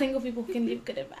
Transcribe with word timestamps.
single 0.00 0.20
people 0.20 0.42
can 0.44 0.66
give 0.66 0.82
good 0.86 0.96
advice. 0.96 1.20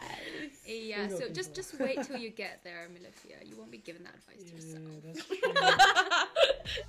Eh, 0.66 0.88
yeah, 0.92 1.08
Single 1.08 1.18
so 1.18 1.28
just 1.28 1.50
people. 1.50 1.62
just 1.62 1.80
wait 1.80 2.02
till 2.06 2.16
you 2.16 2.30
get 2.30 2.60
there, 2.64 2.88
Melifia. 2.94 3.46
You 3.46 3.54
won't 3.58 3.70
be 3.70 3.78
giving 3.78 4.02
that 4.04 4.14
advice 4.14 4.42
to 4.48 4.54
yourself. 4.56 4.82
Yeah, 4.90 5.00
that's 5.04 5.26
true. 5.26 6.84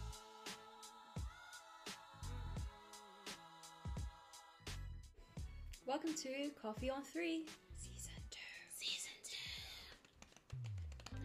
Welcome 5.85 6.13
to 6.23 6.49
Coffee 6.61 6.89
on 6.89 7.01
Three, 7.03 7.45
Season 7.75 8.13
Two. 8.29 8.39
Season 8.79 9.11
Two. 9.29 11.17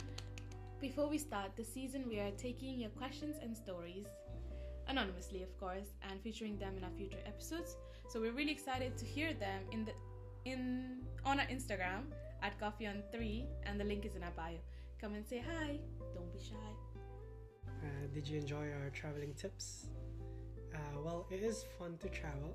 Before 0.81 1.09
we 1.09 1.19
start 1.19 1.55
the 1.57 1.65
season, 1.65 2.09
we 2.09 2.19
are 2.19 2.33
taking 2.33 2.81
your 2.81 2.91
questions 2.91 3.37
and 3.41 3.57
stories 3.57 4.07
anonymously, 4.89 5.43
of 5.45 5.57
course, 5.61 5.91
and 6.11 6.21
featuring 6.23 6.59
them 6.59 6.77
in 6.77 6.83
our 6.83 6.91
future 6.99 7.23
episodes. 7.25 7.77
So 8.09 8.21
we're 8.21 8.33
really 8.33 8.53
excited 8.53 8.97
to 8.99 9.05
hear 9.05 9.33
them 9.33 9.63
in 9.71 9.85
the 9.85 9.93
in 10.47 11.03
on 11.25 11.41
our 11.41 11.47
Instagram 11.47 12.07
at 12.43 12.59
Coffee 12.59 12.87
on 12.87 13.03
Three, 13.13 13.47
and 13.65 13.79
the 13.81 13.85
link 13.85 14.07
is 14.07 14.15
in 14.15 14.23
our 14.23 14.31
bio. 14.37 14.59
Come 15.01 15.15
and 15.15 15.27
say 15.27 15.43
hi. 15.45 15.79
Don't 16.15 16.33
be 16.33 16.39
shy. 16.39 16.71
Uh, 17.67 18.07
did 18.15 18.27
you 18.29 18.39
enjoy 18.39 18.71
our 18.79 18.91
traveling 18.91 19.35
tips? 19.35 19.89
Uh, 20.73 20.79
well, 21.05 21.27
it 21.31 21.43
is 21.43 21.65
fun 21.79 21.99
to 21.99 22.09
travel, 22.09 22.55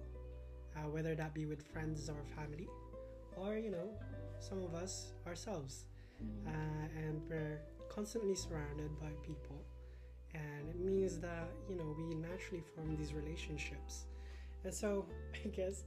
uh, 0.75 0.87
whether 0.89 1.13
that 1.15 1.33
be 1.33 1.45
with 1.45 1.61
friends 1.67 2.09
or 2.09 2.23
family, 2.35 2.67
or 3.35 3.57
you 3.57 3.71
know, 3.71 3.89
some 4.39 4.63
of 4.63 4.73
us 4.73 5.11
ourselves. 5.27 5.85
Uh, 6.47 6.51
and 6.95 7.21
we're 7.29 7.59
constantly 7.89 8.35
surrounded 8.35 8.91
by 8.99 9.09
people, 9.25 9.59
and 10.33 10.69
it 10.69 10.79
means 10.79 11.19
that 11.19 11.49
you 11.67 11.75
know 11.75 11.95
we 11.97 12.15
naturally 12.15 12.63
form 12.75 12.95
these 12.95 13.13
relationships. 13.13 14.05
And 14.63 14.73
so, 14.73 15.05
I 15.45 15.47
guess, 15.49 15.83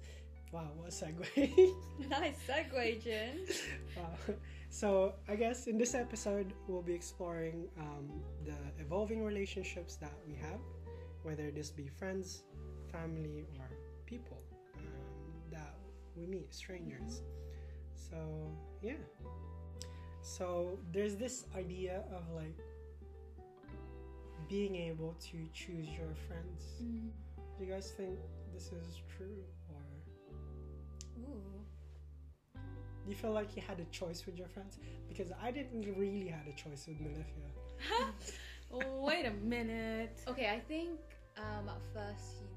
wow, 0.55 0.71
what 0.77 0.89
a 0.89 0.93
segue! 0.93 1.75
Nice 2.09 2.39
segue, 2.49 3.03
Jin. 3.03 3.45
Wow. 3.97 4.35
So, 4.71 5.15
I 5.29 5.35
guess 5.35 5.67
in 5.67 5.79
this 5.79 5.95
episode, 5.95 6.53
we'll 6.69 6.83
be 6.83 6.95
exploring 6.95 7.67
um, 7.79 8.09
the 8.45 8.59
evolving 8.81 9.25
relationships 9.25 9.97
that 9.97 10.15
we 10.27 10.35
have, 10.35 10.61
whether 11.23 11.51
this 11.51 11.71
be 11.71 11.89
friends, 11.89 12.45
family, 12.91 13.47
or 13.59 13.69
people 14.07 14.39
um, 14.77 14.85
that 15.51 15.75
we 16.17 16.27
meet, 16.27 16.55
strangers. 16.55 17.23
So, 17.95 18.17
yeah. 18.83 19.03
So, 20.23 20.79
there's 20.93 21.17
this 21.17 21.47
idea 21.57 22.03
of 22.13 22.23
like 22.35 22.59
being 24.49 24.77
able 24.77 25.15
to 25.31 25.37
choose 25.53 25.89
your 25.89 26.15
friends. 26.27 26.63
Do 27.59 27.65
you 27.65 27.73
guys 27.73 27.93
think 27.97 28.19
this 28.53 28.73
is 28.73 29.01
true, 29.17 29.43
Ooh. 31.21 32.61
do 33.05 33.11
you 33.11 33.15
feel 33.15 33.33
like 33.33 33.55
you 33.57 33.63
had 33.67 33.81
a 33.81 33.85
choice 33.87 34.25
with 34.27 34.37
your 34.39 34.49
friends? 34.49 34.79
Because 35.09 35.31
I 35.43 35.51
didn't 35.51 35.87
really 35.97 36.27
had 36.29 36.47
a 36.47 36.53
choice 36.57 36.87
with 36.89 36.99
Melifia. 37.01 37.51
Oh, 38.73 39.03
wait 39.07 39.27
a 39.27 39.31
minute. 39.31 40.19
Okay, 40.29 40.49
I 40.49 40.61
think 40.61 40.99
um, 41.37 41.69
at 41.69 41.81
first 41.93 42.41
you 42.41 42.49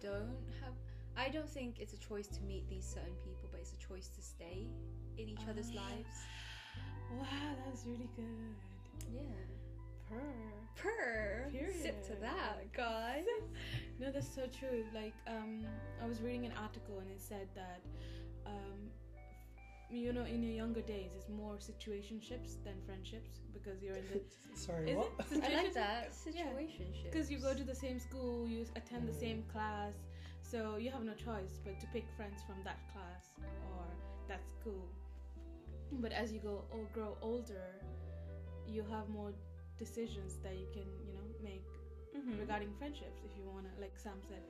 don't 0.00 0.36
have. 0.60 0.72
I 1.16 1.30
don't 1.30 1.48
think 1.48 1.78
it's 1.80 1.94
a 1.94 1.98
choice 1.98 2.26
to 2.28 2.42
meet 2.42 2.68
these 2.68 2.84
certain 2.84 3.14
people, 3.24 3.48
but 3.50 3.60
it's 3.60 3.72
a 3.72 3.78
choice 3.78 4.08
to 4.08 4.20
stay 4.20 4.66
in 5.16 5.28
each 5.28 5.46
other's 5.48 5.70
Ah. 5.74 5.82
lives. 5.86 6.18
Wow, 7.18 7.54
that's 7.64 7.86
really 7.86 8.10
good. 8.16 8.54
Yeah. 9.14 9.22
Purr. 10.08 10.20
Purr. 10.76 11.50
Sip 11.82 12.02
to 12.06 12.14
that, 12.20 12.72
guys. 12.72 13.24
No, 13.98 14.10
that's 14.12 14.28
so 14.28 14.42
true. 14.52 14.84
Like, 14.94 15.14
um, 15.26 15.64
I 16.02 16.06
was 16.06 16.20
reading 16.20 16.44
an 16.44 16.52
article 16.60 16.98
and 16.98 17.10
it 17.10 17.18
said 17.18 17.48
that, 17.54 17.80
um, 18.44 18.90
you 19.88 20.12
know, 20.12 20.24
in 20.26 20.42
your 20.42 20.52
younger 20.52 20.82
days, 20.82 21.12
it's 21.16 21.30
more 21.30 21.54
situationships 21.54 22.62
than 22.62 22.74
friendships 22.84 23.40
because 23.54 23.82
you're 23.82 23.96
in 23.96 24.04
the. 24.12 24.20
Sorry, 24.54 24.90
Is 24.90 24.96
what? 24.98 25.12
it? 25.30 25.42
I 25.50 25.62
like 25.62 25.72
that 25.72 26.12
Yeah. 26.26 26.44
situation. 26.44 26.86
Because 27.04 27.30
you 27.30 27.38
go 27.38 27.54
to 27.54 27.64
the 27.64 27.74
same 27.74 27.98
school, 27.98 28.46
you 28.46 28.66
attend 28.76 29.08
the 29.08 29.14
same 29.14 29.44
class, 29.50 29.94
so 30.42 30.76
you 30.76 30.90
have 30.90 31.02
no 31.04 31.14
choice 31.14 31.58
but 31.64 31.80
to 31.80 31.86
pick 31.86 32.04
friends 32.18 32.42
from 32.46 32.62
that 32.64 32.78
class 32.92 33.24
or 33.72 33.84
that 34.28 34.42
school. 34.60 34.84
But 35.90 36.12
as 36.12 36.32
you 36.34 36.40
go 36.40 36.64
or 36.70 36.84
grow 36.92 37.16
older, 37.22 37.80
you 38.68 38.84
have 38.90 39.08
more 39.08 39.32
decisions 39.78 40.38
that 40.42 40.54
you 40.56 40.66
can, 40.72 40.86
you 41.06 41.12
know, 41.12 41.26
make 41.42 41.64
Mm-hmm. 42.16 42.40
regarding 42.40 42.72
friendships. 42.78 43.20
If 43.24 43.36
you 43.36 43.44
wanna, 43.44 43.68
like 43.78 43.92
Sam 43.98 44.22
said, 44.26 44.40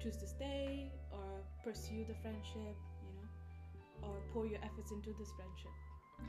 choose 0.00 0.16
to 0.18 0.26
stay 0.28 0.92
or 1.10 1.42
pursue 1.64 2.04
the 2.06 2.14
friendship, 2.22 2.76
you 3.02 3.10
know, 3.16 4.08
or 4.08 4.14
pour 4.32 4.46
your 4.46 4.60
efforts 4.62 4.92
into 4.92 5.10
this 5.18 5.32
friendship. 5.32 5.72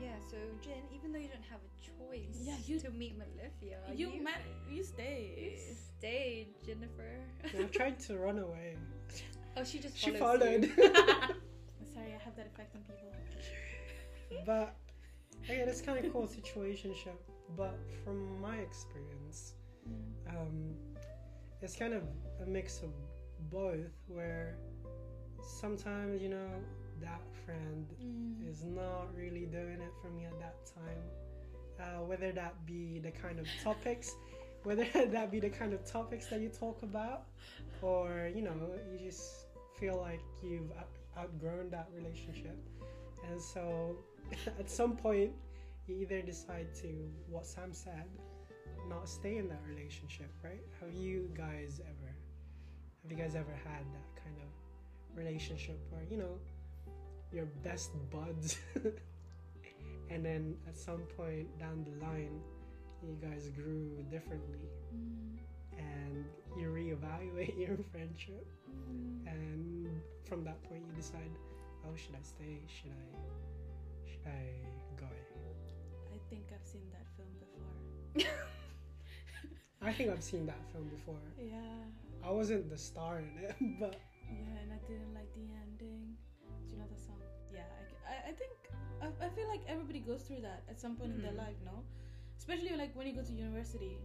Yeah, 0.00 0.18
so 0.28 0.36
jen 0.60 0.82
even 0.92 1.12
though 1.12 1.20
you 1.20 1.28
don't 1.28 1.44
have 1.48 1.60
a 1.62 1.72
choice 1.80 2.42
Yeah, 2.42 2.56
you- 2.66 2.80
to 2.80 2.90
meet 2.90 3.16
Melifia, 3.16 3.78
you 3.96 4.10
you, 4.10 4.20
ma- 4.22 4.30
you 4.68 4.78
you 4.78 4.82
stay. 4.84 5.62
stayed, 5.98 6.48
Jennifer. 6.66 7.20
I 7.56 7.62
tried 7.64 8.00
to 8.08 8.18
run 8.18 8.38
away. 8.40 8.76
oh, 9.56 9.62
she 9.62 9.78
just 9.78 9.96
She 9.96 10.10
followed. 10.10 10.64
Sorry, 11.94 12.12
I 12.14 12.20
have 12.24 12.34
that 12.36 12.46
effect 12.52 12.74
on 12.74 12.82
people. 12.82 13.12
but 14.44 14.74
okay, 15.44 15.64
that's 15.64 15.80
kind 15.82 16.04
of 16.04 16.12
cool 16.12 16.26
situationship. 16.26 17.18
But 17.56 17.78
from 18.04 18.40
my 18.40 18.56
experience, 18.56 19.54
um, 20.28 20.74
it's 21.62 21.76
kind 21.76 21.94
of 21.94 22.02
a 22.42 22.46
mix 22.46 22.82
of 22.82 22.90
both. 23.50 23.90
Where 24.06 24.56
sometimes 25.42 26.22
you 26.22 26.28
know 26.28 26.50
that 27.00 27.22
friend 27.44 27.86
Mm. 28.00 28.48
is 28.50 28.62
not 28.64 29.14
really 29.16 29.46
doing 29.46 29.80
it 29.80 29.92
for 30.00 30.08
me 30.10 30.24
at 30.26 30.38
that 30.38 30.56
time. 30.66 31.02
Uh, 31.78 32.04
whether 32.04 32.30
that 32.32 32.66
be 32.66 32.98
the 32.98 33.10
kind 33.10 33.38
of 33.40 33.46
topics, 33.64 34.14
whether 34.64 34.84
that 35.06 35.30
be 35.30 35.40
the 35.40 35.48
kind 35.50 35.72
of 35.72 35.84
topics 35.84 36.26
that 36.26 36.40
you 36.40 36.48
talk 36.48 36.82
about, 36.82 37.26
or 37.82 38.30
you 38.34 38.42
know, 38.42 38.56
you 38.92 38.98
just 38.98 39.46
feel 39.78 39.96
like 39.96 40.20
you've 40.42 40.70
outgrown 41.18 41.70
that 41.70 41.88
relationship. 41.94 42.56
And 43.30 43.40
so 43.40 43.96
at 44.58 44.70
some 44.70 44.96
point, 44.96 45.32
you 45.90 46.00
either 46.02 46.22
decide 46.22 46.68
to, 46.82 46.88
what 47.28 47.46
Sam 47.46 47.72
said, 47.72 48.08
not 48.88 49.08
stay 49.08 49.36
in 49.38 49.48
that 49.48 49.60
relationship, 49.68 50.30
right? 50.42 50.62
Have 50.80 50.92
you 50.94 51.30
guys 51.36 51.80
ever, 51.80 52.14
have 53.02 53.10
you 53.10 53.16
guys 53.16 53.34
ever 53.34 53.54
had 53.64 53.84
that 53.92 54.22
kind 54.22 54.36
of 54.38 55.18
relationship 55.18 55.78
where, 55.90 56.02
you 56.10 56.16
know, 56.16 56.38
your 57.32 57.46
best 57.62 57.90
buds 58.10 58.58
and 60.10 60.24
then 60.24 60.56
at 60.66 60.76
some 60.76 61.02
point 61.16 61.46
down 61.58 61.84
the 61.84 62.04
line 62.04 62.40
you 63.02 63.16
guys 63.22 63.48
grew 63.50 64.04
differently 64.10 64.66
Mm. 64.92 65.38
and 65.78 66.24
you 66.58 66.66
reevaluate 66.66 67.56
your 67.64 67.78
friendship 67.92 68.44
and 69.26 69.86
from 70.24 70.42
that 70.42 70.60
point 70.64 70.82
you 70.84 70.92
decide 70.96 71.30
oh 71.86 71.94
should 71.94 72.16
i 72.16 72.22
stay 72.22 72.58
should 72.66 72.90
i 72.90 74.10
should 74.10 74.26
i 74.26 74.42
go 74.98 75.06
think 76.30 76.44
I've 76.54 76.66
seen 76.66 76.86
that 76.92 77.06
film 77.16 77.28
before. 77.42 78.30
i 79.82 79.92
think 79.92 80.10
i've 80.10 80.22
seen 80.22 80.44
that 80.46 80.60
film 80.72 80.88
before 80.88 81.16
Yeah, 81.38 81.56
i 82.26 82.30
wasn't 82.30 82.68
the 82.68 82.76
star 82.78 83.18
in 83.18 83.30
it 83.42 83.56
but 83.80 83.96
yeah, 84.30 84.62
and 84.62 84.70
I 84.70 84.78
didn't 84.86 85.10
like 85.12 85.26
the 85.34 85.42
ending. 85.58 86.14
Do 86.46 86.70
you 86.70 86.78
know 86.78 86.86
the 86.86 87.02
song? 87.02 87.18
Yeah, 87.50 87.66
I, 88.06 88.30
I, 88.30 88.32
think 88.38 88.54
I, 89.02 89.26
I 89.26 89.28
feel 89.34 89.48
like 89.50 89.58
everybody 89.66 89.98
goes 89.98 90.22
through 90.22 90.42
that 90.46 90.62
at 90.70 90.78
some 90.78 90.94
point 90.94 91.10
in 91.18 91.20
their 91.20 91.34
Mhm. 91.34 91.50
life, 91.50 91.58
no? 91.66 91.82
Especially 92.38 92.76
like 92.78 92.94
when 92.94 93.08
you 93.10 93.14
go 93.18 93.26
to 93.26 93.32
university. 93.32 93.98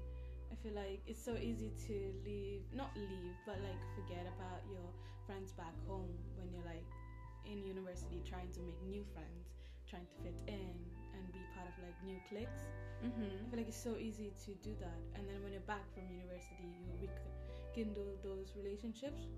I 0.51 0.55
feel 0.65 0.73
like 0.73 1.05
it's 1.05 1.21
so 1.21 1.37
easy 1.37 1.69
to 1.85 1.95
leave, 2.25 2.65
not 2.73 2.89
leave, 2.97 3.37
but 3.45 3.61
like 3.61 3.77
forget 3.93 4.25
about 4.25 4.65
your 4.65 4.89
friends 5.27 5.51
back 5.53 5.77
home 5.85 6.09
when 6.41 6.49
you're 6.49 6.65
like 6.65 6.89
in 7.45 7.61
university 7.61 8.23
trying 8.25 8.49
to 8.57 8.61
make 8.65 8.81
new 8.81 9.05
friends, 9.13 9.53
trying 9.85 10.07
to 10.09 10.16
fit 10.25 10.41
in 10.49 10.73
and 11.16 11.23
be 11.32 11.40
part 11.56 11.67
of 11.72 11.76
like 11.79 11.96
new 12.03 12.20
cliques. 12.28 12.67
I 13.03 13.08
mm-hmm. 13.08 13.50
feel 13.50 13.59
like 13.59 13.67
it's 13.67 13.79
so 13.79 13.96
easy 13.96 14.34
to 14.46 14.52
do 14.59 14.76
that. 14.79 15.00
And 15.16 15.28
then 15.28 15.40
when 15.44 15.52
you're 15.52 15.70
back 15.70 15.84
from 15.94 16.03
university, 16.12 16.67
you 16.84 17.08
rekindle 17.08 18.20
those 18.23 18.52
relationships. 18.56 19.32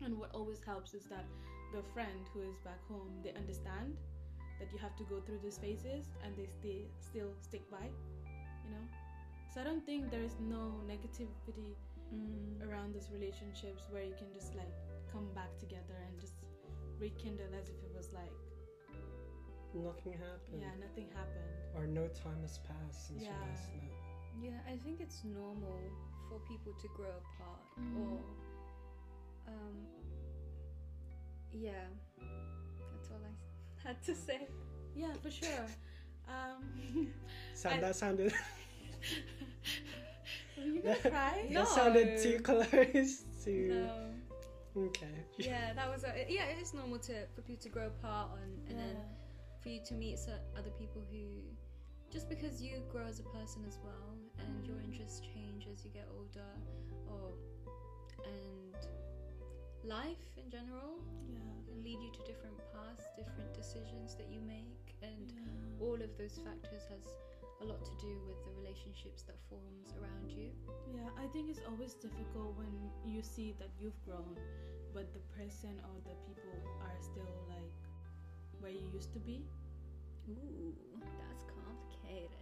And 0.00 0.18
what 0.18 0.32
always 0.34 0.60
helps 0.64 0.92
is 0.92 1.04
that 1.08 1.24
the 1.72 1.82
friend 1.92 2.28
who 2.32 2.42
is 2.42 2.56
back 2.64 2.80
home, 2.88 3.20
they 3.24 3.32
understand 3.32 3.96
that 4.60 4.72
you 4.72 4.78
have 4.78 4.96
to 4.96 5.04
go 5.04 5.20
through 5.20 5.40
these 5.42 5.58
phases 5.58 6.08
and 6.24 6.36
they 6.36 6.46
stay, 6.46 6.88
still 7.00 7.32
stick 7.40 7.68
by, 7.70 7.84
you 8.64 8.70
know? 8.72 8.84
So 9.52 9.60
I 9.60 9.64
don't 9.64 9.84
think 9.84 10.10
there 10.10 10.22
is 10.24 10.36
no 10.40 10.80
negativity 10.84 11.76
Mm. 12.14 12.62
around 12.62 12.94
those 12.94 13.10
relationships 13.10 13.88
where 13.90 14.04
you 14.04 14.14
can 14.14 14.30
just 14.32 14.54
like 14.54 14.70
come 15.10 15.26
back 15.34 15.50
together 15.58 15.98
and 16.06 16.20
just 16.20 16.34
rekindle 17.00 17.50
as 17.58 17.68
if 17.68 17.82
it 17.82 17.90
was 17.94 18.12
like, 18.12 18.30
nothing 19.84 20.12
happened 20.12 20.60
yeah, 20.60 20.74
nothing 20.80 21.08
happened. 21.14 21.50
or 21.74 21.86
no 21.86 22.06
time 22.08 22.40
has 22.42 22.58
passed 22.58 23.06
since 23.08 23.22
Yeah. 23.22 23.30
you 23.30 23.48
last 23.50 23.68
met 23.74 23.92
Yeah, 24.42 24.72
I 24.72 24.76
think 24.76 25.00
it's 25.00 25.24
normal 25.24 25.78
for 26.28 26.38
people 26.48 26.72
to 26.82 26.88
grow 26.96 27.10
apart 27.22 27.66
Mhm. 27.78 27.96
or 28.02 28.20
um 29.48 29.76
yeah. 31.52 31.86
That's 32.92 33.10
all 33.10 33.20
I 33.24 33.32
had 33.88 34.02
to 34.04 34.14
say. 34.14 34.48
Yeah, 34.94 35.12
for 35.22 35.30
sure. 35.30 35.66
Um, 36.28 37.12
So 37.54 37.70
I- 37.70 37.80
that 37.80 37.96
sounded 37.96 38.32
are 40.58 40.64
you 40.64 40.80
gonna 40.82 40.96
cry? 40.96 41.46
No. 41.50 41.60
that 41.60 41.68
sounded 41.68 42.18
too 42.22 42.38
close 42.40 43.22
to. 43.44 43.50
No. 43.68 44.12
Okay. 44.88 45.24
Yeah, 45.38 45.72
that 45.72 45.88
was. 45.88 46.04
A, 46.04 46.26
yeah, 46.28 46.44
it's 46.60 46.74
normal 46.74 46.98
to 46.98 47.14
for 47.34 47.40
people 47.42 47.62
to 47.62 47.68
grow 47.70 47.86
apart 47.86 48.30
and, 48.42 48.68
and 48.68 48.78
then 48.78 48.96
Yeah. 48.96 49.02
For 49.66 49.74
you 49.74 49.82
to 49.82 49.94
meet 49.94 50.16
other 50.56 50.70
people 50.78 51.02
who, 51.10 51.42
just 52.06 52.30
because 52.30 52.62
you 52.62 52.78
grow 52.88 53.02
as 53.02 53.18
a 53.18 53.26
person 53.34 53.66
as 53.66 53.80
well, 53.82 54.14
and 54.38 54.64
your 54.64 54.76
mm. 54.76 54.84
interests 54.86 55.18
change 55.18 55.66
as 55.66 55.84
you 55.84 55.90
get 55.90 56.06
older, 56.14 56.54
or 57.10 57.34
and 58.22 58.78
life 59.82 60.22
in 60.38 60.48
general 60.48 61.02
Yeah. 61.26 61.42
can 61.66 61.82
lead 61.82 61.98
you 61.98 62.12
to 62.14 62.22
different 62.30 62.54
paths, 62.70 63.02
different 63.18 63.52
decisions 63.54 64.14
that 64.14 64.30
you 64.30 64.40
make, 64.40 64.94
and 65.02 65.34
Yeah. 65.34 65.84
all 65.84 66.00
of 66.00 66.16
those 66.16 66.38
factors 66.38 66.86
has 66.86 67.02
a 67.60 67.64
lot 67.64 67.84
to 67.84 67.94
do 67.98 68.22
with 68.22 68.38
the 68.44 68.52
relationships 68.62 69.22
that 69.22 69.38
forms 69.50 69.92
around 69.98 70.30
you. 70.30 70.54
Yeah, 70.94 71.10
I 71.18 71.26
think 71.34 71.50
it's 71.50 71.64
always 71.66 71.94
difficult 71.94 72.54
when 72.54 72.70
you 73.04 73.20
see 73.20 73.50
that 73.58 73.70
you've 73.80 73.98
grown, 74.04 74.38
but 74.94 75.12
the 75.12 75.24
person 75.34 75.80
or 75.90 75.96
the 76.06 76.14
people 76.22 76.54
are 76.86 76.98
still 77.00 77.34
like 77.48 77.85
where 78.66 78.74
you 78.74 78.90
used 78.92 79.12
to 79.12 79.20
be. 79.20 79.46
Ooh, 80.28 80.74
that's 81.22 81.44
complicated. 81.46 82.34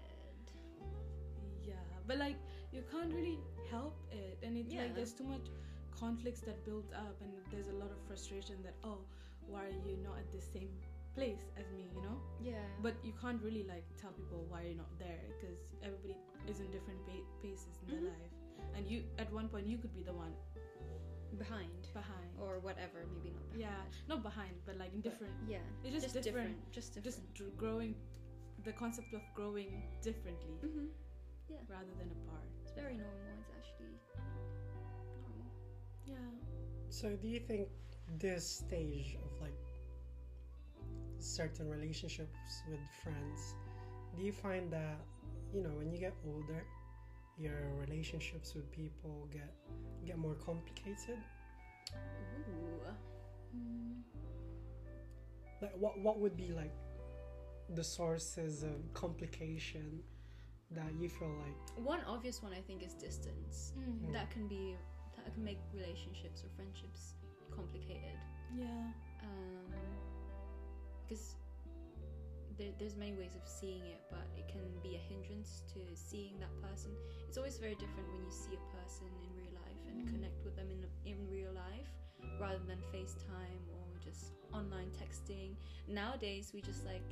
Yeah, 1.62 1.85
but 2.09 2.17
like 2.17 2.37
you 2.73 2.82
can't 2.91 3.12
really 3.12 3.38
help 3.71 3.94
it, 4.11 4.38
and 4.43 4.56
it's 4.56 4.73
Yeah. 4.73 4.85
like 4.85 4.94
there's 4.97 5.12
too 5.12 5.25
much 5.29 5.47
conflicts 5.93 6.41
that 6.49 6.65
build 6.65 6.88
up, 6.97 7.21
and 7.21 7.31
there's 7.53 7.69
a 7.69 7.76
lot 7.76 7.91
of 7.93 8.00
frustration 8.09 8.56
that 8.62 8.75
oh, 8.85 9.00
why 9.47 9.67
are 9.67 9.79
you 9.85 9.99
not 10.03 10.17
at 10.17 10.32
the 10.32 10.41
same 10.41 10.73
place 11.15 11.44
as 11.61 11.67
me, 11.76 11.85
you 11.94 12.00
know? 12.00 12.17
Yeah. 12.41 12.65
But 12.82 12.94
you 13.05 13.12
can't 13.20 13.43
really 13.43 13.65
like 13.65 13.85
tell 14.00 14.12
people 14.12 14.47
why 14.49 14.62
you're 14.65 14.81
not 14.81 14.99
there 14.99 15.20
because 15.29 15.61
everybody 15.82 16.17
is 16.49 16.61
in 16.61 16.70
different 16.73 17.05
pa- 17.06 17.29
paces 17.43 17.77
in 17.82 17.87
Mhm. 17.88 17.91
their 17.93 18.05
life, 18.17 18.35
and 18.75 18.88
you 18.91 19.05
at 19.19 19.31
one 19.41 19.49
point 19.50 19.67
you 19.67 19.77
could 19.77 19.93
be 19.94 20.03
the 20.03 20.17
one 20.25 20.32
behind 21.37 21.83
behind. 21.94 22.29
or 22.43 22.58
whatever, 22.58 23.06
maybe 23.14 23.31
not 23.31 23.46
behind. 23.52 23.61
Yeah, 23.62 24.08
not 24.08 24.23
behind, 24.23 24.55
but 24.67 24.76
like 24.76 24.93
in 24.93 25.00
But 25.00 25.11
different, 25.11 25.35
Yeah. 25.49 25.58
It's 25.85 25.94
just 26.02 26.14
different. 26.14 26.56
Just 26.73 26.94
different. 26.94 27.05
just 27.05 27.35
dr- 27.35 27.56
growing, 27.56 27.94
the 28.64 28.73
concept 28.73 29.14
of 29.14 29.23
growing 29.35 29.82
differently 30.02 30.55
hmm 30.61 30.87
rather 31.69 31.94
than 32.00 32.11
apart. 32.19 32.49
It's 32.62 32.73
very 32.73 32.96
normal. 32.96 33.32
It's 33.41 33.52
actually 33.58 33.94
normal. 35.23 35.50
Yeah. 36.05 36.31
So 36.91 37.17
do 37.17 37.29
you 37.29 37.41
think 37.41 37.69
this 38.19 38.44
stage 38.64 39.17
of 39.25 39.31
like 39.41 39.55
certain 41.19 41.69
relationships 41.69 42.62
with 42.69 42.81
friends, 43.02 43.55
do 44.17 44.23
you 44.23 44.32
find 44.32 44.70
that 44.73 44.99
you 45.52 45.62
know 45.62 45.70
when 45.79 45.91
you 45.93 45.99
get 45.99 46.14
older, 46.26 46.64
your 47.38 47.73
relationships 47.79 48.55
with 48.55 48.70
people 48.73 49.29
get 49.32 49.52
get 50.06 50.19
more 50.19 50.35
complicated? 50.35 51.19
Ooh. 52.38 53.56
Mm. 53.56 54.02
Like 55.62 55.73
what 55.79 55.99
what 56.00 56.20
would 56.20 56.37
be 56.37 56.52
like 56.52 56.75
the 57.75 57.85
sources 57.85 58.62
of 58.62 58.93
complication 58.93 60.00
that 60.70 60.93
you 60.99 61.08
feel 61.08 61.35
like 61.38 61.85
One 61.87 62.00
obvious 62.06 62.43
one 62.43 62.52
I 62.52 62.61
think 62.61 62.82
is 62.82 62.94
distance. 62.94 63.73
Mm. 63.79 64.12
That 64.12 64.31
can 64.31 64.46
be 64.49 64.76
that 65.17 65.32
can 65.32 65.44
make 65.44 65.58
relationships 65.73 66.43
or 66.44 66.50
friendships 66.56 67.14
complicated. 67.55 68.19
Yeah. 68.55 68.91
Because 71.02 71.37
there, 72.58 72.70
there's 72.79 72.96
many 72.96 73.12
ways 73.14 73.35
of 73.35 73.46
seeing 73.49 73.82
it, 73.87 74.00
but 74.11 74.26
it 74.37 74.49
can 74.49 74.62
be 74.82 74.96
a 74.96 75.02
hindrance 75.11 75.62
to 75.75 75.81
seeing 75.94 76.38
that 76.41 76.55
person. 76.62 76.93
It's 77.29 77.37
always 77.37 77.58
very 77.58 77.75
different 77.75 78.06
when 78.11 78.23
you 78.23 78.31
see 78.31 78.55
a 78.55 78.64
person 78.76 79.06
in 79.23 79.31
real 79.37 79.52
life 79.55 79.74
and 80.05 80.12
connect 80.12 80.45
with 80.45 80.56
them 80.56 80.69
in 80.71 80.85
in 81.11 81.17
real 81.31 81.53
life, 81.53 81.89
rather 82.39 82.61
than 82.67 82.79
FaceTime 82.93 83.65
or 83.73 83.85
just 84.03 84.33
online 84.53 84.91
texting. 84.93 85.56
Nowadays, 85.89 86.53
we 86.55 86.61
just 86.61 86.85
like 86.85 87.03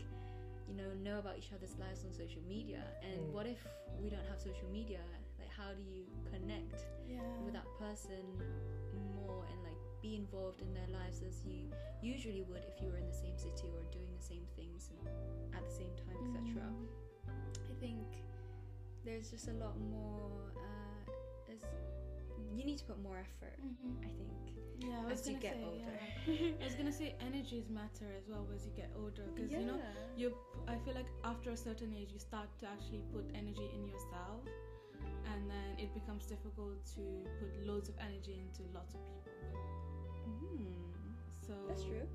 you 0.69 0.75
know 0.77 0.93
know 1.03 1.19
about 1.19 1.37
each 1.39 1.51
other's 1.55 1.77
lives 1.79 2.05
on 2.05 2.13
social 2.13 2.43
media. 2.47 2.83
And 3.03 3.19
Mm. 3.21 3.33
what 3.33 3.47
if 3.47 3.67
we 4.01 4.11
don't 4.11 4.27
have 4.29 4.41
social 4.41 4.69
media? 4.71 5.01
Like, 5.39 5.51
how 5.51 5.73
do 5.75 5.83
you 5.83 6.05
connect 6.31 6.87
Yeah. 7.09 7.21
with 7.45 7.55
that 7.55 7.67
person 7.79 8.23
more 9.17 9.45
and 9.51 9.59
like 9.65 9.81
be 10.03 10.17
involved 10.17 10.61
in 10.61 10.73
their 10.75 10.89
lives 10.89 11.23
as 11.23 11.45
you 11.45 11.71
usually 12.03 12.43
would 12.43 12.65
if 12.65 12.81
you 12.83 12.91
were 12.91 12.99
in 12.99 13.07
the 13.07 13.15
same 13.27 13.37
city 13.39 13.69
or 13.77 13.83
doing 13.91 14.11
the 14.17 14.23
same 14.23 14.47
things 14.57 14.91
at 15.57 15.63
the 15.65 15.71
same 15.71 15.95
time, 15.97 16.17
etc. 16.23 16.63
Mm. 16.63 16.87
I 17.73 17.75
think 17.81 18.07
there's 19.05 19.31
just 19.31 19.49
a 19.49 19.53
lot 19.65 19.79
more. 19.81 20.53
Uh, 20.57 21.11
there's, 21.47 21.63
you 22.59 22.65
need 22.65 22.79
to 22.79 22.85
put 22.85 22.99
more 23.03 23.19
effort. 23.19 23.57
Mhm. 23.61 23.99
I 24.05 24.09
think 24.19 24.31
Yeah, 24.83 24.99
I 25.01 25.05
was 25.11 25.21
as 25.21 25.29
you 25.29 25.37
get 25.39 25.55
say, 25.55 25.65
older. 25.65 25.97
yeah. 26.27 26.59
I 26.61 26.65
was 26.65 26.75
gonna 26.75 26.93
say 26.93 27.15
energies 27.21 27.69
matter 27.71 28.09
as 28.19 28.29
well 28.29 28.47
as 28.55 28.67
you 28.67 28.73
get 28.77 28.91
older 28.97 29.25
because 29.35 29.53
you 29.53 29.61
know 29.71 29.79
you. 30.17 30.35
I 30.67 30.77
feel 30.85 30.95
like 30.95 31.11
after 31.25 31.51
a 31.51 31.57
certain 31.57 31.93
age 31.95 32.11
you 32.13 32.19
start 32.19 32.49
to 32.61 32.67
actually 32.67 33.03
put 33.13 33.25
energy 33.35 33.71
in 33.77 33.87
yourself, 33.87 34.43
and 35.33 35.49
then 35.51 35.69
it 35.79 35.93
becomes 35.95 36.27
difficult 36.27 36.85
to 36.97 37.03
put 37.39 37.51
loads 37.67 37.89
of 37.89 37.95
energy 37.99 38.39
into 38.45 38.63
lots 38.75 38.95
of 38.95 39.01
people. 39.07 39.33
Mm, 40.27 41.15
So 41.47 41.53
that's 41.69 41.83
true. 41.85 42.07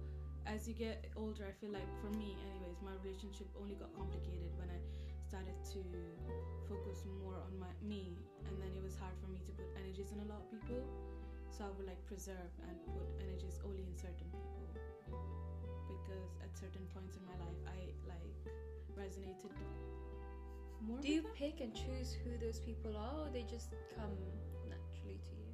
as 0.45 0.67
you 0.67 0.73
get 0.73 1.07
older, 1.15 1.43
I 1.47 1.51
feel 1.59 1.71
like 1.71 1.87
for 2.01 2.09
me, 2.17 2.35
anyways, 2.51 2.77
my 2.81 2.91
relationship 3.03 3.47
only 3.59 3.75
got 3.75 3.93
complicated 3.95 4.51
when 4.57 4.69
I 4.69 4.79
started 5.27 5.55
to 5.73 5.79
focus 6.67 7.03
more 7.23 7.35
on 7.35 7.59
my 7.59 7.67
me, 7.81 8.03
and 8.05 8.15
then 8.15 8.23
it 8.36 8.36
was 8.87 8.95
hard 9.03 9.19
for 9.19 9.27
me 9.27 9.43
to 9.43 9.51
put 9.51 9.67
energies 9.75 10.15
in 10.15 10.19
a 10.23 10.27
lot 10.31 10.39
of 10.39 10.47
people. 10.63 10.79
So 11.51 11.67
I 11.67 11.71
would 11.75 11.83
like 11.83 11.99
preserve 12.07 12.51
and 12.71 12.75
put 12.95 13.03
energies 13.19 13.59
only 13.67 13.83
in 13.83 13.91
certain 13.99 14.31
people 14.31 14.63
because 15.91 16.31
at 16.39 16.55
certain 16.55 16.87
points 16.95 17.19
in 17.19 17.23
my 17.27 17.35
life, 17.35 17.59
I 17.67 17.91
like 18.07 18.31
resonated 18.95 19.51
more. 20.87 21.03
Do 21.03 21.11
you 21.11 21.19
with 21.19 21.35
them. 21.35 21.51
pick 21.51 21.59
and 21.59 21.75
choose 21.75 22.15
who 22.23 22.39
those 22.39 22.63
people 22.63 22.95
are, 22.95 23.27
or 23.27 23.29
they 23.33 23.43
just 23.43 23.75
come 23.91 24.15
naturally 24.71 25.19
to 25.19 25.35
you? 25.35 25.51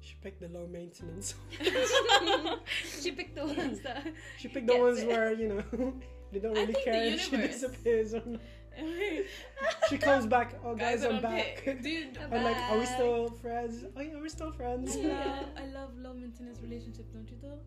she 0.00 0.14
picked 0.22 0.40
the 0.40 0.48
low 0.48 0.66
maintenance. 0.66 1.34
she 3.02 3.10
picked 3.12 3.34
the 3.36 3.44
ones 3.44 3.80
that. 3.80 4.06
She 4.38 4.48
picked 4.48 4.66
the 4.66 4.78
ones 4.78 5.00
it. 5.00 5.08
where 5.08 5.32
you 5.32 5.48
know 5.48 5.92
they 6.32 6.38
don't 6.38 6.56
I 6.56 6.60
really 6.60 6.72
think 6.72 6.84
the 6.84 6.90
care 6.90 7.04
if 7.04 7.20
she 7.20 7.36
disappears 7.36 8.14
or 8.14 8.22
not. 8.24 8.40
She 9.88 9.98
comes 9.98 10.26
back. 10.26 10.54
Oh, 10.64 10.74
guys, 10.74 11.04
I 11.04 11.08
I'm 11.08 11.12
don't 11.20 11.22
back. 11.22 11.62
pick. 11.64 11.82
Dude, 11.82 12.18
I'm 12.18 12.32
I'm 12.32 12.44
like, 12.44 12.56
are 12.70 12.78
we 12.78 12.86
still 12.86 13.30
friends? 13.42 13.84
Oh 13.96 14.00
yeah, 14.00 14.14
we're 14.16 14.28
still 14.28 14.50
friends. 14.52 14.96
I 14.96 15.00
Yeah. 15.00 15.24
love, 15.26 15.46
I 15.56 15.66
love 15.66 15.90
low 15.98 16.14
maintenance 16.14 16.58
relationship, 16.62 17.12
don't 17.12 17.28
you 17.30 17.36
though? 17.42 17.58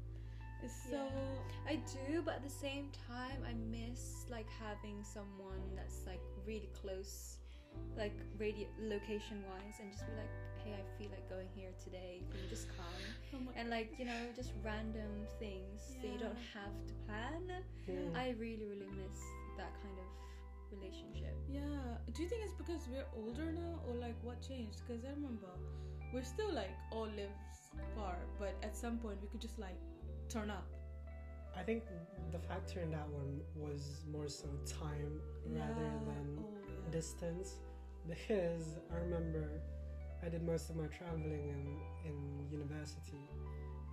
It's 0.63 0.73
so 0.89 0.99
I 1.69 1.75
do, 2.07 2.21
but 2.25 2.35
at 2.35 2.43
the 2.43 2.49
same 2.49 2.89
time, 3.07 3.39
I 3.47 3.53
miss 3.69 4.25
like 4.29 4.47
having 4.59 5.03
someone 5.03 5.61
that's 5.75 6.05
like 6.07 6.21
really 6.45 6.69
close, 6.81 7.37
like 7.95 8.17
radio 8.39 8.67
location 8.81 9.43
wise, 9.49 9.75
and 9.79 9.91
just 9.91 10.05
be 10.07 10.13
like, 10.17 10.33
hey, 10.65 10.73
I 10.73 10.83
feel 10.97 11.09
like 11.11 11.29
going 11.29 11.47
here 11.55 11.69
today. 11.83 12.21
Can 12.31 12.41
you 12.43 12.49
just 12.49 12.67
come? 12.75 13.03
oh 13.35 13.51
And 13.55 13.69
like 13.69 13.93
you 13.99 14.05
know, 14.05 14.21
just 14.35 14.51
random 14.65 15.11
things 15.39 15.93
that 16.01 16.09
you 16.11 16.17
don't 16.17 16.41
have 16.57 16.73
to 16.89 16.93
plan. 17.05 17.61
Hmm. 17.85 18.17
I 18.17 18.33
really, 18.39 18.65
really 18.65 18.89
miss 18.97 19.21
that 19.57 19.71
kind 19.85 19.97
of 20.01 20.09
relationship. 20.71 21.35
Yeah. 21.49 21.61
Do 22.13 22.23
you 22.23 22.29
think 22.29 22.41
it's 22.45 22.53
because 22.53 22.87
we're 22.89 23.05
older 23.15 23.51
now, 23.51 23.81
or 23.87 23.95
like 23.95 24.15
what 24.23 24.41
changed? 24.41 24.81
Because 24.87 25.03
I 25.05 25.09
remember 25.09 25.47
we're 26.13 26.23
still 26.23 26.53
like 26.53 26.71
all 26.91 27.07
live 27.07 27.35
far, 27.95 28.17
but 28.39 28.55
at 28.63 28.75
some 28.75 28.97
point 28.97 29.17
we 29.21 29.27
could 29.27 29.41
just 29.41 29.59
like 29.59 29.77
turn 30.29 30.49
up. 30.49 30.67
I 31.55 31.63
think 31.63 31.83
the 32.31 32.39
factor 32.39 32.81
in 32.81 32.91
that 32.91 33.07
one 33.09 33.41
was 33.55 34.01
more 34.11 34.27
so 34.27 34.47
time 34.65 35.19
rather 35.47 35.81
Yeah. 35.81 36.05
than 36.05 36.37
oh, 36.39 36.53
yeah. 36.67 36.91
distance 36.91 37.55
because 38.07 38.77
I 38.93 38.97
remember 38.97 39.61
I 40.23 40.29
did 40.29 40.43
most 40.43 40.69
of 40.69 40.75
my 40.75 40.87
traveling 40.87 41.49
in, 41.49 41.77
in 42.09 42.47
university. 42.51 43.29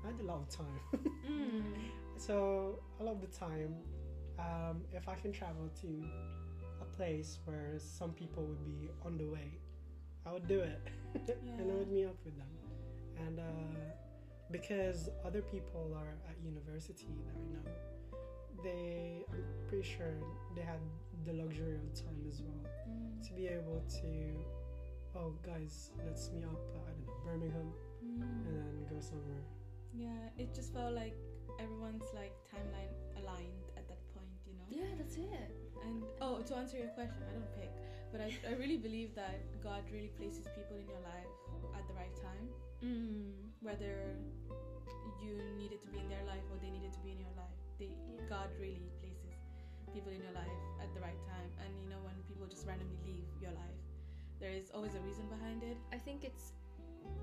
I 0.04 0.08
had 0.08 0.20
a 0.20 0.24
lot 0.24 0.40
of 0.40 0.48
time. 0.50 0.80
Mm. 1.28 1.62
so 2.16 2.78
a 3.00 3.04
lot 3.04 3.14
of 3.16 3.20
the 3.20 3.26
time, 3.38 3.74
um, 4.38 4.82
if 4.92 5.08
I 5.08 5.14
can 5.14 5.32
travel 5.32 5.70
to 5.80 5.86
a 5.86 6.43
place 6.96 7.38
where 7.44 7.74
some 7.78 8.12
people 8.12 8.44
would 8.44 8.64
be 8.64 8.88
on 9.04 9.16
the 9.18 9.26
way, 9.26 9.58
I 10.26 10.32
would 10.32 10.46
do 10.48 10.60
it 10.60 10.80
and 11.58 11.70
I 11.70 11.74
would 11.74 11.90
meet 11.90 12.06
up 12.06 12.16
with 12.24 12.36
them. 12.36 12.48
And 13.26 13.38
uh, 13.40 13.42
because 14.50 15.08
other 15.24 15.42
people 15.42 15.92
are 15.96 16.14
at 16.30 16.36
university 16.44 17.06
that 17.26 17.34
I 17.34 17.44
know, 17.54 17.70
they 18.62 19.24
I'm 19.32 19.44
pretty 19.68 19.84
sure 19.96 20.14
they 20.56 20.62
had 20.62 20.80
the 21.26 21.32
luxury 21.32 21.74
of 21.74 21.94
time 21.94 22.20
as 22.28 22.40
well 22.42 22.70
Mm. 22.84 23.26
to 23.26 23.32
be 23.32 23.46
able 23.48 23.80
to 24.02 24.10
oh 25.16 25.32
guys 25.42 25.90
let's 26.04 26.30
meet 26.34 26.44
up 26.44 26.60
uh, 26.76 26.84
I 26.84 26.92
don't 26.92 27.06
know 27.06 27.14
Birmingham 27.24 27.72
Mm. 28.04 28.20
and 28.46 28.54
then 28.60 28.74
go 28.92 29.00
somewhere 29.00 29.40
Yeah, 29.94 30.28
it 30.36 30.52
just 30.54 30.74
felt 30.74 30.92
like 30.94 31.16
everyone's 31.58 32.04
like 32.14 32.34
timeline 32.52 32.92
aligned 33.16 33.66
at 33.78 33.88
that 33.88 34.02
point, 34.12 34.28
you 34.46 34.52
know. 34.58 34.68
Yeah, 34.68 34.90
that's 34.98 35.16
it. 35.16 35.48
And 35.84 36.02
oh, 36.20 36.40
to 36.40 36.56
answer 36.56 36.76
your 36.78 36.88
question, 36.96 37.20
I 37.28 37.32
don't 37.36 37.52
pick, 37.60 37.70
but 38.12 38.20
I, 38.20 38.32
I 38.48 38.54
really 38.56 38.76
believe 38.78 39.14
that 39.14 39.40
God 39.62 39.82
really 39.92 40.10
places 40.16 40.46
people 40.56 40.76
in 40.80 40.86
your 40.88 41.00
life 41.04 41.30
at 41.76 41.86
the 41.88 41.94
right 41.94 42.14
time, 42.16 42.48
Mm. 42.84 43.32
whether 43.62 44.12
you 45.24 45.40
needed 45.56 45.80
to 45.80 45.88
be 45.88 45.98
in 46.00 46.08
their 46.08 46.24
life 46.28 46.44
or 46.52 46.58
they 46.60 46.68
needed 46.68 46.92
to 46.92 47.00
be 47.00 47.12
in 47.12 47.20
your 47.20 47.32
life. 47.36 47.56
They 47.78 47.88
Yeah. 47.88 48.28
God 48.28 48.48
really 48.60 48.90
places 49.00 49.32
people 49.92 50.12
in 50.12 50.20
your 50.20 50.32
life 50.32 50.58
at 50.82 50.92
the 50.92 51.00
right 51.00 51.20
time, 51.24 51.50
and 51.64 51.70
you 51.80 51.88
know 51.88 52.00
when 52.04 52.14
people 52.28 52.46
just 52.46 52.66
randomly 52.66 52.98
leave 53.06 53.24
your 53.40 53.52
life, 53.52 53.80
there 54.40 54.50
is 54.52 54.70
always 54.72 54.94
a 54.94 55.00
reason 55.00 55.26
behind 55.28 55.62
it. 55.62 55.78
I 55.92 55.98
think 55.98 56.24
it's 56.24 56.52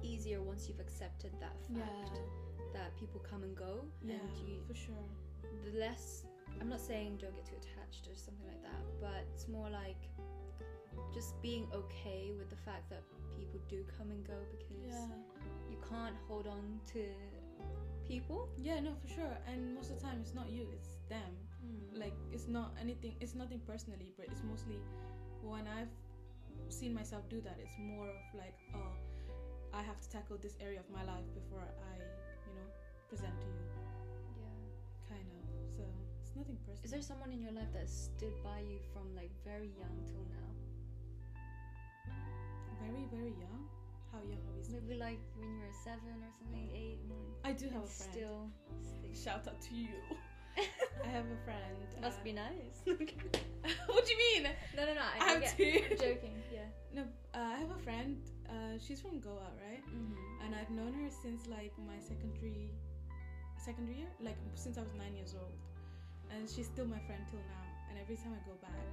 easier 0.01 0.41
once 0.41 0.67
you've 0.67 0.79
accepted 0.79 1.31
that 1.39 1.57
fact 1.77 2.17
that 2.73 2.95
people 2.97 3.19
come 3.19 3.43
and 3.43 3.55
go, 3.55 3.85
yeah, 4.01 4.15
and 4.15 4.29
you 4.47 4.61
for 4.67 4.73
sure. 4.73 5.07
the 5.65 5.77
less 5.79 6.23
I'm 6.61 6.69
not 6.69 6.79
saying 6.79 7.17
don't 7.19 7.33
get 7.35 7.45
too 7.45 7.55
attached 7.57 8.07
or 8.07 8.15
something 8.15 8.45
like 8.45 8.61
that, 8.61 8.83
but 9.01 9.25
it's 9.33 9.47
more 9.47 9.69
like 9.69 9.97
just 11.11 11.41
being 11.41 11.67
okay 11.73 12.31
with 12.37 12.49
the 12.51 12.55
fact 12.55 12.87
that 12.91 13.01
people 13.35 13.59
do 13.67 13.83
come 13.97 14.11
and 14.11 14.23
go 14.25 14.37
because 14.51 14.93
Yeah. 14.93 15.15
you 15.71 15.77
can't 15.89 16.15
hold 16.27 16.45
on 16.45 16.79
to 16.93 17.03
people. 18.07 18.47
Yeah, 18.57 18.79
no, 18.79 18.93
for 18.93 19.07
sure. 19.07 19.37
And 19.47 19.73
most 19.73 19.89
of 19.89 19.97
the 19.99 20.05
time, 20.05 20.19
it's 20.21 20.35
not 20.35 20.49
you; 20.51 20.67
it's 20.71 20.97
them. 21.09 21.33
Mm. 21.65 21.99
Like, 21.99 22.13
it's 22.31 22.47
not 22.47 22.75
anything. 22.79 23.15
It's 23.19 23.33
nothing 23.35 23.59
personally, 23.65 24.13
but 24.17 24.27
it's 24.27 24.43
mostly 24.43 24.77
when 25.41 25.65
I've 25.67 25.93
seen 26.69 26.93
myself 26.93 27.27
do 27.29 27.41
that. 27.41 27.57
It's 27.59 27.77
more 27.79 28.07
of 28.09 28.21
like, 28.37 28.55
oh, 28.75 28.93
I 29.73 29.81
have 29.81 29.99
to 30.01 30.09
tackle 30.09 30.37
this 30.37 30.55
area 30.59 30.79
of 30.79 30.89
my 30.89 31.03
life 31.03 31.25
before 31.33 31.61
I, 31.63 31.95
you 31.97 32.53
know, 32.55 32.67
present 33.09 33.33
to 33.41 33.47
you, 33.47 33.63
it's 36.31 36.39
nothing 36.39 36.55
personal. 36.63 36.85
Is 36.87 36.91
there 36.91 37.01
someone 37.03 37.31
in 37.35 37.41
your 37.41 37.51
life 37.51 37.67
that 37.75 37.89
stood 37.89 38.31
by 38.43 38.63
you 38.63 38.79
from 38.95 39.11
like 39.15 39.31
very 39.43 39.67
young 39.75 39.91
till 40.07 40.23
now? 40.31 40.47
very, 42.81 43.05
very 43.11 43.35
young? 43.37 43.67
How 44.11 44.19
young 44.25 44.39
are 44.47 44.55
we? 44.55 44.63
Maybe 44.73 44.95
like 44.99 45.19
when 45.37 45.51
you 45.51 45.59
were 45.59 45.75
seven 45.83 46.15
or 46.23 46.31
something, 46.39 46.71
eight, 46.73 46.99
nine. 47.07 47.31
I 47.43 47.51
do 47.51 47.67
have 47.69 47.83
a 47.83 47.87
friend. 47.87 48.15
Still. 48.15 48.49
Shout 49.13 49.47
out 49.47 49.61
to 49.61 49.75
you. 49.75 49.91
I 51.03 51.07
have 51.07 51.25
a 51.27 51.39
friend. 51.43 51.77
Must 52.01 52.19
uh, 52.19 52.23
be 52.23 52.33
nice. 52.33 52.75
what 52.85 54.03
do 54.05 54.11
you 54.11 54.19
mean? 54.19 54.49
no, 54.75 54.85
no, 54.85 54.93
no. 54.95 55.01
I, 55.03 55.19
I 55.19 55.25
I 55.25 55.29
have 55.35 55.41
get, 55.41 55.57
two. 55.57 55.83
I'm 55.91 55.97
joking. 55.97 56.35
Yeah. 56.51 56.67
No, 56.95 57.01
uh, 57.35 57.55
I 57.55 57.57
have 57.59 57.71
a 57.71 57.81
friend. 57.83 58.17
Uh, 58.49 58.75
she's 58.79 58.99
from 58.99 59.19
Goa, 59.19 59.51
right? 59.63 59.83
Mm-hmm. 59.87 60.45
and 60.45 60.55
I've 60.55 60.69
known 60.71 60.91
her 60.93 61.09
since 61.09 61.47
like 61.47 61.71
my 61.87 61.99
secondary 61.99 62.71
secondary 63.57 63.97
year, 63.99 64.11
like 64.19 64.35
since 64.55 64.77
I 64.77 64.81
was 64.81 64.93
nine 64.97 65.15
years 65.15 65.35
old, 65.39 65.55
and 66.33 66.49
she's 66.49 66.65
still 66.67 66.85
my 66.85 66.99
friend 67.07 67.21
till 67.29 67.39
now. 67.39 67.65
And 67.89 67.99
every 67.99 68.15
time 68.15 68.33
I 68.33 68.41
go 68.47 68.55
back, 68.61 68.87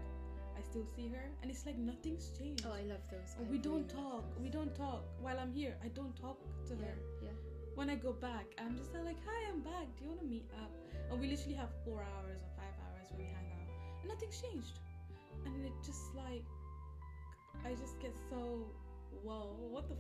I 0.58 0.62
still 0.62 0.84
see 0.96 1.08
her, 1.08 1.24
and 1.42 1.50
it's 1.50 1.64
like 1.66 1.78
nothing's 1.78 2.30
changed. 2.38 2.64
Oh, 2.66 2.72
I 2.74 2.82
love 2.82 3.02
those. 3.10 3.36
I 3.38 3.42
we 3.50 3.58
don't 3.58 3.86
really 3.86 4.02
talk. 4.02 4.24
We 4.42 4.48
don't 4.48 4.74
talk 4.74 5.04
while 5.20 5.38
I'm 5.38 5.52
here. 5.52 5.76
I 5.84 5.88
don't 5.88 6.14
talk 6.16 6.38
to 6.66 6.74
Yeah, 6.74 6.86
her. 6.86 6.96
yeah. 7.22 7.36
When 7.76 7.88
I 7.88 7.94
go 7.94 8.12
back, 8.12 8.46
I'm 8.58 8.76
just 8.76 8.92
like, 8.94 9.16
"Hi, 9.24 9.40
I'm 9.52 9.60
back. 9.60 9.86
Do 9.96 10.04
you 10.04 10.08
want 10.10 10.20
to 10.20 10.26
meet 10.26 10.50
up?" 10.62 10.72
And 11.10 11.20
we 11.20 11.28
literally 11.28 11.54
have 11.54 11.70
four 11.84 12.02
hours 12.02 12.42
or 12.42 12.50
five 12.58 12.74
hours 12.84 13.06
where 13.14 13.22
we 13.22 13.30
hang 13.30 13.48
out, 13.54 13.68
and 14.02 14.08
nothing's 14.10 14.40
changed. 14.42 14.80
And 15.46 15.64
it 15.64 15.72
just 15.86 16.12
like, 16.14 16.44
I 17.64 17.74
just 17.74 17.98
get 18.00 18.14
so, 18.30 18.66
whoa, 19.22 19.54
what 19.70 19.88
the 19.88 19.94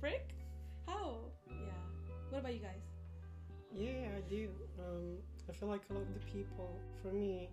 frick? 0.00 0.34
How? 0.86 1.18
Yeah. 1.48 1.70
What 2.30 2.40
about 2.40 2.54
you 2.54 2.60
guys? 2.60 2.82
Yeah, 3.72 4.18
I 4.18 4.20
do. 4.28 4.48
Um, 4.78 5.18
I 5.50 5.52
feel 5.52 5.68
like 5.68 5.82
a 5.90 5.94
lot 5.94 6.02
of 6.02 6.14
the 6.14 6.20
people, 6.20 6.78
for 7.02 7.08
me, 7.08 7.50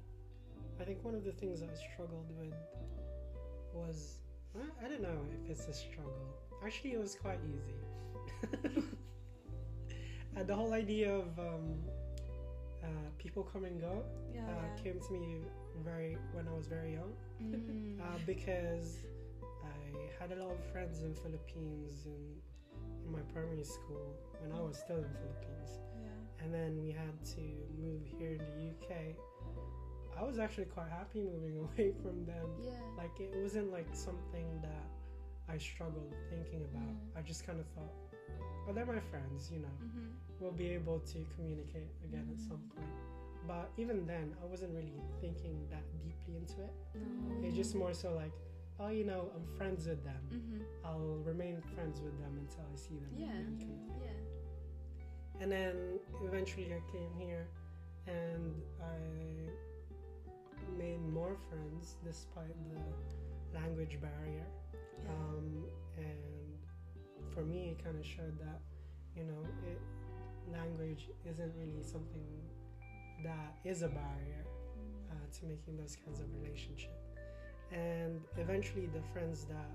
I 0.79 0.83
think 0.83 1.03
one 1.03 1.15
of 1.15 1.23
the 1.23 1.31
things 1.31 1.63
I 1.63 1.67
struggled 1.93 2.29
with 2.37 2.53
was 3.73 4.17
I, 4.55 4.85
I 4.85 4.87
don't 4.87 5.01
know 5.01 5.25
if 5.43 5.49
it's 5.49 5.67
a 5.67 5.73
struggle. 5.73 6.35
Actually, 6.63 6.93
it 6.93 6.99
was 6.99 7.15
quite 7.15 7.39
easy. 7.51 7.73
uh, 10.37 10.43
the 10.43 10.55
whole 10.55 10.73
idea 10.73 11.11
of 11.11 11.39
um, 11.39 11.79
uh, 12.83 12.87
people 13.17 13.43
come 13.43 13.65
and 13.65 13.81
go 13.81 14.03
Yeah. 14.33 14.45
uh, 14.47 14.83
came 14.83 14.99
to 14.99 15.13
me 15.13 15.39
very 15.83 16.17
when 16.33 16.47
I 16.47 16.53
was 16.53 16.67
very 16.67 16.93
young 16.93 17.13
Mm. 17.41 17.99
uh, 18.01 18.17
because 18.25 18.97
I 19.63 19.77
had 20.19 20.31
a 20.31 20.35
lot 20.43 20.51
of 20.51 20.63
friends 20.71 21.01
in 21.03 21.13
Philippines 21.13 22.07
in, 22.07 22.41
in 23.05 23.11
my 23.11 23.21
primary 23.33 23.63
school 23.63 24.15
when 24.39 24.51
I 24.51 24.59
was 24.61 24.77
still 24.77 24.97
in 24.97 25.03
Philippines 25.21 25.69
yeah. 25.77 25.86
And 26.41 26.53
then 26.53 26.81
we 26.83 26.91
had 26.91 27.13
to 27.35 27.41
move 27.81 28.01
here 28.17 28.31
in 28.31 28.37
the 28.39 28.69
UK. 28.71 29.15
I 30.19 30.23
was 30.23 30.39
actually 30.39 30.65
quite 30.65 30.89
happy 30.89 31.21
moving 31.21 31.57
away 31.65 31.93
from 32.01 32.25
them. 32.25 32.47
yeah. 32.63 32.71
Like 32.97 33.11
it 33.19 33.33
wasn't 33.35 33.71
like 33.71 33.87
something 33.93 34.47
that 34.61 34.85
I 35.49 35.57
struggled 35.57 36.13
thinking 36.29 36.63
about. 36.63 36.83
Mm. 36.89 37.17
I 37.17 37.21
just 37.21 37.45
kind 37.45 37.59
of 37.59 37.65
thought, 37.67 37.93
oh, 38.67 38.73
they're 38.73 38.85
my 38.85 38.99
friends, 38.99 39.49
you 39.51 39.59
know. 39.59 39.75
Mm-hmm. 39.83 40.07
We'll 40.39 40.51
be 40.51 40.69
able 40.69 40.99
to 40.99 41.25
communicate 41.35 41.89
again 42.03 42.27
at 42.33 42.39
some 42.39 42.57
Mm. 42.57 42.75
point. 42.75 42.93
But 43.47 43.71
even 43.77 44.05
then, 44.05 44.35
I 44.43 44.45
wasn't 44.45 44.73
really 44.75 44.99
thinking 45.21 45.65
that 45.69 45.83
deeply 46.03 46.35
into 46.35 46.61
it. 46.63 46.73
No. 46.95 47.47
It's 47.47 47.55
just 47.55 47.75
more 47.75 47.93
so 47.93 48.11
like, 48.13 48.33
oh, 48.79 48.89
you 48.89 49.05
know, 49.05 49.31
I'm 49.33 49.45
friends 49.57 49.87
with 49.87 50.03
them. 50.03 50.19
Mm-hmm. 50.33 50.61
I'll 50.85 51.21
remain 51.23 51.61
friends 51.73 52.01
with 52.01 52.19
them 52.19 52.33
until 52.41 52.65
I 52.71 52.75
see 52.75 52.95
them 52.95 53.09
Yeah. 53.15 53.25
again. 53.31 53.57
kind 53.57 53.71
of. 53.71 54.03
Yeah. 54.03 54.11
And 55.39 55.51
then 55.51 55.99
eventually 56.23 56.65
I 56.73 56.81
came 56.91 57.11
here 57.17 57.47
and 58.07 58.55
I 58.81 59.49
made 60.77 61.01
more 61.13 61.37
friends 61.49 61.95
despite 62.03 62.55
the 62.69 63.57
language 63.57 63.99
barrier. 64.01 64.47
Yeah. 64.73 65.11
Um, 65.11 65.65
and 65.97 67.33
for 67.33 67.43
me, 67.43 67.75
it 67.77 67.83
kind 67.83 67.97
of 67.97 68.05
showed 68.05 68.37
that, 68.39 68.61
you 69.15 69.23
know, 69.23 69.45
it, 69.69 69.79
language 70.51 71.09
isn't 71.29 71.53
really 71.57 71.83
something 71.83 72.25
that 73.23 73.57
is 73.63 73.81
a 73.81 73.87
barrier 73.87 74.45
uh, 75.11 75.39
to 75.39 75.45
making 75.45 75.77
those 75.77 75.97
kinds 76.03 76.19
of 76.19 76.25
relationships. 76.41 77.07
And 77.71 78.21
eventually, 78.37 78.87
the 78.87 79.01
friends 79.13 79.45
that 79.45 79.71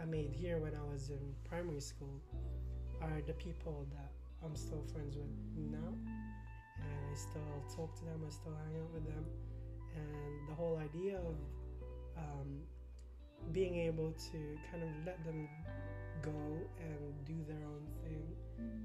I 0.00 0.04
made 0.04 0.32
here 0.32 0.58
when 0.58 0.72
I 0.74 0.92
was 0.92 1.10
in 1.10 1.20
primary 1.48 1.80
school 1.80 2.20
are 3.00 3.22
the 3.26 3.34
people 3.34 3.86
that 3.92 4.10
I'm 4.44 4.56
still 4.56 4.82
friends 4.92 5.16
with 5.16 5.30
now, 5.70 5.94
and 6.80 7.00
I 7.10 7.14
still 7.14 7.64
talk 7.74 7.94
to 7.98 8.04
them. 8.04 8.22
I 8.26 8.30
still 8.30 8.54
hang 8.66 8.80
out 8.80 8.92
with 8.92 9.06
them, 9.06 9.24
and 9.94 10.48
the 10.48 10.54
whole 10.54 10.78
idea 10.78 11.18
of 11.18 11.36
um, 12.16 12.60
being 13.52 13.76
able 13.76 14.12
to 14.12 14.38
kind 14.70 14.82
of 14.82 14.88
let 15.06 15.24
them 15.24 15.48
go 16.22 16.30
and 16.80 17.24
do 17.24 17.34
their 17.46 17.64
own 17.66 17.82
thing 18.04 18.22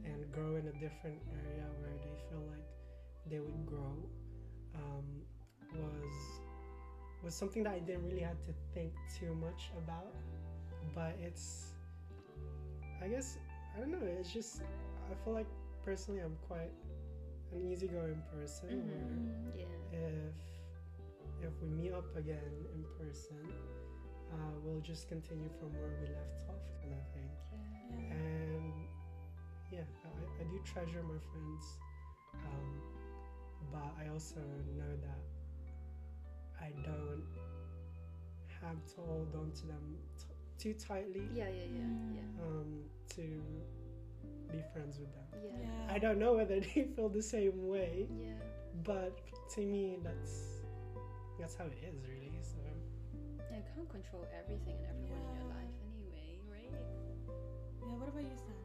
and 0.05 0.31
grow 0.31 0.55
in 0.55 0.67
a 0.67 0.73
different 0.79 1.19
area 1.45 1.65
where 1.79 1.93
they 2.01 2.15
feel 2.29 2.43
like 2.47 2.65
they 3.29 3.39
would 3.39 3.65
grow 3.65 3.93
um, 4.75 5.05
was 5.75 6.13
was 7.23 7.33
something 7.35 7.63
that 7.63 7.73
I 7.73 7.79
didn't 7.79 8.05
really 8.05 8.21
have 8.21 8.41
to 8.43 8.53
think 8.73 8.93
too 9.19 9.33
much 9.35 9.71
about. 9.77 10.13
But 10.93 11.17
it's, 11.21 11.73
I 13.03 13.07
guess, 13.07 13.37
I 13.75 13.79
don't 13.79 13.91
know. 13.91 14.05
It's 14.19 14.31
just 14.31 14.61
I 15.11 15.15
feel 15.23 15.33
like 15.33 15.47
personally 15.83 16.21
I'm 16.21 16.37
quite 16.47 16.71
an 17.53 17.61
easygoing 17.71 18.21
person. 18.33 18.69
Mhm. 18.69 19.45
Where 19.45 19.55
Yeah. 19.55 20.27
if 20.27 20.35
if 21.41 21.61
we 21.61 21.67
meet 21.69 21.93
up 21.93 22.15
again 22.15 22.65
in 22.73 22.83
person, 22.97 23.37
uh, 24.33 24.51
we'll 24.63 24.81
just 24.81 25.07
continue 25.07 25.49
from 25.59 25.71
where 25.73 25.89
we 26.01 26.07
left 26.07 26.49
off, 26.49 26.63
kind 26.81 26.93
of 26.93 27.07
thing. 27.13 27.29
Yeah. 27.91 28.13
And 28.13 28.73
yeah, 29.71 29.85
I, 30.03 30.41
I 30.41 30.43
do 30.45 30.59
treasure 30.65 31.03
my 31.03 31.19
friends, 31.31 31.77
um, 32.33 32.81
but 33.71 33.93
I 34.03 34.07
also 34.09 34.41
know 34.75 34.93
that 35.07 35.23
I 36.59 36.71
don't 36.83 37.23
have 38.61 38.83
to 38.95 39.01
hold 39.01 39.35
on 39.35 39.51
to 39.51 39.67
them 39.67 39.97
t- 40.17 40.25
too 40.57 40.73
tightly 40.73 41.29
Yeah. 41.33 41.47
Yeah. 41.49 41.63
Yeah. 41.63 41.81
Mm. 41.81 42.15
Yeah. 42.15 42.43
um, 42.43 42.83
to 43.15 43.23
be 44.51 44.63
friends 44.73 44.97
with 44.99 45.11
them. 45.13 45.23
Yeah. 45.43 45.61
Yeah. 45.61 45.93
I 45.93 45.99
don't 45.99 46.19
know 46.19 46.33
whether 46.33 46.59
they 46.67 46.87
feel 46.95 47.09
the 47.09 47.21
same 47.21 47.67
way, 47.67 48.07
Yeah. 48.19 48.33
but 48.83 49.19
to 49.55 49.61
me, 49.61 49.97
that's 50.03 50.63
that's 51.39 51.55
how 51.55 51.65
it 51.65 51.77
is, 51.87 52.01
really. 52.07 52.31
So 52.41 52.57
Yeah, 53.51 53.57
you 53.57 53.63
can't 53.75 53.89
control 53.89 54.25
everything 54.37 54.75
and 54.77 54.85
everyone 54.89 55.21
in 55.29 55.35
your 55.37 55.49
life 55.49 55.75
anyway, 55.93 56.39
right? 56.51 56.71
Yeah. 56.73 57.97
What 57.99 58.09
about 58.09 58.23
you, 58.23 58.37
Sam? 58.37 58.57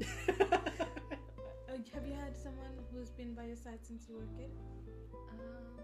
Uh, 0.00 1.76
have 1.94 2.06
you 2.06 2.14
had 2.14 2.36
someone 2.36 2.72
who's 2.92 3.10
been 3.10 3.34
by 3.34 3.44
your 3.44 3.56
side 3.56 3.78
since 3.82 4.08
you 4.08 4.16
were 4.16 4.24
a 4.24 4.32
kid? 4.38 4.50
Um, 5.32 5.79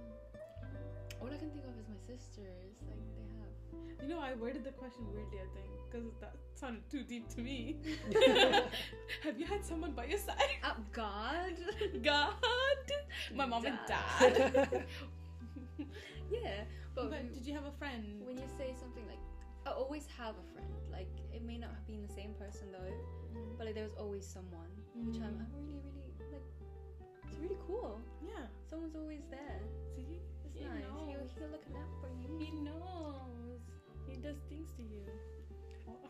All 1.27 1.35
I 1.35 1.39
can 1.39 1.51
think 1.51 1.65
of 1.67 1.75
is 1.79 1.89
my 1.89 1.99
sisters. 1.99 2.75
Like 2.87 3.03
they 3.19 3.27
have. 3.43 4.03
You 4.03 4.09
know, 4.15 4.21
I 4.21 4.35
worded 4.35 4.63
the 4.63 4.71
question 4.71 5.03
weirdly, 5.13 5.39
I 5.43 5.49
think, 5.57 5.71
because 5.91 6.07
that 6.21 6.35
sounded 6.55 6.89
too 6.89 7.03
deep 7.03 7.29
to 7.35 7.41
me. 7.41 7.77
Have 9.25 9.39
you 9.41 9.47
had 9.47 9.65
someone 9.65 9.91
by 9.93 10.05
your 10.05 10.19
side? 10.19 10.37
Oh 10.63 10.77
God. 10.93 11.57
God, 12.03 12.35
my 13.35 13.45
mom 13.47 13.67
and 13.67 13.79
Dad. 13.89 14.35
dad. 14.55 14.85
yeah, 16.31 16.63
but, 16.95 17.11
but 17.11 17.35
did 17.35 17.45
you 17.47 17.55
have 17.55 17.65
a 17.65 17.73
friend? 17.73 18.23
when 18.25 18.37
you 18.37 18.47
say 18.57 18.75
something 18.79 19.05
like, 19.09 19.19
I 19.67 19.71
always 19.71 20.07
have 20.17 20.35
a 20.39 20.47
friend. 20.55 20.71
Like 20.93 21.09
it 21.35 21.43
may 21.45 21.59
not 21.59 21.71
have 21.71 21.87
been 21.89 22.07
the 22.07 22.13
same 22.15 22.35
person 22.39 22.71
though, 22.71 22.95
Mm. 23.35 23.59
but 23.59 23.67
like 23.67 23.75
there 23.75 23.85
was 23.85 23.93
always 23.99 24.25
someone, 24.25 24.71
which 24.95 25.17
I'm, 25.17 25.35
Mm. 25.35 25.51
I'm 25.51 25.67
really, 25.67 25.91
really 25.99 26.31
like. 26.33 26.47
It's 27.29 27.39
really 27.43 27.59
cool. 27.67 27.99
Yeah. 28.23 28.47
Someone's 28.71 28.95
always 28.95 29.23
there. 29.31 29.61
See, 29.97 30.21
He 30.59 30.65
nice. 30.65 30.83
He'll, 31.07 31.07
knows. 31.07 31.31
he'll 31.39 31.49
look 31.49 31.65
out 31.75 31.91
for 32.01 32.09
you. 32.21 32.39
he 32.39 32.51
knows. 32.61 33.61
He 34.09 34.17
does 34.17 34.37
things 34.49 34.71
to 34.77 34.83
you. 34.83 35.03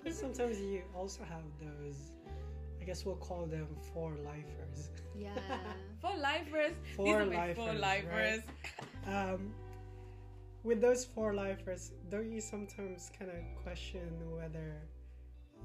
But 0.03 0.15
sometimes 0.15 0.61
you 0.61 0.83
also 0.95 1.25
have 1.25 1.43
those. 1.61 1.97
I 2.81 2.85
guess 2.85 3.05
we'll 3.05 3.17
call 3.17 3.47
them 3.47 3.67
four 3.93 4.13
lifers. 4.25 4.91
Yeah. 5.17 5.31
For 6.01 6.17
lifers. 6.17 6.73
Four 6.95 7.23
are 7.23 7.27
my 7.27 7.55
four 7.55 7.73
lifers, 7.73 7.81
lifers. 7.81 8.43
Um, 9.07 9.53
with 10.63 10.81
those 10.81 11.05
four 11.05 11.35
lifers, 11.35 11.93
don't 12.11 12.31
you 12.31 12.41
sometimes 12.41 13.11
kind 13.19 13.31
of 13.31 13.63
question 13.63 14.09
whether 14.31 14.75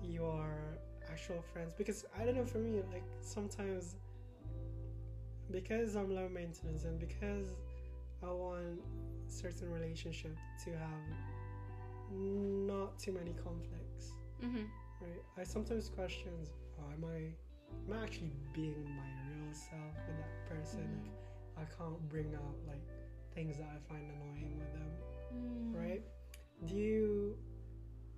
you 0.03 0.25
are 0.25 0.77
actual 1.11 1.43
friends? 1.53 1.73
Because 1.77 2.05
I 2.19 2.25
don't 2.25 2.35
know, 2.35 2.45
for 2.45 2.59
me, 2.59 2.81
like 2.91 3.03
sometimes 3.21 3.95
because 5.51 5.95
I'm 5.95 6.15
low 6.15 6.29
maintenance 6.29 6.85
and 6.85 6.99
because 6.99 7.47
I 8.23 8.27
want 8.31 8.79
certain 9.27 9.71
relationship 9.71 10.37
to 10.65 10.71
have 10.71 11.07
not 12.11 12.99
too 12.99 13.13
many 13.13 13.33
conflicts, 13.33 14.11
mm-hmm. 14.43 14.65
right? 15.01 15.23
I 15.37 15.43
sometimes 15.43 15.89
question, 15.89 16.31
oh, 16.79 16.91
am 16.93 17.05
I, 17.05 17.17
am 17.87 17.99
I 17.99 18.03
actually 18.03 18.31
being 18.53 18.83
my 18.85 19.09
real 19.33 19.53
self 19.53 19.95
with 20.07 20.17
that 20.17 20.49
person? 20.49 20.81
Mm-hmm. 20.81 21.61
If 21.61 21.67
I 21.69 21.83
can't 21.83 22.09
bring 22.09 22.33
out 22.35 22.55
like 22.67 22.83
things 23.33 23.57
that 23.57 23.67
I 23.75 23.79
find 23.91 24.03
annoying 24.11 24.57
with 24.57 24.71
them, 24.73 24.91
Mm. 25.33 25.73
right? 25.79 26.01
Do 26.65 26.75
you? 26.75 27.37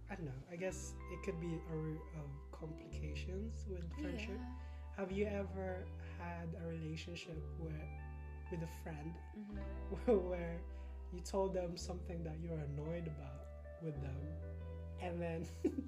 I 0.09 0.15
don't 0.15 0.25
know. 0.25 0.41
I 0.51 0.55
guess 0.55 0.93
it 1.11 1.23
could 1.23 1.39
be 1.39 1.59
a 1.71 1.75
root 1.75 2.01
of 2.15 2.27
complications 2.59 3.65
with 3.69 3.83
friendship. 4.01 4.39
Have 4.97 5.11
you 5.11 5.25
ever 5.27 5.85
had 6.19 6.49
a 6.63 6.67
relationship 6.67 7.37
where, 7.59 7.87
with 8.53 8.61
a 8.69 8.73
friend, 8.83 9.13
Mm-hmm. 9.37 10.29
where 10.29 10.61
you 11.11 11.19
told 11.21 11.53
them 11.53 11.75
something 11.77 12.23
that 12.23 12.37
you're 12.43 12.61
annoyed 12.69 13.07
about 13.07 13.45
with 13.81 13.99
them, 14.01 14.21
and 15.01 15.21
then 15.21 15.45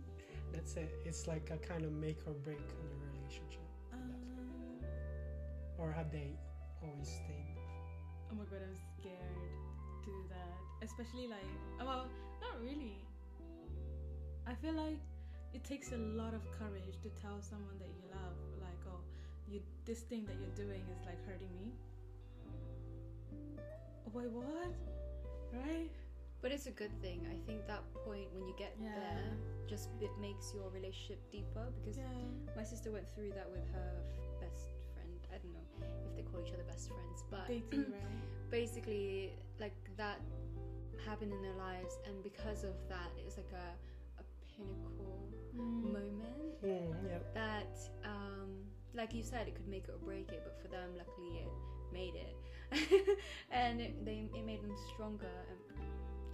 that's 0.54 0.76
it. 0.76 0.90
It's 1.06 1.28
like 1.28 1.52
a 1.54 1.58
kind 1.58 1.86
of 1.86 1.92
make 1.92 2.20
or 2.26 2.34
break 2.34 2.58
in 2.82 2.88
a 2.90 2.98
relationship, 3.14 3.70
Um, 3.94 4.82
or 5.78 5.92
have 5.92 6.12
they 6.12 6.34
always 6.82 7.08
stayed? 7.08 7.58
oh 8.32 8.36
my 8.36 8.46
god, 8.50 8.62
I'm 8.66 8.76
scared 8.98 9.38
to 10.04 10.10
do 10.10 10.16
that. 10.30 10.58
Especially 10.84 11.28
like, 11.28 11.50
well, 11.80 12.08
not 12.42 12.60
really. 12.62 12.98
I 14.48 14.54
feel 14.56 14.74
like 14.74 15.00
it 15.54 15.64
takes 15.64 15.92
a 15.92 15.98
lot 15.98 16.34
of 16.34 16.42
courage 16.52 16.98
to 17.04 17.10
tell 17.22 17.42
someone 17.42 17.78
that 17.80 17.90
you 17.90 18.04
love, 18.12 18.36
like, 18.62 18.82
oh, 18.90 19.02
you 19.48 19.62
this 19.86 20.02
thing 20.02 20.26
that 20.26 20.36
you're 20.42 20.58
doing 20.68 20.82
is 20.94 21.06
like 21.06 21.22
hurting 21.26 21.54
me. 21.62 21.74
Wait, 24.16 24.32
what? 24.32 24.72
Right? 25.52 25.92
But 26.42 26.52
it's 26.52 26.68
a 26.68 26.72
good 26.72 26.94
thing. 27.02 27.26
I 27.28 27.36
think 27.46 27.68
that 27.68 27.84
point 28.06 28.32
when 28.34 28.48
you 28.48 28.56
get 28.58 28.76
Yeah. 28.80 28.94
there 28.96 29.32
just 29.68 29.90
it 30.00 30.12
makes 30.22 30.54
your 30.54 30.70
relationship 30.70 31.20
deeper 31.32 31.68
because 31.76 31.98
Yeah. 31.98 32.06
my 32.56 32.64
sister 32.64 32.92
went 32.92 33.10
through 33.10 33.32
that 33.32 33.50
with 33.52 33.66
her 33.74 33.92
f- 34.08 34.40
best 34.40 34.70
friend. 34.94 35.20
I 35.34 35.38
don't 35.38 35.52
know 35.54 35.68
if 36.08 36.16
they 36.16 36.22
call 36.24 36.40
each 36.46 36.54
other 36.54 36.64
best 36.64 36.88
friends, 36.92 37.24
but 37.30 37.48
Dating, 37.48 37.92
right? 37.92 38.50
basically 38.52 39.34
like 39.60 39.76
that 39.98 40.22
happened 41.06 41.34
in 41.34 41.42
their 41.42 41.56
lives 41.56 42.00
and 42.06 42.24
because 42.24 42.64
of 42.64 42.76
that 42.90 43.12
it 43.20 43.26
was 43.26 43.36
like 43.38 43.52
a, 43.54 43.68
a 44.22 44.24
pinnacle 44.56 45.30
Mm. 45.56 45.94
moment 45.94 46.62
Mm, 46.64 46.94
yeah. 47.08 47.20
that 47.34 47.78
um 48.04 48.64
like 48.94 49.14
you 49.14 49.24
said 49.24 49.48
it 49.48 49.56
could 49.56 49.68
make 49.68 49.86
it 49.86 49.92
or 49.92 49.98
break 50.06 50.30
it 50.30 50.42
but 50.44 50.60
for 50.62 50.68
them 50.68 50.90
luckily 50.98 51.40
it 51.40 51.52
made 51.94 52.16
it 52.16 52.36
and 53.52 53.82
it, 53.82 54.06
they, 54.06 54.30
it 54.34 54.46
made 54.46 54.62
them 54.64 54.76
stronger 54.94 55.32
and 55.50 55.60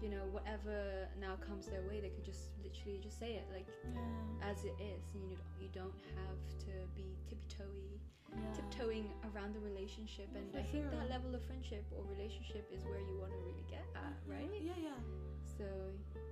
you 0.02 0.10
know 0.10 0.26
whatever 0.32 1.08
now 1.20 1.36
comes 1.46 1.68
their 1.68 1.82
way 1.88 2.02
they 2.02 2.10
could 2.10 2.26
just 2.26 2.50
literally 2.64 2.98
just 3.02 3.20
say 3.20 3.34
it 3.38 3.46
like 3.54 3.68
Yeah. 3.86 4.50
as 4.50 4.64
it 4.66 4.74
is 4.82 5.02
you, 5.14 5.38
you 5.62 5.70
don't 5.74 5.94
have 6.18 6.40
to 6.66 6.74
be 6.98 7.06
tippy-toey 7.30 8.02
yeah. 8.34 8.54
tiptoeing 8.56 9.08
around 9.30 9.54
the 9.54 9.60
relationship 9.62 10.30
and 10.36 10.50
For 10.52 10.60
i 10.60 10.64
think 10.64 10.90
sure. 10.90 10.98
that 10.98 11.10
level 11.10 11.36
of 11.36 11.44
friendship 11.46 11.86
or 11.94 12.02
relationship 12.10 12.66
is 12.74 12.82
where 12.86 13.00
you 13.00 13.16
want 13.20 13.32
to 13.34 13.42
really 13.46 13.66
get 13.70 13.86
at 13.94 14.18
right 14.26 14.50
Yeah, 14.58 14.74
yeah. 14.90 15.00
so 15.46 15.66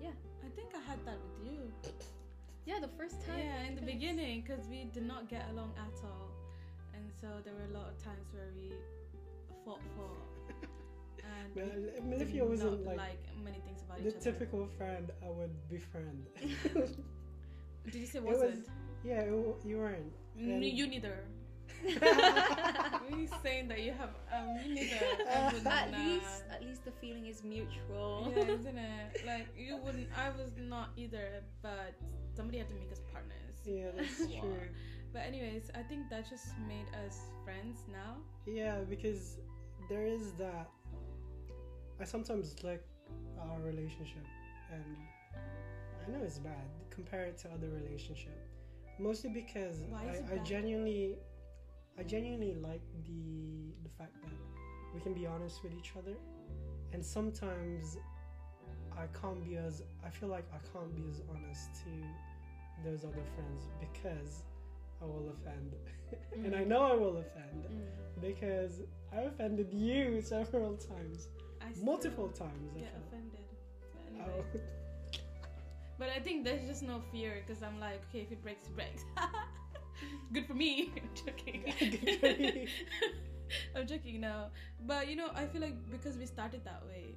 yeah 0.02 0.16
I 0.42 0.50
think 0.56 0.74
I 0.74 0.82
had 0.90 0.98
that 1.06 1.20
with 1.22 1.38
you. 1.46 1.60
yeah 2.66 2.80
the 2.82 2.90
first 2.98 3.22
time 3.28 3.38
Yeah, 3.38 3.68
in 3.70 3.76
the 3.76 3.86
beginning, 3.86 4.42
because 4.42 4.66
we 4.68 4.90
did 4.94 5.06
not 5.06 5.30
get 5.30 5.46
along 5.52 5.72
at 5.78 5.94
all, 6.04 6.32
and 6.96 7.06
so 7.22 7.28
there 7.44 7.54
were 7.54 7.68
a 7.70 7.76
lot 7.78 7.88
of 7.92 8.02
times 8.02 8.26
where 8.34 8.50
we 8.56 8.74
fought 9.70 9.82
for. 9.96 10.10
And 11.22 11.56
Well, 11.56 11.66
we 12.10 12.16
Melifia 12.18 12.48
wasn't 12.48 12.86
not 12.86 12.96
like, 12.98 13.20
many 13.44 13.60
things 13.66 13.82
about 13.86 14.02
the 14.02 14.10
each 14.10 14.16
other. 14.16 14.32
typical 14.32 14.68
friend 14.78 15.12
I 15.24 15.30
would 15.30 15.54
befriend. 15.70 16.26
Did 17.86 17.96
you 17.96 18.06
say 18.08 18.20
It 18.20 18.24
was- 18.26 18.38
wasn't? 18.40 18.68
yeah, 19.04 19.22
it, 19.22 19.56
you 19.66 19.78
weren't. 19.78 20.12
N- 20.40 20.52
and- 20.52 20.66
you 20.66 20.88
neither. 20.88 21.18
Me 23.12 23.28
saying 23.44 23.68
that 23.70 23.82
you 23.82 23.94
have 23.94 24.10
um, 24.36 24.58
you 24.66 24.74
neither. 24.76 25.06
At 25.30 25.92
least 25.94 26.44
at 26.52 26.62
least 26.66 26.84
the 26.84 26.92
feeling 27.00 27.26
is 27.28 27.44
mutual 27.44 28.34
yeah, 28.36 28.44
isn't 28.58 28.78
it? 28.78 29.26
Like 29.26 29.48
you 29.56 29.78
wouldn't. 29.78 30.08
I 30.18 30.30
was 30.32 30.52
not 30.58 30.90
either, 30.98 31.42
but 31.62 31.94
somebody 32.36 32.58
had 32.58 32.68
to 32.70 32.76
make 32.76 32.92
us 32.92 33.02
partners. 33.14 33.56
Yeah, 33.66 33.92
that's 33.96 34.18
true. 34.18 34.68
But 35.14 35.22
anyways, 35.30 35.72
I 35.74 35.84
think 35.84 36.10
that 36.10 36.30
just 36.30 36.48
made 36.68 36.88
us 37.06 37.18
friends 37.46 37.78
now. 37.92 38.18
Yeah, 38.46 38.80
because 38.90 39.38
there 39.90 40.06
is 40.06 40.32
that. 40.34 40.70
I 42.02 42.06
sometimes 42.06 42.56
look 42.64 42.80
at 43.38 43.50
our 43.50 43.60
relationship 43.60 44.26
and 44.72 44.96
I 46.06 46.12
know 46.12 46.24
it's 46.24 46.40
bad. 46.40 46.64
Compare 46.90 47.26
it 47.26 47.38
to 47.40 47.50
other 47.50 47.68
relationship, 47.68 48.40
mostly 49.00 49.30
because 49.30 49.82
Why 49.90 50.06
is 50.06 50.20
it 50.20 50.26
I, 50.32 50.36
I 50.36 50.38
genuinely, 50.38 51.16
I 51.98 52.04
genuinely 52.04 52.54
like 52.54 52.82
the 53.06 53.74
the 53.84 53.90
fact 53.98 54.14
that 54.24 54.32
we 54.94 55.02
can 55.02 55.14
be 55.14 55.26
honest 55.26 55.62
with 55.64 55.74
each 55.74 55.94
other, 55.98 56.16
and 56.94 57.04
sometimes 57.04 57.98
I 58.98 59.08
can't 59.20 59.44
be 59.44 59.58
as 59.58 59.84
I 60.06 60.10
feel 60.10 60.30
like 60.30 60.46
I 60.54 60.60
can't 60.72 60.96
be 60.96 61.04
as 61.10 61.22
honest 61.30 61.70
to 61.84 62.90
those 62.90 63.04
other 63.04 63.24
friends 63.36 63.68
because 63.80 64.44
I 65.02 65.06
will 65.06 65.30
offend, 65.36 65.76
and 66.46 66.56
I 66.56 66.64
Mm. 66.64 66.68
know 66.68 66.82
I 66.82 66.96
will 66.96 67.18
offend 67.18 67.64
Mm. 67.66 68.22
because 68.22 68.82
I 69.14 69.22
offended 69.22 69.74
you 69.74 70.22
several 70.22 70.76
times, 70.78 71.30
I 71.62 71.68
multiple 71.84 72.30
times. 72.30 72.72
I 72.76 72.80
Get 72.80 72.92
felt. 72.92 73.06
offended. 73.08 73.48
But, 73.94 74.22
Oh, 74.22 74.32
anyway. 74.32 74.66
but 75.98 76.10
I 76.16 76.20
think 76.20 76.44
there's 76.46 76.66
just 76.68 76.84
no 76.84 77.02
fear 77.12 77.42
because 77.46 77.64
I'm 77.64 77.80
like, 77.80 78.02
okay, 78.10 78.22
if 78.22 78.32
it 78.32 78.42
breaks, 78.44 78.66
it 78.68 78.76
breaks. 78.76 79.04
Good 80.34 80.46
for 80.46 80.54
me. 80.54 80.92
I'm 80.98 81.10
joking. 81.16 81.74
Good 81.80 82.20
for 82.20 82.28
you. 82.28 82.68
I'm 83.76 83.88
joking 83.88 84.20
now. 84.22 84.50
But 84.86 85.10
you 85.10 85.16
know, 85.16 85.30
I 85.36 85.46
feel 85.46 85.62
like 85.62 85.76
because 85.92 86.18
we 86.18 86.26
started 86.26 86.62
that 86.66 86.84
way, 86.88 87.16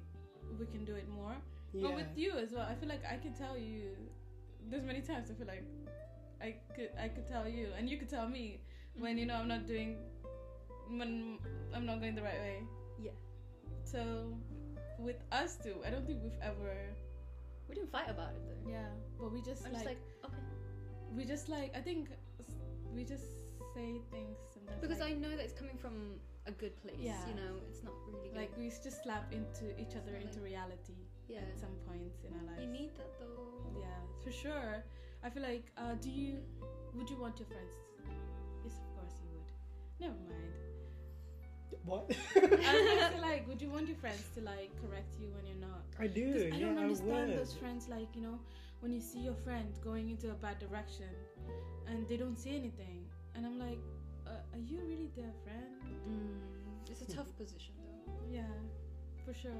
we 0.59 0.65
can 0.67 0.83
do 0.85 0.95
it 0.95 1.07
more. 1.09 1.35
yeah. 1.73 1.81
But 1.87 1.95
with 1.95 2.07
you 2.17 2.31
as 2.37 2.51
well, 2.51 2.65
I 2.69 2.75
feel 2.75 2.89
like 2.89 3.03
I 3.05 3.17
can 3.17 3.33
tell 3.33 3.57
you. 3.57 3.91
There's 4.69 4.83
many 4.85 5.01
times 5.01 5.29
I 5.29 5.33
feel 5.33 5.47
like 5.47 5.63
I 6.43 6.55
could 6.75 6.91
I 6.99 7.07
could 7.07 7.27
tell 7.27 7.47
you, 7.47 7.69
and 7.77 7.89
you 7.89 7.97
could 7.97 8.09
tell 8.09 8.27
me 8.27 8.59
when 8.99 9.17
you 9.17 9.25
know 9.25 9.35
I'm 9.35 9.47
not 9.47 9.59
mm-hmm. 9.59 9.67
doing 9.67 9.97
when 10.89 11.39
I'm 11.73 11.85
not 11.85 11.99
going 12.01 12.15
the 12.15 12.21
right 12.21 12.39
way. 12.39 12.57
Yeah. 12.99 13.17
So 13.83 14.35
with 14.99 15.23
us 15.31 15.57
two, 15.63 15.75
I 15.87 15.89
don't 15.89 16.05
think 16.05 16.19
we've 16.21 16.41
ever 16.41 16.75
we 17.73 17.75
didn't 17.75 17.91
fight 17.91 18.09
about 18.09 18.29
it 18.35 18.41
though 18.45 18.69
yeah, 18.69 18.91
but 19.19 19.31
we 19.31 19.41
just 19.41 19.65
i'm 19.65 19.73
like, 19.73 19.83
just 19.83 19.85
like 19.85 20.01
okay 20.25 20.45
we 21.15 21.25
just 21.25 21.49
like 21.49 21.71
I 21.75 21.81
think 21.81 22.09
we 22.93 23.03
just 23.03 23.25
say 23.73 24.01
things 24.11 24.37
sometimes 24.53 24.81
because 24.81 24.99
like, 24.99 25.11
i 25.11 25.13
know 25.13 25.29
that 25.29 25.39
it's 25.39 25.53
coming 25.53 25.77
from 25.77 26.21
a 26.45 26.51
good 26.51 26.79
place 26.81 26.99
Yeah. 26.99 27.17
you 27.27 27.33
know 27.33 27.57
it's 27.69 27.83
not 27.83 27.93
really 28.07 28.29
good. 28.29 28.37
like 28.37 28.51
we 28.57 28.69
just 28.69 29.03
slap 29.03 29.31
into 29.33 29.73
each 29.79 29.95
other 29.95 30.13
Like- 30.13 30.25
into 30.25 30.41
reality 30.41 30.97
yeah 31.27 31.39
at 31.39 31.57
some 31.57 31.73
points 31.87 32.23
in 32.23 32.33
our 32.37 32.45
lives. 32.45 32.61
you 32.61 32.69
need 32.69 32.91
that 32.97 33.17
though 33.19 33.79
Yeah, 33.79 33.87
for 34.23 34.31
sure. 34.31 34.83
I 35.23 35.29
feel 35.29 35.43
like, 35.43 35.71
uh, 35.77 35.95
do 36.01 36.09
you, 36.09 36.37
would 36.95 37.09
you 37.09 37.17
want 37.17 37.39
your 37.39 37.47
friends? 37.47 37.73
Yes, 38.63 38.73
of 38.73 38.95
course 38.95 39.13
you 39.21 39.29
would. 39.33 39.51
Never 39.99 40.15
mind. 40.29 40.53
What? 41.85 42.11
I 42.35 42.39
was 42.99 43.11
gonna 43.11 43.21
like, 43.21 43.47
would 43.47 43.61
you 43.61 43.69
want 43.69 43.87
your 43.87 43.97
friends 43.97 44.23
to 44.35 44.41
like 44.41 44.69
correct 44.81 45.15
you 45.19 45.27
when 45.35 45.45
you're 45.45 45.59
not? 45.69 45.83
I 45.99 46.07
do. 46.07 46.33
'Cause 46.33 46.43
I 46.53 46.55
yeah, 46.57 46.65
don't 46.67 46.77
I 46.77 46.81
understand 46.83 47.29
would. 47.29 47.39
those 47.39 47.53
friends 47.53 47.89
like 47.89 48.15
you 48.15 48.21
know 48.21 48.39
when 48.81 48.93
you 48.93 49.01
see 49.01 49.19
your 49.19 49.33
friend 49.33 49.67
going 49.83 50.09
into 50.09 50.29
a 50.31 50.35
bad 50.35 50.59
direction 50.59 51.09
and 51.87 52.07
they 52.07 52.15
don't 52.17 52.37
say 52.39 52.51
anything 52.51 53.05
and 53.35 53.45
I'm 53.45 53.59
like, 53.59 53.79
uh, 54.27 54.53
are 54.53 54.59
you 54.59 54.79
really 54.87 55.09
their 55.15 55.33
friend? 55.43 55.81
Mm, 56.07 56.89
it's 56.91 57.01
a 57.01 57.07
tough 57.15 57.35
position 57.41 57.73
though. 57.83 58.13
Yeah, 58.31 58.43
for 59.25 59.33
sure. 59.33 59.51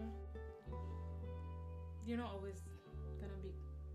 You're 2.06 2.17
not 2.19 2.32
always 2.32 2.60
gonna 2.62 2.72
be 2.72 2.72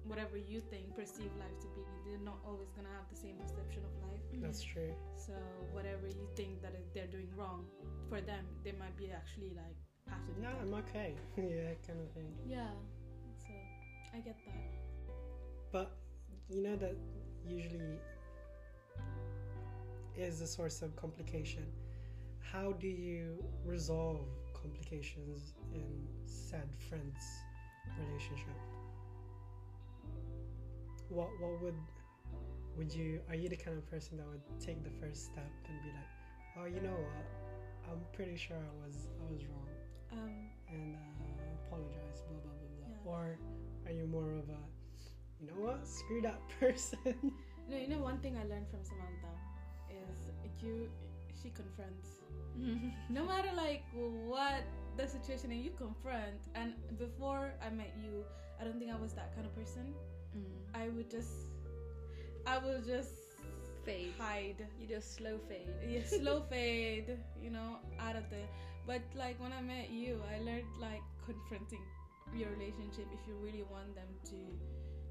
whatever 0.09 0.37
you 0.37 0.61
think 0.61 0.97
perceive 0.97 1.31
life 1.39 1.59
to 1.61 1.69
be. 1.77 1.83
They're 2.07 2.25
not 2.25 2.39
always 2.45 2.71
gonna 2.73 2.89
have 2.97 3.09
the 3.11 3.17
same 3.17 3.37
perception 3.37 3.83
of 3.85 3.93
life. 4.09 4.21
That's 4.41 4.63
true. 4.63 4.93
So 5.17 5.33
whatever 5.73 6.07
you 6.09 6.27
think 6.35 6.63
that 6.63 6.73
they're 6.95 7.07
doing 7.07 7.29
wrong 7.37 7.65
for 8.09 8.21
them, 8.21 8.45
they 8.65 8.73
might 8.73 8.97
be 8.97 9.11
actually 9.11 9.53
like 9.55 9.77
to. 10.27 10.41
No. 10.41 10.51
I'm 10.61 10.75
okay. 10.75 11.15
yeah, 11.37 11.75
kind 11.87 12.01
of 12.01 12.11
thing. 12.15 12.33
Yeah. 12.47 12.71
So 13.37 13.53
I 14.15 14.21
get 14.21 14.37
that. 14.47 15.15
But 15.71 15.97
you 16.49 16.63
know 16.63 16.77
that 16.77 16.97
usually 17.47 17.99
is 20.17 20.41
a 20.41 20.47
source 20.47 20.83
of 20.83 20.97
complication. 20.97 21.67
How 22.41 22.73
do 22.73 22.89
you 22.89 23.45
resolve 23.65 24.27
complications 24.55 25.55
in 25.75 25.85
said 26.25 26.69
friends 26.89 27.23
relationship? 27.99 28.57
What 31.09 31.29
what 31.41 31.61
would 31.63 31.79
would 32.77 32.93
you 32.93 33.21
are 33.29 33.35
you 33.35 33.49
the 33.49 33.57
kind 33.57 33.77
of 33.79 33.89
person 33.91 34.19
that 34.19 34.27
would 34.29 34.43
take 34.61 34.83
the 34.85 34.91
first 35.01 35.25
step 35.27 35.51
and 35.69 35.83
be 35.83 35.89
like, 35.89 36.13
oh 36.59 36.65
you 36.67 36.81
know 36.81 36.95
what, 36.95 37.27
I'm 37.91 38.01
pretty 38.13 38.37
sure 38.37 38.57
I 38.57 38.87
was 38.87 38.97
I 39.21 39.33
was 39.33 39.43
wrong 39.45 39.69
Um. 40.13 40.49
and 40.69 40.95
uh, 40.97 41.67
apologize, 41.67 42.23
blah 42.29 42.39
blah 42.45 42.53
blah 42.53 42.71
blah. 42.77 42.89
Yeah. 42.89 43.11
Or 43.13 43.39
are 43.87 43.93
you 43.93 44.07
more 44.07 44.33
of 44.35 44.49
a, 44.49 44.61
you 45.41 45.47
know 45.49 45.59
what, 45.67 45.87
screw 45.87 46.21
that 46.23 46.41
person? 46.61 47.33
No, 47.71 47.77
you 47.77 47.89
know 47.89 47.99
one 47.99 48.19
thing 48.19 48.37
I 48.37 48.45
learned 48.49 48.69
from 48.71 48.81
Samantha 48.85 49.33
is 49.91 50.31
you. 50.63 50.89
She 51.43 51.51
confronts. 51.51 52.09
No 53.09 53.25
matter 53.25 53.51
like 53.57 53.85
what 54.27 54.65
the 54.97 55.07
situation, 55.07 55.53
and 55.53 55.63
you 55.63 55.71
confront. 55.79 56.43
And 56.57 56.75
before 56.99 57.53
I 57.65 57.71
met 57.71 57.95
you, 58.03 58.25
I 58.61 58.65
don't 58.65 58.79
think 58.81 58.91
I 58.91 58.99
was 59.01 59.13
that 59.15 59.33
kind 59.35 59.47
of 59.47 59.55
person. 59.55 59.95
Mm. 60.37 60.59
I 60.75 60.89
would 60.89 61.11
just, 61.11 61.33
I 62.47 62.59
would 62.59 62.87
just 62.87 63.15
Fade. 63.85 64.13
hide. 64.19 64.67
You 64.81 64.87
just 64.87 65.17
slow 65.17 65.39
fade. 65.49 65.69
Yeah, 65.89 66.05
slow 66.05 66.41
fade, 66.51 67.17
you 67.43 67.51
know, 67.51 67.79
out 67.99 68.17
of 68.17 68.29
the. 68.31 68.43
But 68.87 69.03
like 69.17 69.41
when 69.41 69.53
I 69.53 69.61
met 69.63 69.91
you, 69.91 70.21
I 70.29 70.39
learned 70.45 70.69
like 70.81 71.03
confronting 71.25 71.81
your 72.37 72.51
relationship 72.51 73.07
if 73.13 73.27
you 73.27 73.35
really 73.43 73.65
want 73.71 73.95
them 73.95 74.09
to, 74.31 74.37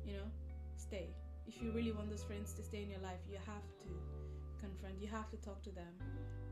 you 0.06 0.14
know, 0.18 0.30
stay. 0.76 1.10
If 1.48 1.62
you 1.62 1.72
really 1.72 1.92
want 1.92 2.10
those 2.10 2.24
friends 2.24 2.54
to 2.54 2.64
stay 2.64 2.84
in 2.84 2.90
your 2.90 3.00
life, 3.02 3.22
you 3.30 3.38
have 3.46 3.66
to 3.82 3.90
confront. 4.60 5.02
You 5.02 5.08
have 5.08 5.30
to 5.32 5.38
talk 5.38 5.64
to 5.64 5.72
them, 5.72 5.94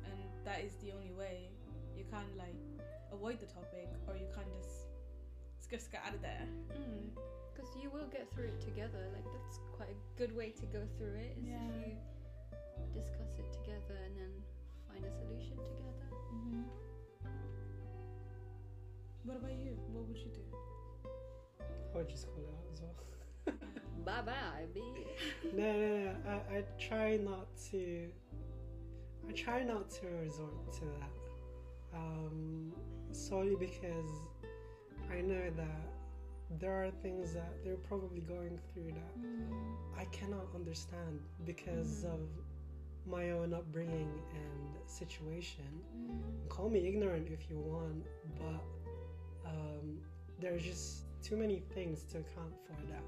and 0.06 0.18
that 0.46 0.62
is 0.64 0.74
the 0.82 0.94
only 0.94 1.12
way. 1.12 1.50
You 1.98 2.06
can't 2.10 2.36
like 2.38 2.56
avoid 3.12 3.40
the 3.40 3.46
topic, 3.46 3.90
or 4.08 4.16
you 4.16 4.26
can't 4.34 4.50
just 4.54 4.85
just 5.70 5.92
get 5.92 6.02
out 6.06 6.14
of 6.14 6.22
there. 6.22 6.48
Mm. 6.74 7.10
Because 7.54 7.70
you 7.82 7.90
will 7.90 8.08
get 8.12 8.28
through 8.34 8.46
it 8.46 8.62
together. 8.62 9.08
Like 9.14 9.26
that's 9.32 9.60
quite 9.76 9.90
a 9.90 10.18
good 10.20 10.36
way 10.36 10.50
to 10.60 10.66
go 10.68 10.84
through 10.98 11.16
it. 11.16 11.38
Is 11.40 11.46
Yeah. 11.48 11.56
if 11.56 11.88
you 11.88 13.02
discuss 13.02 13.40
it 13.40 13.52
together 13.54 13.96
and 14.06 14.16
then 14.18 14.32
find 14.88 15.04
a 15.06 15.12
solution 15.12 15.58
together. 15.58 16.08
hmm 16.32 16.64
What 19.24 19.38
about 19.38 19.54
you? 19.54 19.78
What 19.94 20.08
would 20.08 20.18
you 20.18 20.32
do? 20.34 20.42
I 21.94 21.98
would 21.98 22.10
just 22.10 22.28
call 22.28 22.40
it 22.44 22.50
out 22.54 22.74
as 22.74 22.82
well. 22.82 23.56
Bye 24.06 24.22
bye, 24.22 24.66
B. 24.74 24.82
no, 25.54 25.72
no, 25.72 25.98
no. 26.06 26.16
I, 26.28 26.58
I 26.58 26.64
try 26.80 27.18
not 27.18 27.48
to. 27.72 28.10
I 29.28 29.32
try 29.32 29.64
not 29.64 29.90
to 29.92 30.08
resort 30.22 30.72
to 30.74 30.82
that. 31.00 31.98
Um, 31.98 32.74
solely 33.12 33.56
because 33.56 34.10
I 35.12 35.22
know 35.22 35.50
that 35.58 36.60
there 36.60 36.86
are 36.86 36.92
things 37.02 37.34
that 37.34 37.64
they're 37.64 37.76
probably 37.78 38.22
going 38.22 38.60
through 38.74 38.92
that 38.92 39.20
Mm. 39.20 39.76
I 39.98 40.06
cannot 40.06 40.54
understand 40.54 41.20
because 41.46 42.04
Mhm. 42.04 42.14
of 42.14 42.30
my 43.06 43.32
own 43.32 43.54
upbringing 43.54 44.12
and 44.34 44.90
situation. 44.90 45.66
Mm. 45.96 46.50
Call 46.50 46.70
me 46.70 46.88
ignorant 46.88 47.30
if 47.30 47.50
you 47.50 47.60
want, 47.60 48.06
but 48.38 48.64
um, 49.46 50.02
there's 50.40 50.64
just 50.64 51.06
too 51.22 51.38
many 51.38 51.60
things 51.60 52.04
to 52.06 52.20
account 52.20 52.54
for 52.66 52.74
that. 52.92 53.04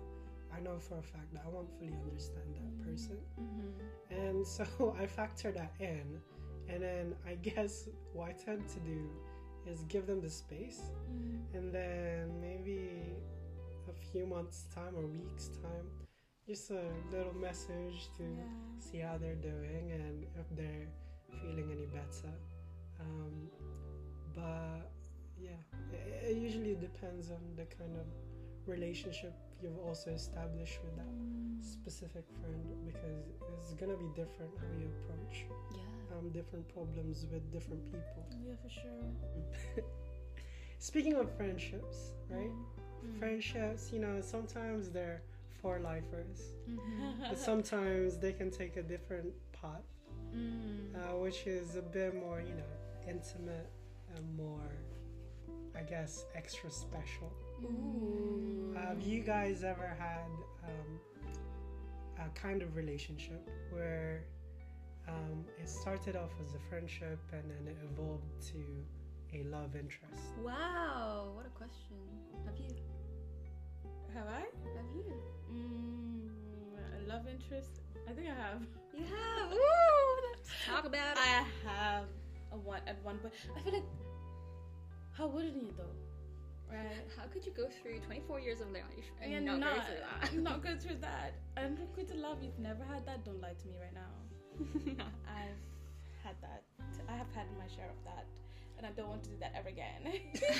I 0.51 0.59
know 0.59 0.79
for 0.79 0.97
a 0.97 1.03
fact 1.03 1.33
that 1.33 1.43
I 1.45 1.49
won't 1.49 1.69
fully 1.77 1.93
understand 2.03 2.55
that 2.55 2.85
person. 2.85 3.17
Mm-hmm. 3.39 4.13
And 4.13 4.45
so 4.47 4.65
I 4.99 5.05
factor 5.05 5.51
that 5.51 5.73
in. 5.79 6.21
And 6.69 6.81
then 6.81 7.15
I 7.25 7.35
guess 7.35 7.87
what 8.13 8.29
I 8.29 8.33
tend 8.33 8.67
to 8.69 8.79
do 8.81 9.09
is 9.67 9.83
give 9.83 10.07
them 10.07 10.21
the 10.21 10.29
space. 10.29 10.81
Mm. 11.11 11.57
And 11.57 11.73
then 11.73 12.41
maybe 12.41 12.79
a 13.89 13.93
few 14.11 14.25
months' 14.25 14.65
time 14.73 14.95
or 14.95 15.05
weeks' 15.05 15.49
time, 15.61 15.87
just 16.45 16.71
a 16.71 16.83
little 17.11 17.33
message 17.35 18.09
to 18.17 18.23
Yeah. 18.23 18.43
see 18.79 18.97
how 18.99 19.17
they're 19.17 19.35
doing 19.35 19.91
and 19.91 20.25
if 20.39 20.47
they're 20.55 20.87
feeling 21.41 21.71
any 21.71 21.85
better. 21.85 22.33
Um, 22.99 23.49
but 24.33 24.91
yeah, 25.39 25.61
it, 25.93 26.31
it 26.31 26.37
usually 26.37 26.75
depends 26.75 27.31
on 27.31 27.41
the 27.55 27.65
kind 27.65 27.95
of 27.95 28.07
relationship 28.65 29.33
you've 29.61 29.77
also 29.87 30.11
established 30.11 30.79
with 30.83 30.95
that 30.97 31.13
specific 31.65 32.23
friend 32.41 32.63
because 32.85 33.23
it's 33.57 33.73
gonna 33.73 33.97
be 33.97 34.07
different 34.15 34.51
how 34.59 34.67
you 34.79 34.89
approach 34.99 35.45
Yeah. 35.73 36.17
um, 36.17 36.29
different 36.31 36.67
problems 36.73 37.25
with 37.31 37.51
different 37.51 37.83
people. 37.85 38.23
Yeah, 38.45 38.55
for 38.61 38.69
sure. 38.69 39.83
Speaking 40.79 41.15
of 41.15 41.31
friendships, 41.35 42.11
right? 42.29 42.51
Mm. 43.05 43.19
Friendships, 43.19 43.91
you 43.91 43.99
know, 43.99 44.21
sometimes 44.21 44.89
they're 44.89 45.21
for 45.61 45.79
lifers, 45.79 46.39
Mm-hmm. 46.69 47.23
but 47.29 47.39
sometimes 47.39 48.17
they 48.17 48.31
can 48.33 48.51
take 48.51 48.77
a 48.77 48.83
different 48.83 49.33
path, 49.53 49.87
Mm. 50.35 50.93
uh, 50.95 51.17
which 51.17 51.47
is 51.47 51.75
a 51.77 51.81
bit 51.81 52.13
more, 52.15 52.41
you 52.41 52.53
know, 52.53 52.73
intimate 53.07 53.69
and 54.15 54.35
more, 54.37 54.69
I 55.75 55.81
guess, 55.81 56.25
extra 56.35 56.69
special. 56.69 57.31
Ooh. 57.63 58.75
Have 58.75 59.01
you 59.01 59.21
guys 59.21 59.63
ever 59.63 59.95
had 59.99 60.29
um, 60.63 60.99
a 62.19 62.29
kind 62.39 62.61
of 62.61 62.75
relationship 62.75 63.49
where 63.71 64.23
um, 65.07 65.45
it 65.61 65.69
started 65.69 66.15
off 66.15 66.31
as 66.41 66.53
a 66.53 66.59
friendship 66.69 67.19
and 67.31 67.43
then 67.49 67.67
it 67.67 67.77
evolved 67.91 68.25
to 68.51 69.37
a 69.37 69.43
love 69.43 69.75
interest? 69.75 70.21
Wow, 70.43 71.31
what 71.35 71.45
a 71.45 71.49
question. 71.49 71.97
Have 72.45 72.57
you? 72.57 72.75
Have 74.13 74.27
I? 74.27 74.39
Have 74.39 74.85
you? 74.95 75.13
Mm, 75.51 77.05
a 77.05 77.09
love 77.09 77.27
interest? 77.27 77.81
I 78.09 78.13
think 78.13 78.27
I 78.27 78.33
have. 78.33 78.61
You 78.97 79.03
have. 79.05 79.51
Woo! 79.51 79.57
Talk 80.65 80.85
about 80.85 81.17
it. 81.17 81.17
I 81.17 81.43
have 81.67 82.05
a 82.51 82.57
one 82.57 82.81
at 82.87 83.03
one 83.03 83.17
point. 83.17 83.33
I 83.55 83.61
feel 83.61 83.73
like 83.73 83.83
how 85.11 85.27
wouldn't 85.27 85.55
you 85.55 85.73
though? 85.77 86.06
Right? 86.71 87.07
How 87.15 87.23
could 87.31 87.45
you 87.45 87.53
go 87.55 87.67
through 87.81 87.99
24 87.99 88.39
years 88.39 88.59
of 88.59 88.71
life 88.71 88.83
and 89.21 89.31
Yeah, 89.31 89.39
not, 89.39 89.59
not, 89.59 89.75
go 89.75 89.81
through 89.81 90.03
that? 90.03 90.33
not 90.43 90.63
go 90.63 90.75
through 90.79 90.97
that. 91.01 91.33
And 91.55 91.77
I'm 91.79 91.95
going 91.95 92.07
to 92.07 92.15
love 92.15 92.37
you've 92.43 92.59
never 92.59 92.83
had 92.83 93.05
that. 93.05 93.23
Don't 93.23 93.41
lie 93.41 93.55
to 93.55 93.67
me 93.67 93.75
right 93.79 93.93
now. 93.93 94.11
I've 95.27 95.61
had 96.23 96.35
that. 96.41 96.63
I 97.07 97.15
have 97.15 97.27
had 97.33 97.45
my 97.57 97.67
share 97.73 97.89
of 97.89 98.03
that, 98.05 98.25
and 98.77 98.85
I 98.85 98.91
don't 98.91 99.07
want 99.07 99.23
to 99.23 99.29
do 99.29 99.37
that 99.39 99.53
ever 99.55 99.69
again. 99.69 100.01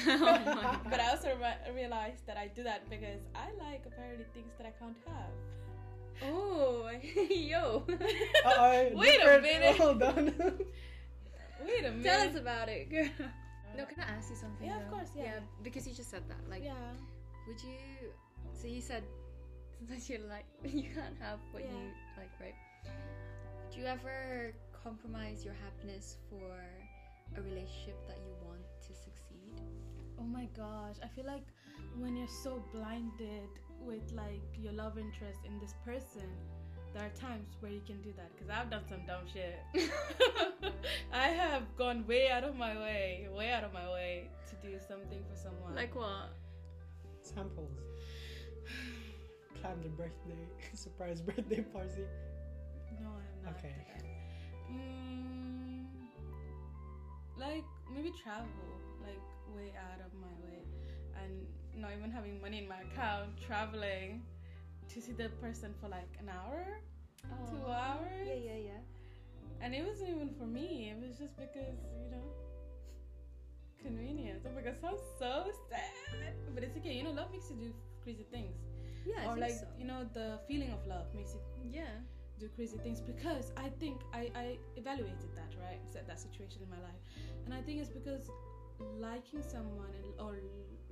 oh 0.07 0.79
but 0.89 0.99
I 0.99 1.09
also 1.09 1.35
re- 1.41 1.73
realized 1.75 2.25
that 2.27 2.37
I 2.37 2.47
do 2.47 2.63
that 2.63 2.89
because 2.89 3.21
I 3.35 3.51
like 3.63 3.83
apparently 3.85 4.25
things 4.33 4.53
that 4.57 4.67
I 4.67 4.71
can't 4.79 4.95
have. 5.07 5.33
Oh, 6.23 6.89
yo. 7.29 7.83
Wait 7.87 9.19
a 9.21 9.41
minute. 9.41 9.77
Hold 9.77 10.01
on. 10.03 10.25
Wait 11.65 11.85
a 11.85 11.91
minute. 11.91 12.03
Tell 12.03 12.21
us 12.29 12.35
about 12.35 12.69
it, 12.69 12.89
girl. 12.89 13.09
No, 13.77 13.85
can 13.85 13.99
I 14.01 14.09
ask 14.17 14.29
you 14.29 14.35
something? 14.35 14.67
Yeah, 14.67 14.77
of 14.81 14.89
course, 14.89 15.11
yeah. 15.15 15.23
yeah 15.23 15.39
because 15.63 15.87
you 15.87 15.93
just 15.93 16.09
said 16.09 16.23
that. 16.27 16.49
Like, 16.49 16.63
yeah. 16.63 16.73
would 17.47 17.61
you? 17.61 18.09
So 18.53 18.67
you 18.67 18.81
said 18.81 19.03
sometimes 19.77 20.09
you're 20.09 20.27
like 20.27 20.45
you 20.63 20.89
can't 20.93 21.17
have 21.19 21.39
what 21.51 21.63
Yeah. 21.63 21.71
you 21.71 21.91
like, 22.17 22.31
right? 22.39 22.55
Would 22.83 23.77
you 23.77 23.85
ever 23.85 24.53
compromise 24.83 25.45
your 25.45 25.53
happiness 25.65 26.17
for 26.29 26.57
a 27.37 27.41
relationship 27.41 27.97
that 28.07 28.17
you 28.25 28.33
want 28.45 28.65
to 28.81 28.93
succeed? 28.95 29.61
Oh 30.19 30.23
my 30.23 30.47
gosh, 30.57 30.95
I 31.03 31.07
feel 31.07 31.25
like 31.25 31.45
when 31.97 32.15
you're 32.15 32.35
so 32.43 32.63
blinded 32.73 33.49
with 33.79 34.11
like 34.13 34.41
your 34.57 34.73
love 34.73 34.97
interest 34.97 35.39
in 35.45 35.59
this 35.59 35.75
person 35.85 36.27
there 36.97 37.05
are 37.05 37.29
times 37.29 37.45
where 37.59 37.71
you 37.71 37.81
can 37.85 38.01
do 38.01 38.11
that 38.17 38.31
because 38.33 38.49
I've 38.49 38.71
done 38.71 38.81
some 38.89 39.05
dumb 39.05 39.21
shit. 39.31 39.59
I 41.13 41.27
have 41.27 41.63
gone 41.77 42.07
way 42.07 42.29
out 42.29 42.43
of 42.43 42.55
my 42.55 42.75
way, 42.75 43.27
way 43.31 43.51
out 43.51 43.63
of 43.63 43.71
my 43.71 43.87
way 43.91 44.29
to 44.49 44.67
do 44.67 44.79
something 44.87 45.23
for 45.29 45.37
someone. 45.37 45.75
Like 45.75 45.95
what? 45.95 46.33
Samples. 47.21 47.77
Planned 49.61 49.85
a 49.85 49.89
birthday, 49.89 50.47
surprise 50.73 51.21
birthday 51.21 51.61
party. 51.61 52.05
no, 52.99 53.09
I'm 53.09 53.43
not. 53.45 53.57
Okay. 53.59 53.75
like 53.77 53.87
that. 53.93 54.05
Mm, 54.73 55.85
like 57.37 57.65
maybe 57.93 58.11
travel, 58.23 58.47
like 59.03 59.21
way 59.55 59.71
out 59.77 60.01
of 60.03 60.11
my 60.19 60.33
way, 60.43 60.61
and 61.23 61.45
not 61.79 61.91
even 61.95 62.09
having 62.09 62.41
money 62.41 62.57
in 62.57 62.67
my 62.67 62.81
account, 62.91 63.29
traveling 63.45 64.23
to 64.93 65.01
see 65.01 65.11
the 65.13 65.29
person 65.41 65.73
for 65.81 65.87
like 65.89 66.09
an 66.19 66.29
hour, 66.29 66.65
two 67.49 67.71
hours. 67.71 68.25
Yeah, 68.25 68.33
yeah, 68.33 68.59
yeah. 68.71 68.81
And 69.61 69.73
it 69.73 69.85
wasn't 69.85 70.09
even 70.09 70.29
for 70.37 70.45
me. 70.45 70.91
It 70.91 71.01
was 71.01 71.17
just 71.17 71.35
because 71.37 71.77
you 72.03 72.11
know 72.11 72.23
convenience. 73.81 74.45
Oh 74.45 74.51
my 74.55 74.61
god, 74.61 74.75
sounds 74.81 75.01
so 75.19 75.45
sad. 75.69 76.33
But 76.53 76.63
it's 76.63 76.77
okay. 76.77 76.93
You 76.93 77.03
know, 77.03 77.11
love 77.11 77.31
makes 77.31 77.49
you 77.49 77.55
do 77.57 77.73
crazy 78.03 78.25
things. 78.31 78.55
Yeah, 79.05 79.23
I 79.23 79.27
or 79.33 79.37
like 79.37 79.51
so. 79.51 79.65
you 79.79 79.85
know, 79.85 80.07
the 80.13 80.39
feeling 80.47 80.71
of 80.71 80.85
love 80.87 81.05
makes 81.15 81.33
you 81.33 81.41
Yeah. 81.71 81.83
do 82.39 82.47
crazy 82.55 82.77
things 82.77 83.01
because 83.01 83.51
I 83.57 83.69
think 83.79 84.01
I, 84.13 84.29
I 84.35 84.57
evaluated 84.75 85.31
that 85.35 85.51
right 85.59 85.79
set 85.91 86.07
that 86.07 86.19
situation 86.19 86.61
in 86.61 86.69
my 86.69 86.77
life 86.77 87.01
and 87.45 87.53
I 87.53 87.61
think 87.61 87.81
it's 87.81 87.89
because 87.89 88.29
liking 89.01 89.41
someone 89.41 89.89
and, 90.03 90.13
or 90.19 90.37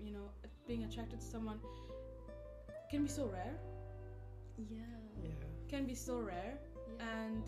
you 0.01 0.11
know 0.11 0.31
being 0.67 0.83
attracted 0.85 1.21
to 1.21 1.27
someone 1.27 1.59
can 2.89 3.03
be 3.03 3.09
so 3.09 3.27
rare 3.27 3.57
Yeah. 4.57 4.77
Yeah. 5.23 5.29
can 5.69 5.85
be 5.85 5.95
so 5.95 6.19
rare 6.19 6.57
Yeah. 6.87 7.23
and 7.23 7.43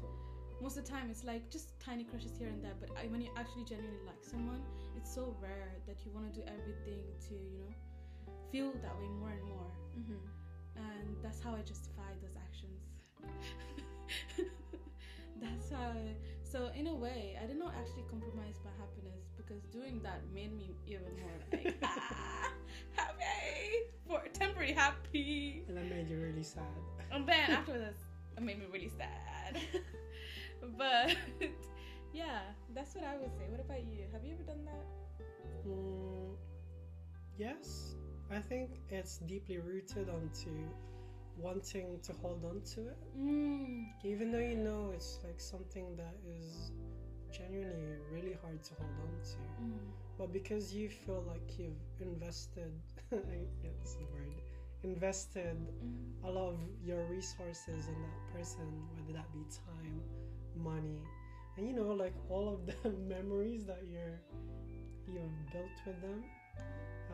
most 0.62 0.78
of 0.78 0.86
the 0.86 0.92
time 0.92 1.08
it's 1.10 1.24
like 1.24 1.50
just 1.50 1.80
tiny 1.80 2.04
crushes 2.04 2.32
here 2.38 2.48
and 2.48 2.64
there 2.64 2.74
but 2.80 2.90
I, 2.98 3.08
when 3.08 3.22
you 3.22 3.30
actually 3.38 3.64
genuinely 3.64 4.02
like 4.06 4.24
someone 4.24 4.62
it's 4.96 5.14
so 5.14 5.36
rare 5.42 5.72
that 5.88 6.06
you 6.06 6.12
want 6.14 6.34
to 6.34 6.42
do 6.42 6.46
everything 6.48 7.04
to 7.30 7.34
you 7.36 7.60
know 7.60 7.74
feel 8.52 8.72
that 8.82 8.98
way 8.98 9.08
more 9.20 9.30
and 9.30 9.44
more 9.48 9.72
Mm-hmm. 9.98 10.78
and 10.78 11.16
that's 11.24 11.42
how 11.42 11.56
I 11.56 11.62
justify 11.62 12.14
those 12.22 12.36
actions. 12.38 12.82
that's 15.42 15.70
how. 15.72 15.90
I, 15.90 16.14
so 16.44 16.70
in 16.78 16.86
a 16.88 16.94
way, 16.96 17.36
I 17.42 17.48
did 17.48 17.58
not 17.58 17.74
actually 17.76 18.04
compromise 18.10 18.60
my 18.64 18.72
happiness 18.78 19.26
because 19.36 19.64
doing 19.74 20.00
that 20.04 20.22
made 20.34 20.56
me 20.56 20.76
even 20.86 21.10
more 21.20 21.34
like 21.52 21.76
ah, 21.84 22.52
happy 22.92 23.90
for 24.08 24.22
temporary 24.34 24.74
happy, 24.74 25.64
And 25.68 25.78
that 25.78 25.90
made 25.90 26.10
you 26.10 26.20
really 26.20 26.44
sad. 26.44 26.64
And 27.12 27.28
then 27.28 27.50
after 27.52 27.74
this, 27.74 27.98
it 28.36 28.44
made 28.44 28.60
me 28.60 28.66
really 28.72 28.90
sad. 28.90 29.58
but 30.78 31.16
yeah, 32.14 32.40
that's 32.74 32.96
what 32.96 33.04
I 33.04 33.18
would 33.18 33.34
say. 33.38 33.46
What 33.50 33.60
about 33.60 33.80
you? 33.86 34.06
Have 34.14 34.24
you 34.24 34.34
ever 34.34 34.44
done 34.44 34.66
that? 34.66 34.86
Mm, 35.68 36.36
yes, 37.38 37.96
I 38.32 38.40
think 38.40 38.70
it's 38.90 39.18
deeply 39.20 39.58
rooted 39.60 40.10
onto 40.10 40.52
wanting 41.38 42.00
to 42.02 42.14
hold 42.14 42.44
on 42.46 42.62
to 42.74 42.82
it, 42.88 42.98
Mm. 43.18 43.86
even 44.04 44.32
though 44.32 44.40
you 44.40 44.56
know 44.58 44.92
it's 44.94 45.20
like 45.24 45.40
something 45.40 45.96
that 45.96 46.16
is 46.28 46.72
genuinely 47.32 47.98
really 48.12 48.36
hard 48.42 48.64
to 48.64 48.74
hold 48.76 48.92
on 49.04 49.22
to. 49.24 49.38
Mm. 49.62 49.92
But 50.18 50.34
because 50.34 50.74
you 50.74 50.90
feel 50.90 51.24
like 51.28 51.60
you've 51.60 51.78
invested, 52.02 52.72
yeah, 53.12 53.70
that's 53.78 53.94
the 53.96 54.06
word, 54.06 54.42
invested 54.88 55.58
Mm. 55.84 56.28
a 56.28 56.32
lot 56.38 56.50
of 56.54 56.60
your 56.84 57.04
resources 57.06 57.88
in 57.94 57.98
that 58.08 58.20
person, 58.34 58.68
whether 58.96 59.14
that 59.20 59.30
be 59.34 59.44
time, 59.68 60.02
money, 60.56 61.02
and 61.58 61.68
you 61.68 61.74
know, 61.74 61.92
like 62.06 62.16
all 62.30 62.48
of 62.56 62.60
the 62.66 62.90
memories 63.16 63.66
that 63.66 63.84
you're 63.92 64.20
you've 65.08 65.38
built 65.54 65.78
with 65.86 66.00
them. 66.02 66.24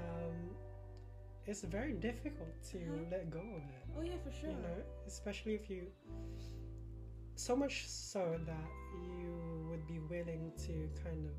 Um, 0.04 0.38
it's 1.46 1.64
very 1.64 1.94
difficult 2.10 2.56
to 2.72 2.78
Uh-huh. 2.78 3.12
let 3.12 3.30
go 3.30 3.40
of 3.60 3.64
it. 3.78 3.84
Oh 3.98 4.02
yeah, 4.02 4.18
for 4.24 4.32
sure. 4.32 4.50
You 4.52 4.58
know, 4.68 4.80
especially 5.08 5.56
if 5.56 5.70
you 5.70 5.82
so 7.36 7.56
much 7.56 7.76
so 7.88 8.24
that 8.46 8.70
you 9.20 9.66
would 9.70 9.86
be 9.88 10.00
willing 10.14 10.52
to 10.66 10.74
kind 11.04 11.26
of 11.26 11.34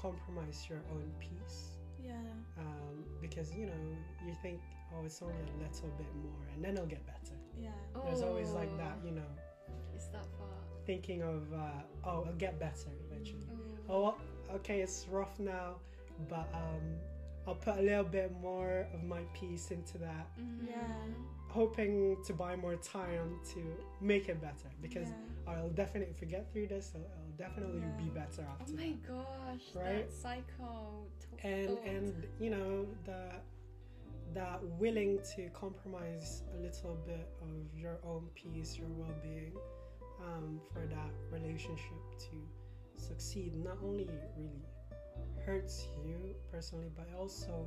compromise 0.00 0.66
your 0.68 0.82
own 0.92 1.08
peace 1.18 1.58
Yeah. 1.98 2.12
um, 2.58 3.04
because 3.20 3.48
you 3.54 3.66
know 3.66 3.82
you 4.26 4.34
think 4.42 4.60
oh 4.94 5.04
it's 5.04 5.20
only 5.22 5.34
a 5.34 5.62
little 5.62 5.88
bit 5.98 6.06
more 6.22 6.46
and 6.54 6.64
then 6.64 6.74
it'll 6.74 6.86
get 6.86 7.04
better 7.06 7.36
Yeah. 7.60 7.70
there's 8.04 8.22
always 8.22 8.50
like 8.50 8.76
that 8.78 8.98
you 9.04 9.12
know 9.12 9.30
It's 9.94 10.06
that 10.08 10.26
far. 10.38 10.48
thinking 10.86 11.22
of 11.22 11.42
uh, 11.52 11.82
oh 12.08 12.22
it'll 12.22 12.34
get 12.34 12.58
better 12.58 12.90
eventually 13.10 13.46
Oh. 13.88 14.14
oh 14.50 14.54
okay 14.56 14.80
it's 14.80 15.06
rough 15.10 15.38
now 15.38 15.76
but 16.28 16.48
um, 16.54 16.82
i'll 17.46 17.54
put 17.54 17.78
a 17.78 17.82
little 17.82 18.04
bit 18.04 18.32
more 18.40 18.86
of 18.94 19.02
my 19.04 19.20
piece 19.34 19.70
into 19.70 19.98
that 19.98 20.26
Mhm. 20.38 20.68
Yeah. 20.68 20.74
hoping 21.48 22.16
to 22.26 22.32
buy 22.32 22.54
more 22.56 22.76
time 22.76 23.38
to 23.54 23.60
make 24.00 24.28
it 24.28 24.40
better 24.40 24.70
because 24.82 25.08
yeah. 25.08 25.52
i'll 25.52 25.70
definitely 25.70 26.12
if 26.14 26.20
we 26.20 26.26
get 26.26 26.50
through 26.52 26.66
this 26.68 26.92
it'll, 26.94 27.06
it'll 27.06 27.36
definitely 27.38 27.80
be 27.98 28.04
Yeah. 28.04 28.22
better 28.24 28.44
Oh 28.48 28.52
after 28.60 28.72
my 28.74 28.82
that. 28.82 29.08
gosh, 29.08 29.66
Right? 29.74 30.08
that 30.08 30.12
psycho. 30.12 31.06
t- 31.20 31.48
and 31.48 31.68
thought. 31.68 31.86
and 31.86 32.26
you 32.38 32.50
know 32.50 32.86
that 33.06 33.42
that 34.34 34.62
willing 34.78 35.18
to 35.34 35.48
compromise 35.50 36.42
a 36.54 36.60
little 36.62 36.96
bit 37.06 37.28
of 37.42 37.78
your 37.78 37.98
own 38.04 38.28
peace 38.34 38.76
your 38.78 38.88
well-being 38.90 39.52
um, 40.20 40.60
for 40.72 40.86
that 40.86 41.10
relationship 41.32 42.02
to 42.18 42.36
succeed 42.96 43.56
not 43.56 43.78
only 43.82 44.04
really 44.36 44.62
hurts 45.44 45.86
you 46.04 46.34
personally 46.50 46.90
but 46.96 47.08
also 47.18 47.66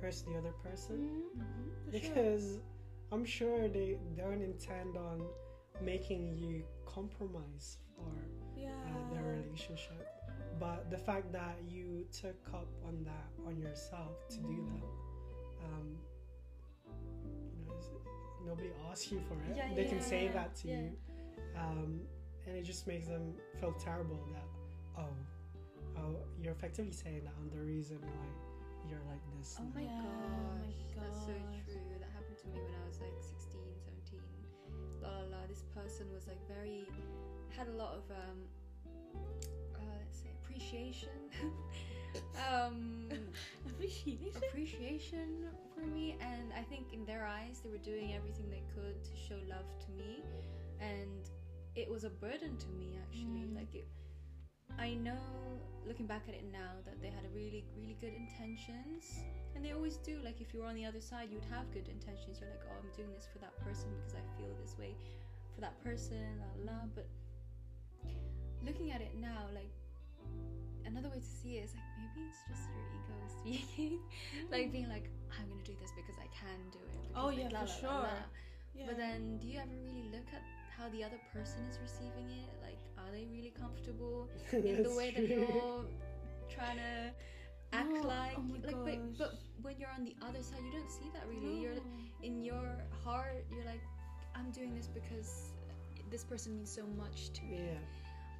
hurts 0.00 0.22
the 0.22 0.36
other 0.36 0.52
person 0.62 0.96
Mhm. 0.96 1.42
Mhm. 1.42 1.90
For 1.92 1.98
sure. 1.98 2.14
because 2.14 2.60
i'm 3.12 3.24
sure 3.24 3.68
they 3.68 3.98
don't 4.16 4.42
intend 4.42 4.96
on 4.96 5.22
making 5.80 6.36
you 6.36 6.64
compromise 6.84 7.78
for 7.94 8.12
Yeah. 8.56 8.70
uh, 8.86 9.12
their 9.14 9.24
relationship. 9.42 10.06
But 10.58 10.90
the 10.90 10.96
fact 10.96 11.30
that 11.32 11.56
you 11.68 12.06
took 12.10 12.48
up 12.54 12.66
on 12.86 13.04
that 13.04 13.28
on 13.46 13.60
yourself 13.60 14.26
to 14.30 14.38
do 14.38 14.56
that, 14.72 14.88
um, 15.66 15.96
you 17.58 17.66
know, 17.66 17.74
nobody 18.46 18.70
asks 18.90 19.10
you 19.10 19.20
for 19.28 19.34
it. 19.34 19.56
Yeah, 19.56 19.68
they 19.74 19.82
yeah, 19.82 19.88
can 19.88 20.00
say 20.00 20.24
yeah, 20.26 20.32
that 20.32 20.56
to 20.56 20.68
yeah. 20.68 20.74
you, 20.74 20.90
um, 21.56 22.00
and 22.46 22.56
it 22.56 22.64
just 22.64 22.86
makes 22.86 23.06
them 23.06 23.34
feel 23.60 23.72
terrible 23.72 24.18
that 24.32 24.46
oh, 24.98 25.98
oh, 25.98 26.16
you're 26.40 26.52
effectively 26.52 26.92
saying 26.92 27.22
that 27.24 27.34
I'm 27.38 27.50
the 27.50 27.64
reason 27.64 27.98
why 28.00 28.26
you're 28.88 29.02
like 29.08 29.22
this. 29.38 29.56
Oh 29.58 29.64
now. 29.64 29.70
my 29.74 29.82
Yeah, 29.82 29.90
oh 29.90 30.54
my 30.54 30.70
gosh, 30.94 31.10
that's 31.10 31.20
so 31.26 31.34
true. 31.66 31.82
That 32.00 32.10
happened 32.14 32.38
to 32.38 32.46
me 32.48 32.58
when 32.62 32.74
I 32.74 32.86
was 32.86 33.00
like 33.00 33.16
16, 33.18 33.60
17. 34.10 34.22
La 35.02 35.08
la 35.08 35.24
la. 35.26 35.40
This 35.48 35.64
person 35.74 36.06
was 36.14 36.26
like 36.26 36.40
very, 36.46 36.86
had 37.50 37.68
a 37.68 37.76
lot 37.76 37.94
of, 37.98 38.04
um, 38.10 38.38
uh, 39.74 39.78
let's 39.98 40.18
say, 40.22 40.30
appreciation. 40.42 41.10
um, 42.48 43.08
Appreciation. 43.66 44.42
appreciation 44.48 45.44
for 45.74 45.86
me, 45.86 46.16
and 46.20 46.52
I 46.56 46.62
think 46.62 46.92
in 46.92 47.04
their 47.04 47.26
eyes, 47.26 47.60
they 47.62 47.70
were 47.70 47.82
doing 47.82 48.14
everything 48.14 48.50
they 48.50 48.64
could 48.74 49.02
to 49.04 49.10
show 49.16 49.36
love 49.48 49.66
to 49.86 49.90
me, 49.92 50.22
and 50.80 51.28
it 51.74 51.90
was 51.90 52.04
a 52.04 52.10
burden 52.10 52.56
to 52.56 52.68
me 52.78 52.98
actually. 53.02 53.44
Mm. 53.44 53.56
Like 53.56 53.74
it, 53.74 53.86
I 54.78 54.94
know, 54.94 55.60
looking 55.86 56.06
back 56.06 56.22
at 56.28 56.34
it 56.34 56.44
now, 56.52 56.72
that 56.84 57.00
they 57.00 57.08
had 57.08 57.24
a 57.24 57.32
really, 57.34 57.64
really 57.76 57.96
good 58.00 58.12
intentions, 58.12 59.20
and 59.54 59.64
they 59.64 59.72
always 59.72 59.96
do. 59.98 60.18
Like 60.24 60.40
if 60.40 60.52
you 60.54 60.60
were 60.60 60.66
on 60.66 60.74
the 60.74 60.84
other 60.84 61.00
side, 61.00 61.28
you'd 61.30 61.44
have 61.50 61.70
good 61.72 61.88
intentions. 61.88 62.38
You're 62.40 62.50
like, 62.50 62.62
oh, 62.68 62.76
I'm 62.80 62.90
doing 62.96 63.12
this 63.14 63.28
for 63.32 63.38
that 63.38 63.56
person 63.64 63.88
because 63.96 64.14
I 64.14 64.24
feel 64.38 64.50
this 64.62 64.76
way 64.78 64.94
for 65.54 65.60
that 65.60 65.82
person, 65.82 66.40
la 66.40 66.72
la. 66.72 66.78
la. 66.78 66.84
But 66.94 67.06
looking 68.64 68.90
at 68.90 69.00
it 69.00 69.14
now, 69.20 69.46
like 69.54 69.70
another 70.86 71.08
way 71.08 71.18
to 71.18 71.24
see 71.42 71.56
it 71.58 71.64
is 71.64 71.74
like 71.74 71.85
maybe 72.16 72.28
it's 72.28 72.42
just 72.48 72.68
your 72.72 72.84
ego 72.94 73.14
speaking, 73.28 73.98
like 74.50 74.72
being 74.72 74.88
like, 74.88 75.08
I'm 75.38 75.48
gonna 75.48 75.62
do 75.62 75.74
this 75.80 75.92
because 75.94 76.16
I 76.18 76.28
can 76.32 76.58
do 76.72 76.78
it. 76.78 77.10
Oh, 77.14 77.26
like, 77.26 77.38
yeah, 77.38 77.48
la, 77.52 77.66
for 77.66 77.86
la, 77.86 77.92
la, 77.92 77.98
la. 77.98 78.08
sure. 78.08 78.18
Yeah. 78.74 78.84
But 78.88 78.96
then, 78.96 79.38
do 79.38 79.46
you 79.46 79.58
ever 79.58 79.76
really 79.84 80.08
look 80.12 80.26
at 80.32 80.42
how 80.76 80.88
the 80.90 81.02
other 81.02 81.18
person 81.32 81.64
is 81.70 81.78
receiving 81.80 82.28
it? 82.28 82.50
Like, 82.62 82.78
are 82.98 83.10
they 83.10 83.26
really 83.32 83.52
comfortable 83.58 84.28
in 84.52 84.82
the 84.82 84.94
way 84.94 85.12
that 85.16 85.28
you're 85.28 85.84
trying 86.52 86.76
to 86.76 87.12
act 87.72 87.88
No, 87.90 88.08
like? 88.08 88.36
oh 88.36 88.44
like, 88.64 88.84
but, 88.84 89.18
but 89.18 89.34
when 89.62 89.78
you're 89.78 89.92
on 89.96 90.04
the 90.04 90.14
other 90.22 90.42
side, 90.42 90.60
you 90.64 90.72
don't 90.72 90.90
see 90.90 91.10
that 91.14 91.24
really. 91.28 91.60
You're 91.60 91.80
in 92.22 92.42
your 92.42 92.84
heart, 93.04 93.44
you're 93.50 93.64
like, 93.64 93.82
I'm 94.34 94.50
doing 94.50 94.74
this 94.74 94.88
because 94.88 95.52
this 96.10 96.24
person 96.24 96.54
means 96.54 96.70
so 96.70 96.82
much 96.98 97.30
to 97.32 97.42
me. 97.44 97.56
Yeah. 97.72 97.78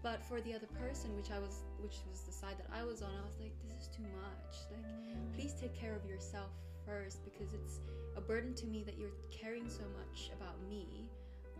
But 0.06 0.22
for 0.22 0.40
the 0.40 0.54
other 0.54 0.68
person, 0.78 1.16
which 1.16 1.32
I 1.32 1.40
was, 1.40 1.64
which 1.82 1.98
was 2.08 2.20
the 2.20 2.30
side 2.30 2.54
that 2.62 2.70
I 2.72 2.84
was 2.84 3.02
on, 3.02 3.10
I 3.10 3.26
was 3.26 3.34
like, 3.40 3.50
this 3.66 3.74
is 3.82 3.88
too 3.88 4.04
much. 4.22 4.54
Like, 4.70 4.86
please 5.34 5.52
take 5.60 5.74
care 5.74 5.96
of 5.96 6.08
yourself 6.08 6.52
first 6.86 7.24
because 7.24 7.52
it's 7.52 7.80
a 8.16 8.20
burden 8.20 8.54
to 8.54 8.66
me 8.66 8.84
that 8.84 8.96
you're 8.96 9.16
caring 9.32 9.68
so 9.68 9.82
much 9.98 10.30
about 10.38 10.62
me, 10.70 11.10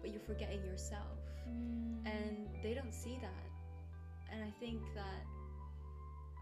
but 0.00 0.12
you're 0.12 0.22
forgetting 0.22 0.62
yourself. 0.64 1.18
Mm. 1.50 2.06
And 2.06 2.46
they 2.62 2.72
don't 2.72 2.94
see 2.94 3.18
that. 3.20 3.50
And 4.32 4.44
I 4.44 4.52
think 4.60 4.80
that 4.94 5.26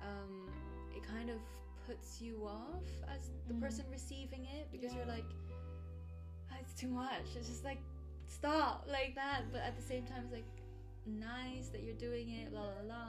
um, 0.04 0.52
it 0.94 1.02
kind 1.08 1.30
of 1.30 1.40
puts 1.86 2.20
you 2.20 2.44
off 2.46 2.84
as 3.16 3.30
the 3.48 3.54
Mm. 3.54 3.62
person 3.62 3.86
receiving 3.90 4.44
it 4.44 4.68
because 4.70 4.92
you're 4.92 5.06
like, 5.06 5.24
"Ah, 6.52 6.56
it's 6.60 6.74
too 6.74 6.88
much. 6.88 7.24
It's 7.34 7.48
just 7.48 7.64
like, 7.64 7.80
stop, 8.28 8.86
like 8.92 9.14
that. 9.14 9.44
But 9.50 9.62
at 9.62 9.74
the 9.74 9.82
same 9.82 10.04
time, 10.04 10.24
it's 10.24 10.32
like, 10.32 10.44
nice 11.06 11.68
that 11.68 11.82
you're 11.82 11.94
doing 11.94 12.30
it, 12.30 12.52
la 12.52 12.62
la 12.62 12.82
la. 12.86 13.06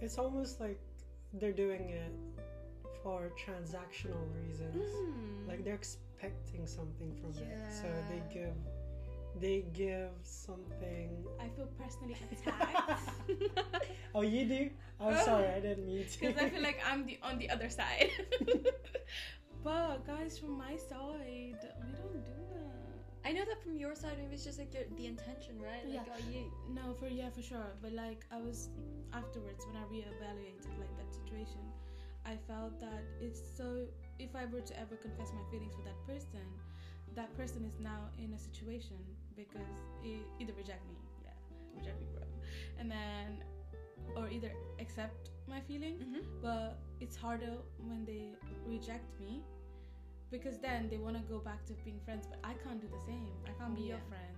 It's 0.00 0.18
almost 0.18 0.60
like 0.60 0.80
they're 1.34 1.52
doing 1.52 1.90
it 1.90 2.12
for 3.02 3.30
transactional 3.44 4.22
reasons. 4.34 4.76
Mm. 4.84 5.48
Like 5.48 5.64
they're 5.64 5.74
expecting 5.74 6.66
something 6.66 7.14
from 7.20 7.30
it, 7.42 7.58
so 7.72 7.86
they 8.10 8.22
give 8.32 8.54
they 9.40 9.64
give 9.72 10.10
something. 10.22 11.10
I 11.40 11.48
feel 11.48 11.68
personally 11.78 12.16
attacked 12.32 13.10
oh, 14.14 14.22
you 14.22 14.44
do? 14.46 14.70
I'm 15.00 15.14
Oh. 15.16 15.24
sorry, 15.24 15.46
I 15.46 15.60
didn't 15.60 15.86
mean 15.86 16.04
to. 16.06 16.20
because 16.20 16.36
I 16.42 16.48
feel 16.48 16.62
like 16.62 16.80
I'm 16.88 17.06
the 17.06 17.18
on 17.22 17.38
the 17.38 17.48
other 17.50 17.68
side. 17.70 18.10
but 19.64 20.06
guys, 20.06 20.38
from 20.38 20.52
my 20.58 20.76
side, 20.76 21.20
we 21.28 21.54
don't 21.62 22.12
do 22.12 22.18
that. 22.26 22.47
I 23.28 23.32
know 23.32 23.44
that 23.44 23.62
from 23.62 23.76
your 23.76 23.94
side, 23.94 24.16
maybe 24.16 24.34
it's 24.36 24.44
just 24.44 24.58
like 24.58 24.72
your, 24.72 24.84
the 24.96 25.04
intention, 25.04 25.60
right? 25.60 25.84
Like, 25.84 26.06
Yeah. 26.08 26.14
are 26.16 26.24
you? 26.32 26.50
No, 26.72 26.94
for 26.98 27.08
yeah, 27.08 27.28
for 27.28 27.42
sure. 27.42 27.68
But 27.82 27.92
like 27.92 28.24
I 28.32 28.38
was 28.40 28.70
afterwards 29.12 29.66
when 29.66 29.76
I 29.76 29.84
reevaluated 29.92 30.72
like 30.80 30.94
that 30.96 31.12
situation, 31.12 31.60
I 32.24 32.36
felt 32.48 32.80
that 32.80 33.02
it's 33.20 33.42
so. 33.58 33.84
If 34.18 34.34
I 34.34 34.46
were 34.46 34.62
to 34.62 34.80
ever 34.80 34.96
confess 34.96 35.30
my 35.36 35.44
feelings 35.50 35.74
for 35.76 35.84
that 35.84 36.00
person, 36.06 36.46
that 37.14 37.36
person 37.36 37.64
is 37.70 37.78
now 37.80 38.08
in 38.18 38.32
a 38.32 38.38
situation 38.38 38.96
because 39.36 39.76
e- 40.02 40.24
either 40.40 40.54
reject 40.56 40.82
me, 40.88 40.96
yeah, 41.22 41.36
reject 41.76 42.00
me, 42.00 42.06
bro, 42.14 42.24
and 42.80 42.90
then, 42.90 43.44
or 44.16 44.28
either 44.30 44.50
accept 44.80 45.30
my 45.46 45.60
feeling, 45.60 45.96
Mm-hmm. 46.00 46.24
But 46.42 46.78
it's 47.00 47.16
harder 47.16 47.56
when 47.88 48.04
they 48.04 48.32
reject 48.66 49.08
me 49.20 49.42
because 50.30 50.58
then 50.58 50.88
they 50.90 50.98
want 50.98 51.16
to 51.16 51.22
go 51.22 51.38
back 51.38 51.64
to 51.66 51.72
being 51.84 52.00
friends, 52.04 52.26
but 52.28 52.38
I 52.44 52.54
can't 52.64 52.80
do 52.80 52.88
the 52.88 53.02
same. 53.06 53.32
I 53.46 53.52
can't 53.58 53.74
be 53.74 53.82
your 53.82 54.02
friend. 54.08 54.36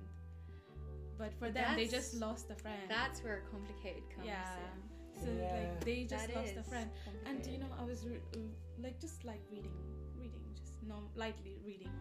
But 1.18 1.32
for 1.38 1.50
them, 1.50 1.76
they 1.76 1.86
just 1.86 2.14
lost 2.14 2.50
a 2.50 2.54
friend. 2.54 2.80
That's 2.88 3.22
where 3.22 3.42
complicated 3.50 4.02
comes 4.14 4.26
yeah. 4.26 4.56
in. 4.66 4.76
So 5.22 5.28
Yeah. 5.30 5.52
like 5.58 5.84
they 5.84 6.04
just 6.04 6.28
That 6.28 6.36
lost 6.36 6.56
a 6.56 6.62
friend, 6.62 6.88
and 7.26 7.44
you 7.46 7.58
know 7.58 7.68
I 7.78 7.84
was 7.84 8.06
re- 8.06 8.24
uh, 8.34 8.38
like 8.82 8.98
just 9.00 9.24
like 9.24 9.42
reading, 9.50 9.76
reading, 10.16 10.40
just 10.56 10.74
no 10.86 10.96
lightly 11.14 11.58
reading, 11.66 11.92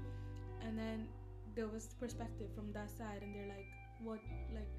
and 0.62 0.78
then 0.80 1.08
there 1.56 1.67
was 1.67 1.88
perspective 1.99 2.49
from 2.56 2.71
that 2.73 2.89
side, 2.89 3.21
and 3.23 3.36
they're 3.36 3.47
like, 3.58 3.67
what 4.02 4.19
like. 4.54 4.69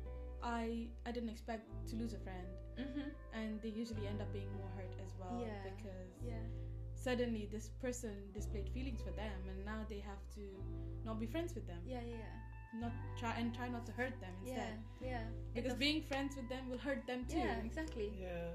I 0.43 0.89
I 1.05 1.11
didn't 1.13 1.29
expect 1.29 1.69
to 1.91 1.97
lose 1.97 2.15
a 2.15 2.19
friend, 2.19 2.49
Mm-hmm. 2.81 3.09
and 3.37 3.61
they 3.61 3.69
usually 3.69 4.07
end 4.07 4.23
up 4.23 4.33
being 4.33 4.49
more 4.57 4.71
hurt 4.75 4.95
as 5.05 5.13
well 5.21 5.37
Yeah. 5.39 5.53
because 5.69 6.13
Yeah. 6.25 6.41
Suddenly 7.07 7.49
this 7.51 7.67
person 7.81 8.13
displayed 8.35 8.69
feelings 8.77 9.01
for 9.07 9.13
them 9.23 9.37
and 9.49 9.57
now 9.65 9.81
they 9.89 10.01
have 10.11 10.23
to 10.37 10.43
not 11.05 11.19
be 11.19 11.27
friends 11.27 11.55
with 11.55 11.67
them 11.67 11.81
Yeah. 11.87 12.05
Yeah. 12.17 12.81
not 12.83 12.93
try 13.19 13.33
and 13.41 13.55
try 13.59 13.69
not 13.77 13.85
to 13.87 13.93
hurt 14.01 14.17
them 14.21 14.35
instead 14.43 14.77
Yeah. 15.01 15.09
yeah. 15.11 15.25
because 15.55 15.73
the- 15.73 15.79
being 15.87 16.03
friends 16.11 16.37
with 16.37 16.49
them 16.49 16.69
will 16.71 16.83
hurt 16.89 17.03
them 17.07 17.25
too 17.33 17.39
Yeah. 17.39 17.65
Exactly. 17.71 18.09
yeah. 18.21 18.51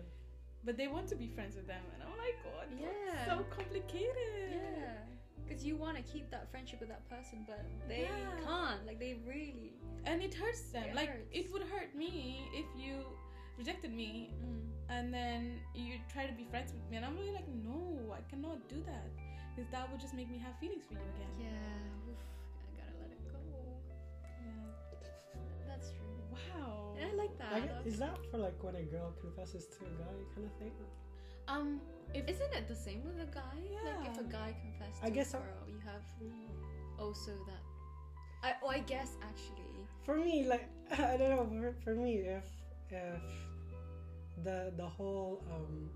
but 0.64 0.78
they 0.78 0.88
want 0.96 1.08
to 1.14 1.16
be 1.24 1.28
friends 1.38 1.56
with 1.56 1.68
them 1.74 1.84
and 1.94 2.00
oh 2.10 2.16
my 2.26 2.32
god 2.48 2.68
Yeah. 2.86 3.26
so 3.30 3.44
complicated 3.60 4.52
Yeah. 4.52 4.98
Because 5.48 5.64
you 5.64 5.76
want 5.78 5.96
to 5.96 6.02
keep 6.14 6.26
that 6.32 6.50
friendship 6.50 6.80
with 6.80 6.90
that 6.90 7.08
person, 7.08 7.46
but 7.46 7.62
they 7.88 8.02
Yeah. 8.10 8.40
can't. 8.44 8.82
Like 8.88 8.98
they 9.00 9.14
really. 9.34 9.74
and 10.10 10.18
it 10.28 10.34
hurts 10.34 10.64
them 10.76 10.86
It 10.90 10.96
like 10.96 11.10
hurts. 11.10 11.30
it 11.40 11.46
would 11.52 11.62
hurt 11.74 11.92
me 12.04 12.12
if 12.62 12.66
you 12.84 12.94
rejected 13.58 13.94
me 13.94 14.32
Mm. 14.44 14.62
and 14.90 15.14
then 15.14 15.60
you 15.74 15.96
try 16.12 16.26
to 16.28 16.34
be 16.34 16.44
friends 16.46 16.74
with 16.74 16.84
me 16.90 16.98
and 16.98 17.06
i'm 17.06 17.16
really 17.18 17.32
like 17.32 17.48
no 17.64 18.14
i 18.14 18.22
cannot 18.30 18.58
do 18.70 18.80
that 18.86 19.08
because 19.56 19.70
that 19.72 19.90
would 19.92 20.00
just 20.00 20.14
make 20.14 20.30
me 20.30 20.38
have 20.38 20.54
feelings 20.60 20.84
for 20.88 20.94
you 20.94 21.08
again 21.16 21.32
Yeah. 21.40 22.12
Oof, 22.12 22.22
I 22.68 22.70
gotta 22.80 22.96
let 23.02 23.10
it 23.16 23.24
go. 23.32 23.40
Yeah. 24.44 25.06
That's 25.68 25.90
true. 25.92 26.16
wow 26.36 26.96
And 27.00 27.12
I 27.12 27.14
like 27.24 27.34
that. 27.40 27.52
I 27.54 27.60
gue- 27.62 27.84
is 27.92 27.98
that 28.00 28.18
for 28.32 28.38
like 28.38 28.58
when 28.64 28.76
a 28.76 28.84
girl 28.84 29.14
confesses 29.22 29.66
to 29.76 29.80
a 29.86 29.94
guy 30.04 30.16
kind 30.34 30.46
of 30.50 30.54
thing? 30.60 30.74
um 31.48 31.82
if 32.14 32.24
Isn't 32.30 32.54
it 32.60 32.68
the 32.68 32.76
same 32.76 33.02
with 33.04 33.18
a 33.28 33.30
guy? 33.32 33.58
Like 33.88 34.08
if 34.12 34.18
a 34.20 34.24
guy 34.24 34.56
confesses 34.66 35.00
to 35.00 35.06
I 35.08 35.10
guess 35.10 35.34
a 35.34 35.38
I- 35.38 35.42
girl, 35.42 35.64
you 35.74 35.80
have 35.90 36.06
also 37.00 37.32
that. 37.50 37.64
I 38.44 38.50
oh 38.64 38.70
I 38.70 38.80
guess 38.80 39.18
actually. 39.22 39.76
For 40.06 40.16
me, 40.16 40.46
like 40.48 40.68
I 40.92 41.18
don't 41.18 41.30
know. 41.36 41.46
For, 41.52 41.74
for 41.84 41.96
me, 41.96 42.12
if 42.38 42.46
if 42.90 43.24
the 44.44 44.74
the 44.78 44.86
whole 44.88 45.44
um 45.52 45.90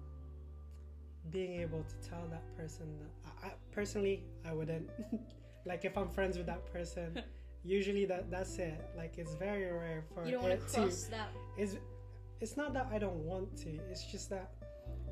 being 1.31 1.61
able 1.61 1.83
to 1.83 2.09
tell 2.09 2.25
that 2.31 2.43
person 2.57 2.87
that 2.99 3.31
I, 3.43 3.47
I 3.47 3.51
personally 3.71 4.23
I 4.45 4.53
wouldn't 4.53 4.89
like 5.65 5.85
if 5.85 5.97
I'm 5.97 6.09
friends 6.09 6.37
with 6.37 6.47
that 6.47 6.65
person. 6.71 7.21
Usually 7.65 8.05
that 8.05 8.31
that's 8.31 8.57
it. 8.57 8.79
Like 8.95 9.17
it's 9.17 9.35
very 9.35 9.69
rare 9.71 10.03
for 10.13 10.25
You 10.25 10.31
don't 10.31 10.43
want 10.43 10.59
to 10.59 10.65
cross 10.65 11.03
that. 11.11 11.27
it's 11.57 11.75
it's 12.39 12.55
not 12.55 12.73
that 12.73 12.87
I 12.91 12.97
don't 12.97 13.17
want 13.25 13.55
to. 13.57 13.69
It's 13.91 14.05
just 14.05 14.29
that 14.29 14.51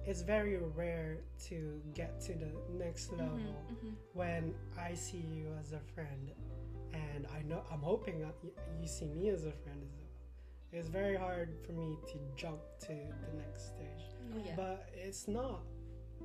it's 0.05 0.21
very 0.21 0.57
rare 0.57 1.17
to 1.49 1.81
get 1.93 2.21
to 2.21 2.33
the 2.33 2.49
next 2.79 3.11
level 3.11 3.35
Mhm, 3.37 3.75
mhm. 3.75 3.93
when 4.13 4.53
I 4.79 4.93
see 4.93 5.17
you 5.17 5.47
as 5.59 5.73
a 5.73 5.81
friend, 5.93 6.31
and 6.93 7.27
I 7.37 7.41
know 7.41 7.63
I'm 7.69 7.81
hoping 7.81 8.17
that 8.21 8.33
you 8.81 8.87
see 8.87 9.07
me 9.09 9.27
as 9.29 9.43
a 9.43 9.51
friend 9.51 9.81
as 9.83 9.91
well. 9.99 10.06
It's 10.73 10.89
very 10.89 11.15
hard 11.15 11.55
for 11.65 11.71
me 11.71 11.97
to 12.07 12.17
jump 12.35 12.59
to 12.81 12.87
the 12.87 13.37
next 13.37 13.67
stage, 13.67 14.03
Oh 14.35 14.39
yeah. 14.45 14.53
but 14.55 14.89
it's 14.93 15.27
not 15.27 15.61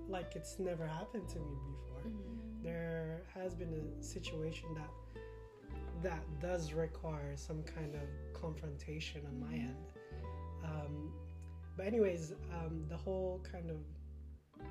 like 0.08 0.34
it's 0.34 0.58
never 0.58 0.86
happened 0.86 1.28
to 1.28 1.38
me 1.38 1.54
before. 1.70 2.02
Mhm. 2.10 2.62
There 2.62 3.22
has 3.34 3.54
been 3.54 3.72
a 3.72 4.02
situation 4.02 4.74
that 4.74 4.90
that 6.02 6.24
does 6.40 6.72
require 6.72 7.36
some 7.36 7.62
kind 7.62 7.94
of 7.94 8.02
confrontation 8.32 9.24
on 9.26 9.38
my 9.38 9.54
end. 9.54 9.92
Um, 10.64 11.12
but 11.76 11.86
anyways, 11.86 12.32
um, 12.52 12.84
the 12.88 12.96
whole 12.96 13.40
kind 13.50 13.70
of 13.70 13.78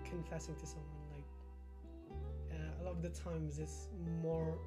confessing 0.03 0.55
to 0.55 0.65
someone 0.65 1.05
like 1.15 1.25
uh, 2.59 2.81
a 2.81 2.83
lot 2.83 2.91
of 2.91 3.01
the 3.01 3.09
times 3.09 3.59
it's 3.59 3.87
more. 4.21 4.57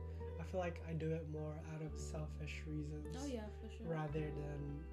I 0.40 0.42
feel 0.44 0.58
like 0.60 0.80
I 0.88 0.92
do 0.94 1.10
it 1.10 1.26
more 1.30 1.54
out 1.74 1.82
of 1.82 1.94
selfish 1.96 2.62
reasons 2.66 3.16
Oh 3.22 3.26
yeah, 3.26 3.46
for 3.60 3.68
sure. 3.68 3.86
rather 3.86 4.20
than. 4.20 4.84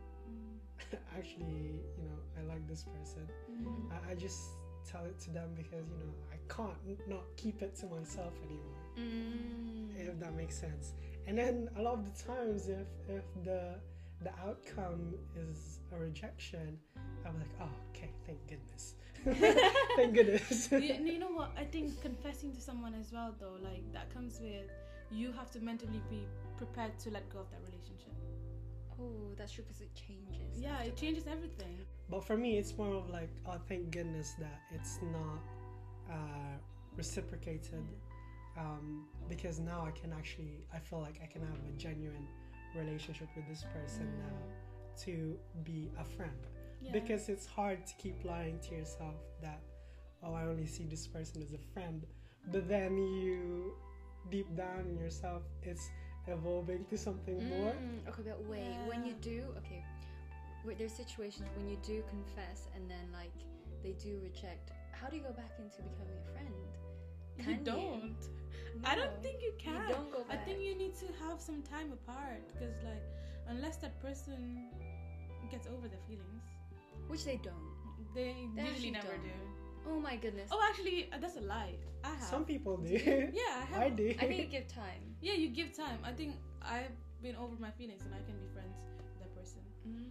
actually, 1.17 1.82
you 1.98 2.04
know, 2.06 2.20
I 2.39 2.54
like 2.54 2.67
this 2.67 2.84
person. 2.84 3.28
Mm. 3.52 3.91
I, 3.91 4.12
I 4.12 4.15
just 4.15 4.52
tell 4.89 5.06
it 5.06 5.20
to 5.20 5.30
them 5.32 5.50
because 5.56 5.86
you 5.89 5.98
know 5.98 6.13
I 6.32 6.54
can't 6.54 7.08
not 7.08 7.24
keep 7.38 7.62
it 7.62 7.76
to 7.78 7.86
myself 7.88 8.34
anymore. 8.44 8.82
Mm. 8.98 10.08
If 10.08 10.20
that 10.20 10.36
makes 10.36 10.58
sense. 10.58 10.94
And 11.28 11.38
then 11.38 11.70
a 11.78 11.82
lot 11.82 11.94
of 11.94 12.06
the 12.06 12.24
times, 12.24 12.67
if 12.67 12.88
if 13.08 13.24
the 13.44 13.76
the 14.24 14.32
outcome 14.46 15.15
is 15.36 15.80
a 15.94 15.98
rejection, 15.98 16.78
I'm 17.26 17.38
like, 17.39 17.50
oh, 17.62 17.70
okay, 17.91 18.10
thank 18.26 18.39
goodness, 18.48 18.96
thank 19.96 20.13
goodness. 20.13 20.72
you, 20.72 20.80
you 20.80 21.20
know 21.20 21.32
what? 21.32 21.52
I 21.58 21.63
think 21.63 22.02
confessing 22.02 22.54
to 22.54 22.62
someone 22.62 22.94
as 22.94 23.12
well, 23.12 23.36
though, 23.39 23.58
like 23.63 23.91
that 23.94 24.13
comes 24.13 24.39
with 24.41 24.70
you 25.12 25.32
have 25.34 25.52
to 25.52 25.60
mentally 25.60 26.02
be 26.10 26.26
prepared 26.58 26.98
to 27.00 27.12
let 27.12 27.28
go 27.34 27.39
of 27.39 27.52
that 27.52 27.60
relationship. 27.65 28.11
Oh, 29.02 29.34
that's 29.38 29.52
true 29.54 29.64
because 29.64 29.82
it 29.82 29.90
changes. 29.96 30.60
Yeah, 30.60 30.80
it 30.82 30.96
that. 30.96 30.98
changes 30.98 31.26
everything. 31.28 31.78
But 32.10 32.24
for 32.26 32.38
me, 32.38 32.58
it's 32.58 32.78
more 32.78 32.94
of 32.94 33.10
like, 33.10 33.30
oh, 33.48 33.58
thank 33.68 33.90
goodness 33.92 34.34
that 34.40 34.62
it's 34.74 35.00
not 35.12 35.42
uh, 36.12 36.58
reciprocated. 36.96 37.86
Um, 38.58 39.06
because 39.30 39.60
now 39.60 39.86
I 39.88 39.92
can 39.92 40.12
actually, 40.12 40.66
I 40.74 40.80
feel 40.80 41.00
like 41.00 41.20
I 41.24 41.26
can 41.26 41.42
have 41.42 41.58
a 41.70 41.72
genuine 41.78 42.28
relationship 42.76 43.30
with 43.36 43.48
this 43.48 43.64
person 43.74 44.08
Mm. 44.08 44.20
now 44.20 44.38
to 45.06 45.38
be 45.64 45.90
a 46.00 46.04
friend. 46.04 46.42
Yeah. 46.82 46.92
Because 46.92 47.30
it's 47.30 47.46
hard 47.46 47.86
to 47.88 47.94
keep 47.96 48.24
lying 48.26 48.60
to 48.60 48.76
yourself 48.76 49.16
that, 49.42 49.62
oh, 50.24 50.34
I 50.34 50.44
only 50.44 50.66
see 50.68 50.84
this 50.86 51.08
person 51.08 51.42
as 51.42 51.54
a 51.54 51.58
friend. 51.74 52.06
But 52.52 52.68
then 52.68 52.98
you, 52.98 53.74
deep 54.30 54.54
down 54.58 54.86
in 54.90 54.98
yourself, 54.98 55.44
it's 55.64 55.90
evolving 56.28 56.86
to 56.86 56.98
something 56.98 57.38
more. 57.50 57.72
Mm, 57.74 58.08
okay, 58.10 58.24
but 58.26 58.46
wait. 58.50 58.78
When 58.88 59.06
you 59.06 59.13
do, 59.22 59.44
okay, 59.58 59.84
wait, 60.65 60.78
there's 60.78 60.94
situations 60.94 61.50
when 61.58 61.67
you 61.69 61.78
do 61.84 62.04
confess 62.10 62.67
and 62.76 62.90
then 62.90 63.06
like 63.13 63.34
they 63.84 63.94
do 63.94 64.19
reject. 64.24 64.72
How 64.92 65.08
do 65.08 65.15
you 65.17 65.24
go 65.24 65.32
back 65.34 65.52
into 65.58 65.82
becoming 65.82 66.17
a 66.22 66.32
friend? 66.32 66.54
you 67.38 67.44
Can 67.44 67.60
you? 67.65 67.65
don't. 67.65 68.15
I 68.86 68.96
don't 68.96 69.22
think 69.22 69.42
you 69.42 69.54
can. 69.60 69.82
You 69.88 69.94
don't 69.96 70.12
go 70.12 70.24
back. 70.24 70.40
I 70.42 70.46
think 70.46 70.62
you 70.62 70.76
need 70.76 70.96
to 70.98 71.08
have 71.26 71.42
some 71.42 71.62
time 71.63 71.92
apart 71.92 72.42
because, 72.54 72.76
like, 72.84 73.04
unless 73.50 73.78
that 73.78 74.00
person 74.02 74.69
gets 75.50 75.67
over 75.67 75.88
the 75.88 75.98
feelings, 76.08 76.44
Which 77.08 77.26
they 77.26 77.38
don't. 77.44 77.76
they, 78.15 78.48
They 78.56 78.67
usually 78.69 78.92
never 78.92 79.08
don't. 79.08 79.24
do. 79.24 79.90
Oh 79.90 80.00
my 80.00 80.15
goodness. 80.15 80.50
Oh, 80.52 80.62
actually, 80.69 81.10
uh, 81.12 81.17
that's 81.19 81.36
a 81.38 81.42
lie. 81.42 81.74
I 82.04 82.10
have. 82.10 82.24
Some 82.24 82.46
people 82.46 82.78
do. 82.78 82.94
Yeah, 83.34 83.42
I 83.62 83.65
have. 83.74 83.82
I 83.82 83.90
do. 83.90 84.13
I 84.19 84.26
think 84.28 84.40
you 84.40 84.46
give 84.46 84.67
time. 84.67 85.11
Yeah, 85.22 85.34
you 85.34 85.50
give 85.50 85.76
time. 85.76 86.00
I 86.04 86.12
think 86.12 86.36
I've 86.62 86.98
been 87.22 87.36
over 87.36 87.54
my 87.60 87.72
feelings 87.72 88.02
and 88.06 88.13
I 88.13 88.22
can 88.26 88.36
be 88.38 88.48
friends 88.54 88.76
with 88.98 89.19
that 89.19 89.36
person. 89.36 89.62
Mm. 89.88 90.10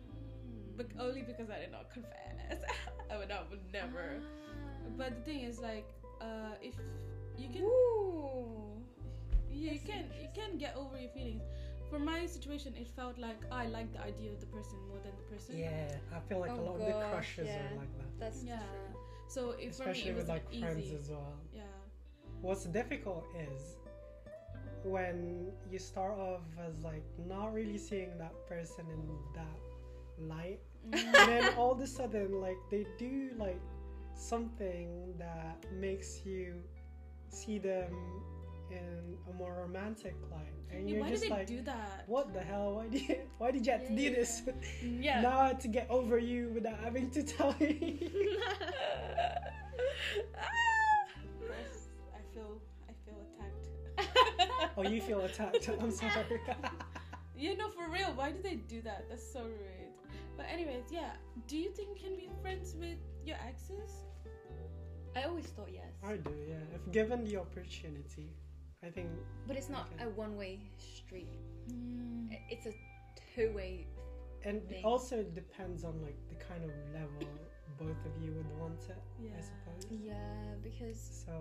But 0.77 0.87
only 0.99 1.23
because 1.23 1.51
I 1.51 1.59
did 1.59 1.73
not 1.73 1.91
confess. 1.93 2.63
I 3.11 3.19
would 3.19 3.29
not 3.29 3.51
would 3.51 3.61
never. 3.73 4.19
Ah. 4.21 4.89
But 4.97 5.17
the 5.17 5.23
thing 5.23 5.41
is 5.43 5.59
like 5.59 5.89
uh 6.21 6.55
if 6.63 6.75
you 7.37 7.49
can 7.49 7.63
Ooh. 7.63 8.79
you 9.51 9.71
That's 9.71 9.85
can 9.85 10.05
you 10.23 10.29
can 10.35 10.59
get 10.59 10.77
over 10.77 10.99
your 10.99 11.11
feelings. 11.11 11.43
For 11.91 11.99
my 11.99 12.25
situation 12.27 12.75
it 12.79 12.87
felt 12.87 13.19
like 13.19 13.41
I 13.51 13.67
liked 13.67 13.93
the 13.95 14.01
idea 14.01 14.31
of 14.31 14.39
the 14.39 14.47
person 14.47 14.79
more 14.89 14.99
than 15.03 15.13
the 15.17 15.27
person. 15.35 15.59
Yeah, 15.59 15.91
I 16.17 16.21
feel 16.29 16.39
like 16.39 16.51
a 16.51 16.55
Oh 16.55 16.63
lot 16.63 16.81
of 16.81 16.87
the 16.87 16.93
crushes 17.11 17.49
yeah. 17.49 17.59
are 17.59 17.77
like 17.77 17.93
that. 17.99 18.21
That's 18.21 18.45
Yeah. 18.45 18.59
true. 18.59 19.01
So 19.27 19.51
it, 19.53 19.75
for 19.75 19.87
me 19.87 19.91
Especially 19.91 20.11
it 20.11 20.15
was 20.15 20.25
with 20.25 20.29
like 20.29 20.45
like 20.53 20.61
friends 20.63 20.93
as 20.93 21.11
well. 21.11 21.35
Yeah. 21.53 21.63
What's 22.43 22.65
difficult 22.65 23.25
is 23.37 23.75
when 24.85 25.51
you 25.71 25.79
start 25.79 26.19
off 26.19 26.43
as 26.67 26.79
like 26.83 27.03
not 27.27 27.53
really 27.53 27.79
seeing 27.79 28.17
that 28.19 28.33
person 28.49 28.85
in 28.91 29.09
that 29.35 29.59
light, 30.29 30.61
Mm. 30.89 30.95
and 30.95 31.15
then 31.29 31.55
all 31.59 31.73
of 31.73 31.81
a 31.81 31.87
sudden 31.87 32.41
like 32.41 32.57
they 32.71 32.87
do 32.99 33.33
like 33.37 33.61
something 34.15 35.13
that 35.19 35.63
makes 35.79 36.25
you 36.25 36.55
see 37.29 37.59
them 37.59 37.93
in 38.71 39.17
a 39.29 39.33
more 39.35 39.53
romantic 39.61 40.15
light, 40.31 40.55
and 40.71 40.89
Yeah, 40.89 40.95
you're 40.97 41.05
why 41.05 41.11
just 41.11 41.23
did 41.25 41.33
they 41.33 41.37
like, 41.37 41.47
do 41.47 41.61
that? 41.63 42.05
what 42.07 42.33
the 42.33 42.41
hell? 42.41 42.77
Why 42.77 42.89
did 42.89 43.09
you, 43.09 43.17
why 43.39 43.51
did 43.51 43.67
you 43.67 43.73
have 43.73 43.87
to 43.89 43.93
Yeah, 43.93 44.09
do 44.09 44.15
this? 44.17 44.43
Yeah. 44.83 45.21
now 45.21 45.39
I 45.41 45.47
had 45.49 45.61
to 45.61 45.69
get 45.69 45.87
over 45.91 46.17
you 46.19 46.49
without 46.55 46.79
having 46.79 47.11
to 47.11 47.23
tell 47.23 47.55
you. 47.61 47.69
I 50.35 50.49
feel 51.39 51.59
I 52.15 52.21
feel 52.35 52.53
attacked. 52.57 52.70
Oh, 54.77 54.83
you 54.83 55.01
feel 55.01 55.21
attacked. 55.23 55.69
I'm 55.81 55.91
sorry. 55.91 56.13
Yeah, 57.37 57.55
no, 57.55 57.71
for 57.71 57.89
real. 57.89 58.13
Why 58.17 58.33
do 58.33 58.43
they 58.43 58.57
do 58.57 58.83
that? 58.83 59.07
That's 59.09 59.27
so 59.33 59.41
rude. 59.45 59.95
But 60.37 60.45
anyways, 60.53 60.85
yeah. 60.91 61.13
Do 61.49 61.57
you 61.57 61.71
think 61.71 61.89
you 61.89 62.09
can 62.09 62.15
be 62.15 62.29
friends 62.43 62.75
with 62.79 62.99
your 63.25 63.37
exes? 63.49 63.93
I 65.17 65.23
always 65.23 65.47
thought 65.47 65.71
yes. 65.73 65.89
I 66.05 66.17
do, 66.17 66.35
yeah. 66.47 66.57
If 66.75 66.93
given 66.93 67.25
the 67.25 67.39
opportunity, 67.39 68.29
I 68.85 68.91
think 68.91 69.09
But 69.47 69.57
it's 69.57 69.71
not 69.71 69.89
Okay. 69.95 70.05
a 70.05 70.09
one 70.11 70.37
way 70.37 70.61
street. 70.77 71.33
Mm. 71.73 72.29
It's 72.51 72.67
a 72.67 72.73
two 73.35 73.53
way. 73.55 73.87
and 74.45 74.63
Thing. 74.69 74.81
it 74.81 74.85
also 74.85 75.23
depends 75.23 75.83
on 75.83 75.95
like 76.03 76.19
the 76.29 76.37
kind 76.45 76.63
of 76.65 76.71
level 76.93 77.27
both 77.79 78.01
of 78.05 78.23
you 78.23 78.33
would 78.33 78.53
want 78.61 78.81
it. 78.91 78.99
Yeah. 79.19 79.31
I 79.39 79.41
suppose. 79.41 79.87
Yeah, 79.91 80.15
because 80.63 81.25
So 81.27 81.33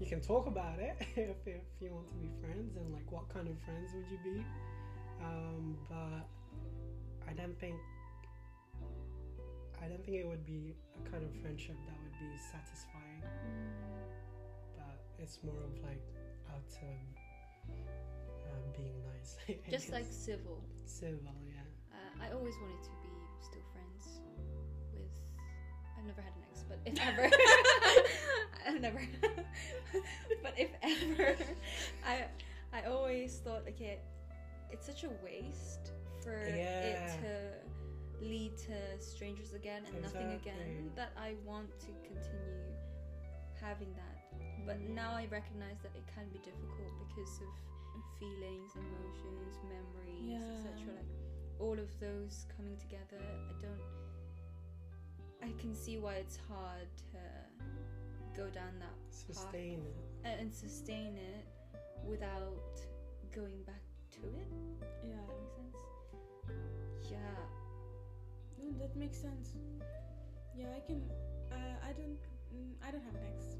you 0.00 0.06
can 0.06 0.20
talk 0.20 0.46
about 0.46 0.78
it 0.78 0.96
if, 1.16 1.36
if 1.46 1.62
you 1.78 1.92
want 1.92 2.08
to 2.08 2.14
be 2.14 2.30
friends 2.40 2.76
and 2.76 2.92
like 2.92 3.10
what 3.12 3.28
kind 3.28 3.46
of 3.46 3.54
friends 3.60 3.92
would 3.94 4.08
you 4.10 4.18
be. 4.24 4.44
Um, 5.20 5.76
but 5.88 6.24
I 7.28 7.34
don't 7.36 7.58
think 7.60 7.76
I 9.82 9.88
don't 9.88 10.04
think 10.04 10.16
it 10.16 10.26
would 10.26 10.44
be 10.44 10.74
a 10.96 11.10
kind 11.10 11.24
of 11.24 11.32
friendship 11.40 11.76
that 11.86 11.96
would 12.00 12.16
be 12.18 12.32
satisfying. 12.36 13.22
But 14.76 15.04
it's 15.18 15.38
more 15.44 15.60
of 15.60 15.76
like 15.84 16.04
out 16.48 16.72
of 16.80 16.98
uh, 17.68 18.76
being 18.76 18.96
nice. 19.04 19.36
Just 19.70 19.92
like 19.92 20.06
civil. 20.08 20.64
civil, 20.86 21.36
yeah. 21.44 21.64
Uh, 21.92 22.24
I 22.24 22.32
always 22.32 22.54
wanted 22.60 22.82
to 22.84 22.94
be 23.04 23.12
still 23.40 23.64
friends 23.72 24.20
with. 24.92 25.12
I've 25.96 26.04
never 26.04 26.20
had 26.20 26.32
an 26.36 26.44
but 26.70 26.78
if 26.86 26.98
ever, 27.00 27.28
I've 28.66 28.80
never. 28.80 29.02
but 30.42 30.54
if 30.56 30.70
ever, 30.82 31.36
I 32.06 32.24
I 32.72 32.82
always 32.88 33.38
thought, 33.44 33.62
okay, 33.68 33.98
it's 34.70 34.86
such 34.86 35.04
a 35.04 35.10
waste 35.22 35.92
for 36.22 36.38
Yeah. 36.46 36.86
it 36.86 37.20
to 37.22 38.24
lead 38.24 38.56
to 38.58 38.76
strangers 39.02 39.54
again 39.54 39.82
and 39.92 40.02
nothing 40.02 40.32
again. 40.32 40.90
That 40.94 41.12
I 41.18 41.34
want 41.44 41.68
to 41.80 41.92
continue 42.06 42.70
having 43.60 43.92
that. 43.94 44.16
But 44.66 44.78
mm. 44.78 44.94
now 44.94 45.12
I 45.12 45.26
recognize 45.30 45.80
that 45.82 45.92
it 45.96 46.06
can 46.14 46.28
be 46.32 46.38
difficult 46.38 46.92
because 47.08 47.40
of 47.40 47.50
feelings, 48.20 48.70
emotions, 48.76 49.56
memories, 49.66 50.38
Yeah. 50.38 50.68
etc. 50.70 50.94
Like 50.94 51.10
all 51.58 51.78
of 51.78 51.88
those 52.00 52.46
coming 52.56 52.76
together. 52.76 53.18
I 53.20 53.52
don't. 53.60 53.99
I 55.42 55.52
can 55.60 55.74
see 55.74 55.98
why 55.98 56.14
it's 56.14 56.38
hard 56.48 56.88
to 57.12 57.18
go 58.36 58.48
down 58.50 58.78
that 58.78 58.94
Sustain 59.10 59.80
it. 59.80 59.96
and, 60.24 60.40
and 60.40 60.54
sustain 60.54 61.16
it 61.16 61.46
without 62.06 62.80
going 63.34 63.62
back 63.66 63.82
to 64.12 64.20
it. 64.20 64.46
Yeah. 65.04 65.16
That 65.26 65.38
makes 65.40 65.56
sense. 65.56 67.10
Yeah. 67.10 67.18
No, 68.62 68.72
that 68.78 68.96
makes 68.96 69.16
sense. 69.18 69.52
Yeah, 70.56 70.66
I 70.76 70.80
can. 70.86 71.02
Uh, 71.50 71.76
I 71.88 71.92
don't. 71.92 72.18
Mm, 72.54 72.74
I 72.86 72.90
don't 72.90 73.02
have 73.04 73.14
an 73.14 73.22
ex. 73.32 73.56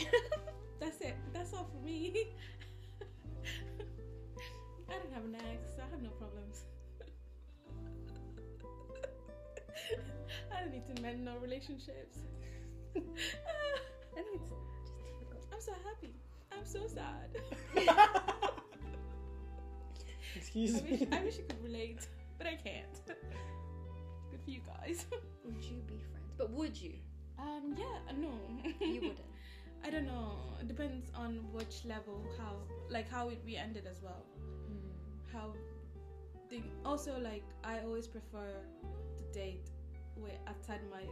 That's 0.80 1.00
it. 1.00 1.16
That's 1.32 1.52
all 1.52 1.68
for 1.72 1.84
me. 1.84 2.28
I 4.88 4.92
don't 4.92 5.12
have 5.12 5.24
an 5.24 5.36
ex. 5.36 5.78
I 5.78 5.90
have 5.90 6.02
no 6.02 6.10
problems. 6.10 6.64
I 10.62 10.64
don't 10.66 10.74
need 10.74 10.94
to 10.94 11.02
mend 11.02 11.24
no 11.24 11.32
relationships. 11.42 12.18
I 12.94 13.00
think 13.00 14.28
it's 14.34 14.48
just 14.48 14.96
difficult. 14.96 15.44
I'm 15.52 15.60
so 15.60 15.72
happy. 15.84 16.14
I'm 16.52 16.64
so 16.64 16.86
sad. 16.86 17.36
Excuse 20.36 20.76
I 20.76 20.82
wish, 20.82 21.00
me. 21.00 21.08
I 21.10 21.24
wish 21.24 21.38
I 21.40 21.42
could 21.52 21.64
relate, 21.64 22.06
but 22.38 22.46
I 22.46 22.54
can't. 22.54 23.04
Good 23.06 24.40
for 24.44 24.50
you 24.50 24.60
guys. 24.64 25.06
Would 25.44 25.64
you 25.64 25.82
be 25.88 26.00
friends? 26.12 26.32
But 26.38 26.50
would 26.52 26.80
you? 26.80 26.92
Um, 27.40 27.74
yeah, 27.76 28.12
no. 28.16 28.30
You 28.80 28.94
wouldn't. 28.94 29.18
I 29.84 29.90
don't 29.90 30.06
know. 30.06 30.38
It 30.60 30.68
depends 30.68 31.10
on 31.16 31.40
which 31.52 31.84
level, 31.84 32.24
how, 32.38 32.54
like 32.88 33.10
how 33.10 33.30
it 33.30 33.40
we 33.44 33.56
ended 33.56 33.88
as 33.90 34.00
well. 34.00 34.24
How, 35.32 35.54
the 36.50 36.62
also 36.84 37.18
like 37.18 37.42
I 37.64 37.80
always 37.80 38.06
prefer 38.06 38.52
to 39.16 39.24
date 39.36 39.71
with 40.16 40.32
outside 40.46 40.80
my 40.90 41.04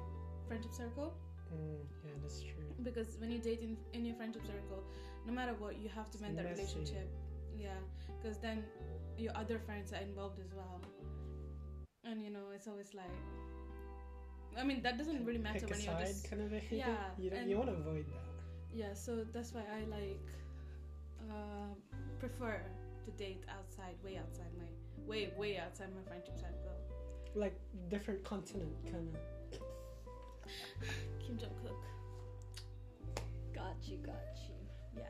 friendship 0.48 0.72
circle 0.72 1.14
Mm, 1.51 1.82
yeah, 2.05 2.12
that's 2.22 2.42
true. 2.42 2.70
because 2.84 3.16
when 3.18 3.28
you 3.28 3.38
date 3.40 3.61
in, 3.61 3.76
in 3.92 4.05
your 4.07 4.14
friendship 4.14 4.46
circle, 4.46 4.84
no 5.26 5.32
matter 5.32 5.53
what, 5.59 5.76
you 5.82 5.88
have 5.88 6.09
to 6.11 6.14
It's 6.14 6.22
mend 6.22 6.38
that 6.38 6.46
relationship. 6.48 7.11
Yeah, 7.59 7.74
because 8.22 8.38
then 8.38 8.62
your 9.18 9.36
other 9.36 9.59
friends 9.59 9.92
are 9.92 10.01
involved 10.01 10.38
as 10.38 10.55
well, 10.55 10.80
and 12.05 12.22
you 12.22 12.30
know 12.30 12.55
it's 12.55 12.68
always 12.68 12.94
like. 12.94 13.11
I 14.57 14.62
mean 14.62 14.80
that 14.82 14.96
doesn't 14.96 15.24
really 15.26 15.38
matter 15.38 15.61
Pick 15.66 15.70
when 15.70 15.80
you're 15.82 15.98
just 16.07 16.30
kind 16.30 16.42
of 16.42 16.53
a 16.53 16.62
Yeah, 16.70 16.94
You 17.18 17.30
don't, 17.30 17.38
and- 17.40 17.51
you 17.51 17.57
want 17.59 17.70
to 17.70 17.76
avoid 17.76 18.07
that. 18.14 18.30
Yeah, 18.72 18.94
so 18.94 19.24
that's 19.32 19.53
why 19.53 19.62
I 19.74 19.80
like 19.90 20.22
uh, 21.28 21.74
prefer 22.20 22.62
to 23.05 23.11
date 23.18 23.42
outside, 23.51 23.96
way 24.05 24.16
outside 24.18 24.53
my, 24.57 24.70
way 25.07 25.30
way 25.36 25.59
outside 25.59 25.88
my 25.94 26.03
friendship 26.09 26.38
circle. 26.38 26.78
Like 27.35 27.59
different 27.89 28.24
continent, 28.24 28.72
kind 28.91 29.09
of. 29.09 29.20
Kim 31.24 31.39
Jong 31.39 31.51
Kook, 31.62 31.85
Got 33.55 33.76
you, 33.83 33.99
got 33.99 34.14
you. 34.49 34.55
yeah. 34.97 35.05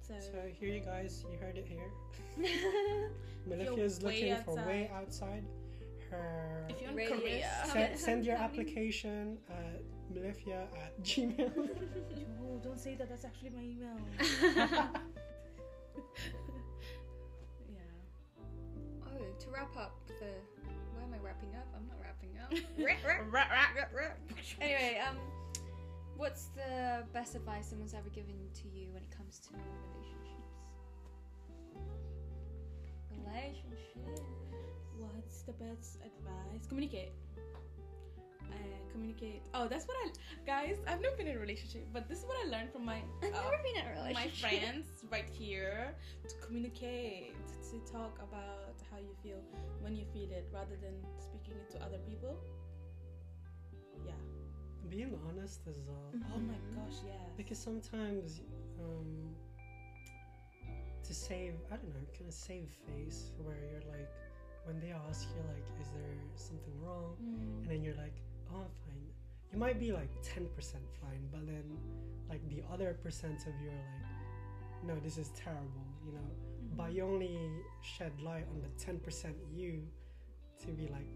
So, 0.00 0.14
So 0.20 0.38
here, 0.58 0.68
you 0.68 0.80
guys, 0.80 1.24
you 1.30 1.38
heard 1.38 1.56
it 1.56 1.66
here. 1.66 1.90
you're 3.46 3.56
Melifia's 3.56 4.00
way 4.00 4.30
looking 4.30 4.44
for 4.44 4.56
way 4.56 4.90
outside. 4.94 5.44
Her 6.10 6.66
if 6.68 6.80
you're 6.82 6.90
in 6.90 6.96
Radius. 6.96 7.20
Korea, 7.20 7.50
send, 7.72 7.98
send 7.98 8.24
your 8.26 8.36
application 8.36 9.38
at 9.48 9.82
melifia 10.12 10.66
at 10.84 11.02
gmail. 11.02 11.50
oh, 12.42 12.60
don't 12.62 12.78
say 12.78 12.94
that. 12.96 13.08
That's 13.08 13.24
actually 13.24 13.50
my 13.50 13.62
email. 13.62 13.96
yeah. 17.70 17.78
Oh, 19.06 19.24
to 19.38 19.50
wrap 19.50 19.74
up 19.76 20.01
the. 20.22 20.30
Why 20.94 21.02
am 21.02 21.14
I 21.14 21.20
wrapping 21.24 21.50
up? 21.58 21.66
I'm 21.74 21.86
not 21.90 21.98
wrapping 21.98 22.34
up. 22.38 22.50
Anyway, 24.60 25.00
um, 25.08 25.16
what's 26.16 26.46
the 26.54 27.04
best 27.12 27.34
advice 27.34 27.68
someone's 27.68 27.94
ever 27.94 28.08
given 28.10 28.34
to 28.54 28.68
you 28.68 28.92
when 28.92 29.02
it 29.02 29.10
comes 29.10 29.40
to 29.40 29.48
relationships? 29.54 30.42
Relationships. 33.10 34.22
What's 34.98 35.42
the 35.42 35.52
best 35.52 35.96
advice? 35.96 36.66
Communicate. 36.68 37.12
Uh, 38.62 38.92
communicate. 38.92 39.42
Oh, 39.54 39.66
that's 39.68 39.86
what 39.86 39.96
I, 40.04 40.10
guys. 40.46 40.76
I've 40.86 41.00
never 41.00 41.16
been 41.16 41.26
in 41.26 41.36
a 41.36 41.40
relationship, 41.40 41.86
but 41.92 42.08
this 42.08 42.18
is 42.18 42.24
what 42.24 42.36
I 42.44 42.48
learned 42.50 42.70
from 42.72 42.84
my 42.84 42.98
I've 43.22 43.34
uh, 43.34 43.42
never 43.42 43.60
been 43.62 43.76
in 43.82 44.10
a 44.10 44.14
my 44.14 44.28
friends 44.28 44.86
right 45.10 45.28
here 45.28 45.94
to 46.28 46.34
communicate, 46.46 47.34
to 47.70 47.92
talk 47.92 48.18
about 48.22 48.76
how 48.90 48.98
you 48.98 49.14
feel 49.22 49.40
when 49.80 49.96
you 49.96 50.04
feel 50.12 50.30
it, 50.30 50.48
rather 50.52 50.76
than 50.80 50.94
speaking 51.18 51.54
it 51.60 51.70
to 51.72 51.82
other 51.84 51.98
people. 52.08 52.36
Yeah. 54.06 54.12
Being 54.90 55.18
honest 55.28 55.60
as 55.68 55.82
well. 55.88 56.12
Oh 56.34 56.38
my 56.38 56.54
Mhm. 56.54 56.76
gosh, 56.76 56.98
yeah. 57.06 57.12
Because 57.36 57.58
sometimes 57.58 58.40
um, 58.80 59.34
to 61.02 61.14
save 61.14 61.54
I 61.70 61.76
don't 61.76 61.92
know, 61.94 62.06
kind 62.16 62.28
of 62.28 62.34
save 62.34 62.68
face 62.86 63.32
where 63.42 63.56
you're 63.70 63.86
like 63.96 64.10
when 64.64 64.78
they 64.80 64.92
ask 65.08 65.28
you 65.34 65.42
like, 65.54 65.66
is 65.80 65.88
there 65.90 66.14
something 66.36 66.76
wrong? 66.84 67.16
Mm. 67.20 67.62
And 67.62 67.66
then 67.70 67.82
you're 67.82 67.96
like, 67.96 68.14
oh, 68.52 68.58
I'm 68.58 68.74
fine. 68.86 69.06
You 69.52 69.58
might 69.58 69.78
be 69.78 69.92
like 69.92 70.10
10% 70.22 70.46
fine, 71.00 71.28
but 71.30 71.46
then 71.46 71.64
like 72.28 72.46
the 72.48 72.62
other 72.72 72.96
percent 73.02 73.40
of 73.46 73.52
you 73.62 73.68
are 73.68 73.72
like, 73.72 74.86
no, 74.86 74.94
this 75.02 75.18
is 75.18 75.30
terrible, 75.36 75.86
you 76.06 76.12
know. 76.12 76.18
Mm-hmm. 76.18 76.76
But 76.76 76.92
you 76.94 77.04
only 77.04 77.38
shed 77.82 78.12
light 78.22 78.46
on 78.50 78.60
the 78.62 78.84
10% 78.84 79.34
you 79.54 79.82
to 80.60 80.68
be 80.68 80.88
like 80.88 81.08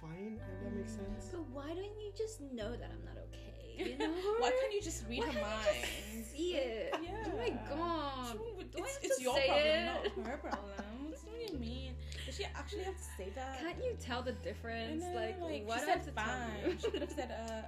fine, 0.00 0.40
if 0.52 0.62
that 0.64 0.74
makes 0.76 0.92
sense. 0.92 1.28
But 1.32 1.48
why 1.52 1.68
don't 1.68 1.78
you 2.00 2.12
just 2.16 2.40
know 2.40 2.72
that 2.76 2.90
I'm 2.92 3.04
not 3.04 3.18
okay? 3.28 3.90
You 3.90 3.98
know? 4.06 4.12
Why 4.38 4.50
can't 4.60 4.72
you 4.72 4.80
just 4.80 5.04
read 5.08 5.20
Why 5.24 5.32
her 5.32 5.40
mind? 5.40 5.86
just 6.16 6.32
see 6.32 6.54
it? 6.54 6.94
Yeah. 7.02 7.10
Oh 7.26 7.36
my 7.36 7.50
god. 7.68 8.38
Do 8.72 8.78
I 8.78 8.86
it's 8.86 8.94
have 8.94 9.02
it's 9.02 9.16
to 9.18 9.22
your 9.22 9.36
say 9.36 9.46
problem, 9.48 10.06
it? 10.06 10.18
not 10.18 10.26
her 10.26 10.36
problem. 10.38 11.14
What 11.24 11.46
do 11.46 11.52
you 11.52 11.58
mean? 11.58 11.93
Does 12.34 12.46
she 12.46 12.52
actually 12.56 12.82
have 12.82 12.96
to 12.96 13.02
say 13.16 13.28
that? 13.36 13.60
Can't 13.60 13.78
you 13.78 13.96
tell 14.00 14.20
the 14.22 14.32
difference? 14.32 15.04
know, 15.04 15.14
Like, 15.14 15.38
what? 15.68 15.78
she 15.80 15.86
I 15.86 15.90
have 15.90 16.02
said 16.02 16.04
to 16.04 16.10
tell 16.10 16.24
fine. 16.24 16.64
you? 16.66 16.76
She 16.82 16.90
could 16.90 17.00
have 17.02 17.10
said 17.12 17.30
uh 17.30 17.46
fine. 17.46 17.62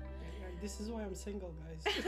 Yeah, 0.00 0.48
yeah, 0.48 0.60
this 0.62 0.80
is 0.80 0.88
why 0.88 1.02
I'm 1.02 1.14
single, 1.14 1.52
guys. 1.60 1.84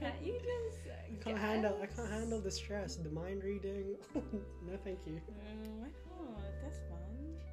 Can't 0.00 0.14
you 0.22 0.34
just? 0.34 0.86
Uh, 0.86 0.92
I 0.92 1.24
can't 1.24 1.38
handle 1.38 1.78
I 1.82 1.86
can't 1.86 2.10
handle 2.10 2.40
the 2.40 2.50
stress, 2.50 2.96
the 2.96 3.08
mind 3.10 3.42
reading. 3.44 3.96
no, 4.14 4.76
thank 4.84 4.98
you. 5.06 5.14
Mm, 5.14 5.80
why 5.80 5.88
not? 5.88 6.42
That's 6.62 6.78
fun. 6.90 6.98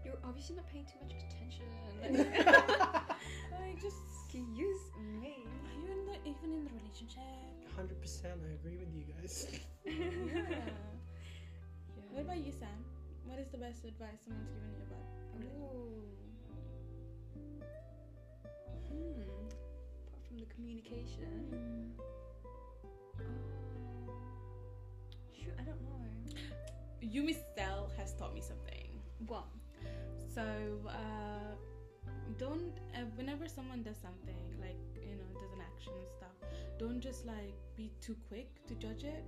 You're 0.03 0.19
obviously 0.25 0.55
not 0.57 0.67
paying 0.67 0.85
too 0.85 0.99
much 1.03 1.13
attention. 1.23 1.67
Like 3.51 3.81
just 3.81 3.95
Can 4.31 4.45
you 4.55 4.65
use 4.67 4.81
me? 5.21 5.35
are 5.47 5.79
you 5.79 5.88
in 5.91 6.05
the 6.05 6.15
even 6.29 6.51
in 6.57 6.63
the 6.65 6.71
relationship? 6.83 7.23
Hundred 7.75 7.99
percent, 8.01 8.39
I 8.43 8.53
agree 8.55 8.77
with 8.77 8.93
you 8.93 9.03
guys. 9.13 9.47
yeah. 9.85 10.59
What 12.12 12.22
about 12.24 12.38
you, 12.38 12.51
Sam? 12.51 12.70
What 13.26 13.39
is 13.39 13.47
the 13.49 13.58
best 13.58 13.84
advice 13.86 14.20
someone's 14.26 14.49
given 14.49 14.72
you 14.74 14.84
about? 14.89 15.08
Ooh. 15.43 16.08
Hmm. 18.89 19.22
Apart 20.08 20.24
from 20.28 20.38
the 20.39 20.45
communication. 20.53 21.93
Um, 23.20 23.30
shoot, 25.36 25.53
I 25.60 25.64
don't 25.64 25.82
know. 25.82 26.01
Yumi 27.03 27.36
Cell 27.55 27.91
has 27.97 28.14
taught 28.14 28.34
me 28.34 28.41
something. 28.41 28.89
What? 29.28 29.45
So, 30.34 30.43
uh, 30.88 31.55
don't, 32.38 32.73
uh, 32.95 33.05
whenever 33.15 33.47
someone 33.47 33.84
does 33.84 33.97
something, 33.97 34.38
like, 34.59 34.78
you 34.95 35.15
know, 35.15 35.30
does 35.39 35.51
an 35.53 35.61
action 35.61 35.93
and 35.97 36.09
stuff, 36.11 36.36
don't 36.80 36.99
just 37.01 37.25
like 37.25 37.55
be 37.75 37.91
too 38.01 38.15
quick 38.28 38.49
to 38.67 38.75
judge 38.75 39.03
it 39.03 39.23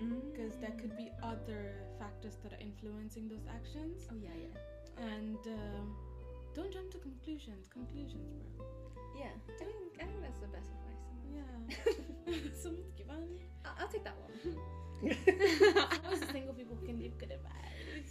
because 0.00 0.56
there 0.60 0.72
could 0.80 0.96
be 0.96 1.10
other 1.22 1.74
factors 1.98 2.36
that 2.42 2.52
are 2.52 2.60
influencing 2.60 3.28
those 3.28 3.44
actions. 3.48 4.08
Oh 4.10 4.16
yeah, 4.16 4.30
yeah, 4.36 5.04
And 5.12 5.38
um, 5.46 5.94
don't 6.54 6.72
jump 6.72 6.90
to 6.92 6.98
conclusions. 6.98 7.68
Conclusions, 7.68 8.32
bro. 8.56 8.66
yeah. 9.16 9.32
I 9.60 9.64
think 9.64 10.00
I 10.00 10.04
think 10.04 10.20
that's 10.22 10.40
the 10.40 10.48
best 10.48 10.68
advice. 10.72 11.04
Yeah. 11.36 12.30
I'll, 13.64 13.74
I'll 13.80 13.88
take 13.88 14.04
that 14.04 14.16
one. 14.18 14.56
Most 16.10 16.30
single 16.32 16.54
people 16.54 16.76
can 16.84 16.98
give 16.98 17.16
good 17.18 17.30
advice. 17.32 17.54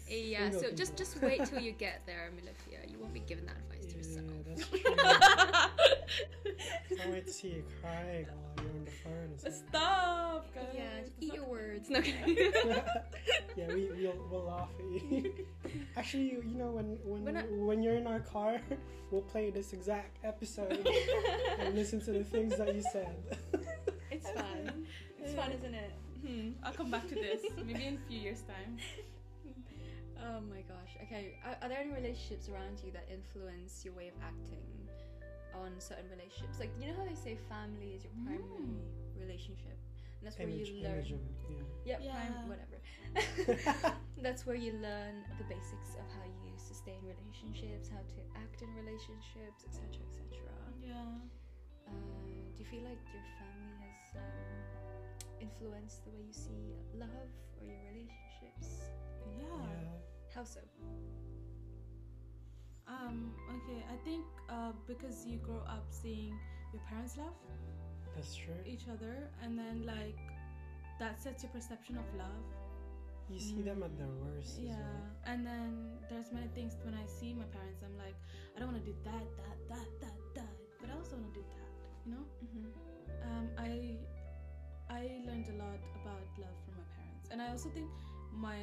Eh, 0.10 0.16
yeah. 0.26 0.50
Single 0.50 0.62
So 0.62 0.72
just 0.76 0.92
people. 0.98 1.06
just 1.06 1.22
wait 1.22 1.46
till 1.46 1.60
you 1.60 1.72
get 1.72 2.02
there, 2.06 2.30
Melifia. 2.36 2.90
You 2.92 2.98
won't 3.00 3.14
be 3.14 3.20
given 3.22 3.46
that 3.46 3.58
advice 3.58 3.86
to 3.86 3.92
Yeah, 3.92 3.98
yourself. 3.98 4.26
that's 4.48 4.68
true. 6.90 6.98
Can't 6.98 7.12
wait 7.12 7.26
to 7.28 7.32
see 7.34 7.48
you 7.50 7.64
crying 7.82 8.26
while 8.26 8.66
you're 8.66 8.74
on 8.76 8.86
the 8.86 8.92
phone. 8.92 9.38
Stop, 9.70 10.46
guys. 10.56 10.64
Yeah, 10.74 10.98
It's 11.00 11.12
eat 11.20 11.34
your 11.34 11.46
words. 11.46 11.90
No, 11.90 12.02
kidding. 12.02 12.38
yeah, 13.56 13.68
we 13.74 13.90
we'll, 13.98 14.16
we'll 14.32 14.46
laugh 14.46 14.70
at 14.80 14.86
you. 15.14 15.34
Actually, 15.96 16.24
you, 16.32 16.42
you 16.46 16.56
know 16.58 16.72
when 16.72 16.98
when 17.04 17.24
When 17.26 17.38
I- 17.38 17.44
when 17.44 17.84
you're 17.84 17.96
in 17.96 18.08
our 18.08 18.20
car, 18.20 18.60
we'll 19.12 19.22
play 19.22 19.50
this 19.52 19.74
exact 19.74 20.18
episode 20.24 20.88
and 21.60 21.76
listen 21.76 22.00
to 22.02 22.12
the 22.12 22.24
things 22.24 22.56
that 22.58 22.74
you 22.76 22.82
said. 22.92 23.16
it's 24.12 24.30
fun. 24.32 24.86
It's 25.22 25.34
fun, 25.34 25.52
isn't 25.52 25.74
it? 25.76 25.92
Hmm. 26.26 26.50
I'll 26.64 26.74
come 26.74 26.92
back 26.92 27.08
to 27.10 27.16
this 27.16 27.42
maybe 27.66 27.86
in 27.86 27.96
a 27.96 28.08
few 28.08 28.20
years' 28.20 28.42
time. 28.42 28.78
Oh 30.20 30.42
my 30.52 30.60
gosh. 30.68 31.00
Okay. 31.08 31.40
Are, 31.48 31.56
are 31.64 31.70
there 31.72 31.80
any 31.80 31.96
relationships 31.96 32.50
around 32.52 32.76
you 32.84 32.92
that 32.92 33.08
influence 33.08 33.86
your 33.88 33.94
way 33.96 34.12
of 34.12 34.20
acting 34.20 34.68
on 35.56 35.72
certain 35.80 36.12
relationships? 36.12 36.60
Like, 36.60 36.76
you 36.76 36.92
know 36.92 36.96
how 37.00 37.08
they 37.08 37.16
say 37.16 37.40
family 37.48 37.96
is 37.96 38.04
your 38.04 38.12
primary 38.28 38.68
Mm. 38.68 38.84
relationship? 39.16 39.80
And 40.20 40.28
that's 40.28 40.36
where 40.36 40.52
image, 40.52 40.68
you 40.68 40.84
learn. 40.84 41.00
image 41.00 41.12
of 41.16 41.24
it. 41.24 41.64
Yeah. 41.88 42.04
Yeah, 42.04 42.12
prime, 42.12 42.52
whatever. 42.52 42.78
that's 44.22 44.44
where 44.46 44.60
you 44.60 44.76
learn 44.84 45.24
the 45.40 45.48
basics 45.48 45.96
of 45.96 46.04
how 46.20 46.28
you 46.44 46.52
sustain 46.60 47.00
relationships, 47.08 47.88
how 47.88 48.04
to 48.04 48.20
act 48.36 48.60
in 48.60 48.68
relationships, 48.76 49.64
etc., 49.64 50.04
etc. 50.20 50.36
Yeah. 50.84 51.00
Uh, 51.88 51.96
do 52.52 52.60
you 52.60 52.68
feel 52.68 52.84
like 52.84 53.00
your 53.16 53.24
family 53.40 53.72
has 53.88 54.20
um, 54.20 54.79
influenced 55.42 56.04
the 56.06 56.12
way 56.12 56.24
you 56.28 56.34
see 56.34 56.76
love 56.94 57.32
or 57.60 57.66
your 57.66 57.80
relationships? 57.92 58.92
Yeah. 59.38 59.46
yeah. 59.48 60.36
How 60.36 60.44
so? 60.44 60.60
Um, 62.88 63.34
okay, 63.50 63.86
I 63.92 63.98
think 64.04 64.26
uh, 64.50 64.72
because 64.88 65.26
you 65.26 65.38
grow 65.38 65.62
up 65.68 65.86
seeing 65.90 66.34
your 66.74 66.82
parents 66.90 67.18
love 67.18 67.38
That's 68.16 68.36
true. 68.36 68.54
each 68.66 68.88
other, 68.92 69.30
and 69.44 69.58
then 69.58 69.86
like 69.86 70.18
that 71.00 71.22
sets 71.22 71.44
your 71.44 71.52
perception 71.52 71.98
of 71.98 72.06
love. 72.18 72.46
You 73.30 73.40
see 73.40 73.62
them 73.62 73.84
at 73.84 73.96
their 73.96 74.10
worst. 74.10 74.58
Yeah, 74.60 74.74
As 74.74 74.78
well. 74.78 75.06
and 75.28 75.46
then 75.46 76.00
there's 76.10 76.32
many 76.32 76.48
things 76.56 76.78
when 76.84 76.96
I 76.96 77.06
see 77.06 77.34
my 77.34 77.46
parents, 77.54 77.82
I'm 77.86 77.96
like, 77.98 78.16
I 78.56 78.60
don't 78.60 78.74
want 78.74 78.84
to 78.84 78.90
do 78.92 78.98
that, 79.06 79.22
that, 79.38 79.58
that, 79.70 79.88
that, 80.02 80.16
that, 80.36 80.54
but 80.82 80.90
I 80.90 80.94
also 80.98 81.14
want 81.16 81.32
to 81.34 81.40
do 81.40 81.46
that. 81.46 81.70
You 82.06 82.12
know, 82.18 82.26
Mm-hmm. 82.44 82.66
um, 83.30 83.50
I 83.58 83.98
I 84.90 85.22
learned 85.26 85.48
a 85.50 85.58
lot 85.64 85.80
about 86.02 86.22
love 86.38 86.58
from 86.66 86.76
my 86.78 86.88
parents, 86.98 87.30
and 87.32 87.42
I 87.42 87.50
also 87.52 87.70
think 87.70 87.90
my 88.34 88.58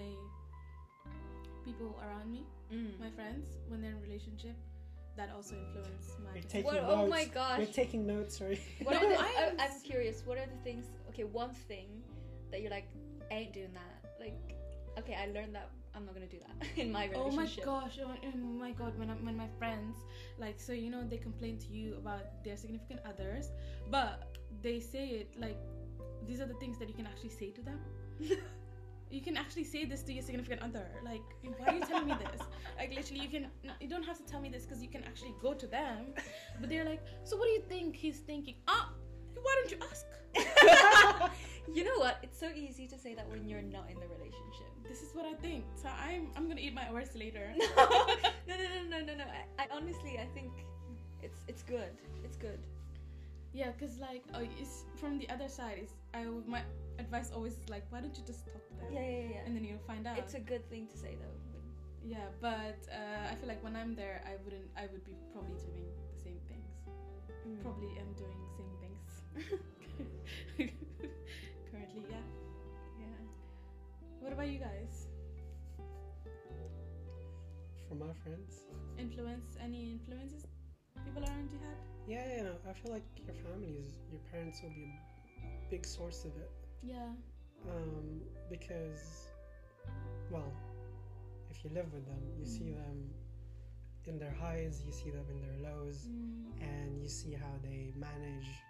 people 1.65 1.95
around 2.03 2.31
me, 2.33 2.45
Mm. 2.73 2.99
my 2.99 3.11
friends, 3.11 3.47
when 3.69 3.81
they're 3.81 3.93
in 3.93 4.01
relationship, 4.03 4.57
that 5.17 5.31
also 5.35 5.55
influence 5.57 6.17
my. 6.19 6.35
You're 6.35 6.43
perception. 6.43 6.51
taking 6.51 6.65
What- 6.65 6.91
oh 6.93 6.97
notes. 6.97 7.11
my 7.11 7.25
gosh. 7.27 7.59
We're 7.59 7.67
taking 7.83 8.07
notes, 8.07 8.39
sorry. 8.39 8.61
What 8.83 8.93
No, 9.01 9.07
are 9.07 9.09
the, 9.09 9.19
I 9.19 9.23
I, 9.25 9.43
am 9.51 9.61
I'm 9.61 9.81
curious. 9.81 10.27
What 10.27 10.37
are 10.39 10.47
the 10.47 10.61
things? 10.63 10.85
Okay, 11.11 11.25
one 11.25 11.51
thing 11.55 12.03
that 12.51 12.61
you're 12.61 12.71
like, 12.71 12.89
I 13.31 13.35
ain't 13.35 13.53
doing 13.53 13.73
that. 13.73 14.11
Like, 14.21 14.37
okay, 14.99 15.15
I 15.15 15.27
learned 15.33 15.55
that 15.55 15.71
I'm 15.95 16.05
not 16.05 16.15
gonna 16.15 16.27
do 16.27 16.39
that 16.47 16.67
in 16.77 16.93
my 16.93 17.09
Oh 17.15 17.31
my 17.31 17.47
gosh! 17.65 17.99
Oh, 18.05 18.13
oh 18.25 18.37
my 18.37 18.73
god! 18.73 18.99
When 18.99 19.09
I, 19.11 19.15
when 19.15 19.37
my 19.37 19.49
friends 19.59 19.97
like 20.39 20.61
so 20.61 20.73
you 20.73 20.91
know 20.91 21.03
they 21.09 21.17
complain 21.17 21.57
to 21.59 21.69
you 21.73 21.95
about 21.97 22.45
their 22.45 22.57
significant 22.57 23.01
others, 23.07 23.51
but 23.91 24.37
they 24.63 24.79
say 24.81 25.07
it 25.21 25.29
like 25.41 25.57
these 26.27 26.41
are 26.41 26.47
the 26.47 26.55
things 26.55 26.79
that 26.79 26.89
you 26.89 26.95
can 26.95 27.07
actually 27.07 27.31
say 27.31 27.51
to 27.51 27.63
them. 27.63 27.81
you 29.11 29.21
can 29.21 29.37
actually 29.37 29.65
say 29.65 29.85
this 29.85 30.03
to 30.03 30.13
your 30.13 30.23
significant 30.23 30.63
other. 30.63 30.87
Like, 31.05 31.23
why 31.59 31.67
are 31.69 31.75
you 31.75 31.81
telling 31.81 32.07
me 32.07 32.15
this? 32.15 32.41
Like, 32.79 32.95
literally, 32.95 33.23
you 33.23 33.31
can. 33.31 33.47
You 33.81 33.89
don't 33.89 34.05
have 34.05 34.19
to 34.19 34.25
tell 34.25 34.39
me 34.39 34.51
this 34.51 34.65
because 34.67 34.83
you 34.83 34.91
can 34.91 35.03
actually 35.05 35.35
go 35.41 35.55
to 35.55 35.67
them. 35.67 36.13
But 36.61 36.69
they're 36.69 36.85
like, 36.85 37.03
so 37.25 37.39
what 37.39 37.47
do 37.47 37.53
you 37.53 37.63
think 37.63 37.97
he's 37.97 38.19
thinking? 38.19 38.57
Ah, 38.69 38.93
why 39.43 39.55
don't 39.59 39.71
you 39.71 39.79
ask? 39.91 40.05
you 41.75 41.85
know 41.85 41.97
what? 41.97 42.19
It's 42.23 42.39
so 42.39 42.49
easy 42.55 42.87
to 42.89 42.99
say 42.99 43.15
that 43.15 43.27
when 43.31 43.49
you're 43.49 43.63
not 43.63 43.89
in 43.91 43.99
the 43.99 44.07
relationship. 44.09 44.69
This 44.87 45.01
is 45.01 45.15
what 45.15 45.25
I 45.25 45.33
think. 45.35 45.65
So 45.75 45.89
I'm 45.89 46.29
I'm 46.37 46.49
gonna 46.49 46.61
eat 46.61 46.75
my 46.75 46.93
words 46.93 47.17
later. 47.17 47.55
No, 47.57 47.65
no, 48.47 48.55
no, 48.55 48.67
no, 48.91 48.99
no, 48.99 49.05
no, 49.07 49.15
no. 49.15 49.25
I, 49.25 49.65
I 49.65 49.67
honestly, 49.73 50.19
I 50.21 50.27
think 50.35 50.53
it's 51.23 51.41
it's 51.49 51.63
good. 51.63 51.97
It's 52.25 52.37
good. 52.37 52.61
Yeah, 53.57 53.73
cause 53.81 53.97
like 53.97 54.23
uh, 54.35 54.45
it's 54.61 54.85
from 55.01 55.19
the 55.19 55.31
other 55.31 55.49
side. 55.49 55.79
It's 55.81 55.95
I 56.13 56.25
my 56.47 56.61
advice 56.99 57.33
always 57.35 57.55
is 57.55 57.71
like, 57.71 57.85
why 57.89 58.01
don't 58.03 58.15
you 58.15 58.23
just 58.27 58.45
talk 58.45 58.61
to 58.69 58.75
them? 58.77 58.93
Yeah, 58.93 59.01
yeah, 59.01 59.33
yeah. 59.33 59.47
And 59.47 59.57
then 59.57 59.65
you'll 59.65 59.87
find 59.87 60.07
out. 60.07 60.19
It's 60.19 60.35
a 60.35 60.41
good 60.41 60.69
thing 60.69 60.87
to 60.89 60.97
say 60.99 61.17
though. 61.17 61.41
yeah, 62.05 62.29
but 62.43 62.77
uh, 62.93 63.33
I 63.33 63.35
feel 63.37 63.49
like 63.49 63.65
when 63.65 63.75
I'm 63.75 63.97
there, 63.97 64.21
I 64.29 64.37
wouldn't. 64.45 64.69
I 64.77 64.93
would 64.93 65.05
be 65.07 65.17
probably 65.33 65.57
doing 65.57 65.89
the 66.13 66.21
same 66.21 66.37
things. 66.53 66.69
Mm. 67.49 67.63
Probably 67.63 67.89
am 67.97 68.13
doing 68.21 68.37
the 68.45 68.53
same 68.61 68.75
things. 68.85 69.11
Currently, 71.73 72.03
yeah. 72.11 72.25
Yeah. 73.01 73.21
What 74.21 74.35
about 74.35 74.49
you 74.49 74.59
guys? 74.59 75.09
From 77.89 78.01
my 78.01 78.13
friends. 78.23 78.69
Influence? 78.99 79.57
Any 79.65 79.93
influences 79.93 80.45
people 81.07 81.25
around 81.25 81.49
you 81.53 81.59
had? 81.65 81.96
Yeah, 82.07 82.23
yeah, 82.37 82.49
I 82.69 82.73
feel 82.73 82.93
like 82.93 83.05
your 83.27 83.35
families, 83.35 83.99
your 84.11 84.21
parents 84.31 84.63
will 84.63 84.71
be 84.71 84.95
a 85.43 85.71
big 85.71 85.85
source 85.85 86.25
of 86.25 86.37
it. 86.37 86.51
Yeah. 86.83 87.09
Um, 87.69 88.21
because, 88.49 89.27
well, 90.31 90.53
if 91.51 91.65
you 91.65 91.71
live 91.71 91.93
with 91.93 92.07
them, 92.07 92.23
you 92.39 92.47
see 92.47 92.71
Mm. 92.71 92.77
them 92.77 93.11
in 94.07 94.19
their 94.19 94.31
highs, 94.31 94.85
you 94.87 94.93
see 94.93 95.11
them 95.11 95.27
in 95.31 95.41
their 95.41 95.59
lows, 95.71 96.07
Mm. 96.07 96.63
and 96.63 97.03
you 97.03 97.09
see 97.09 97.33
how 97.33 97.53
they 97.63 97.93
manage 97.97 98.63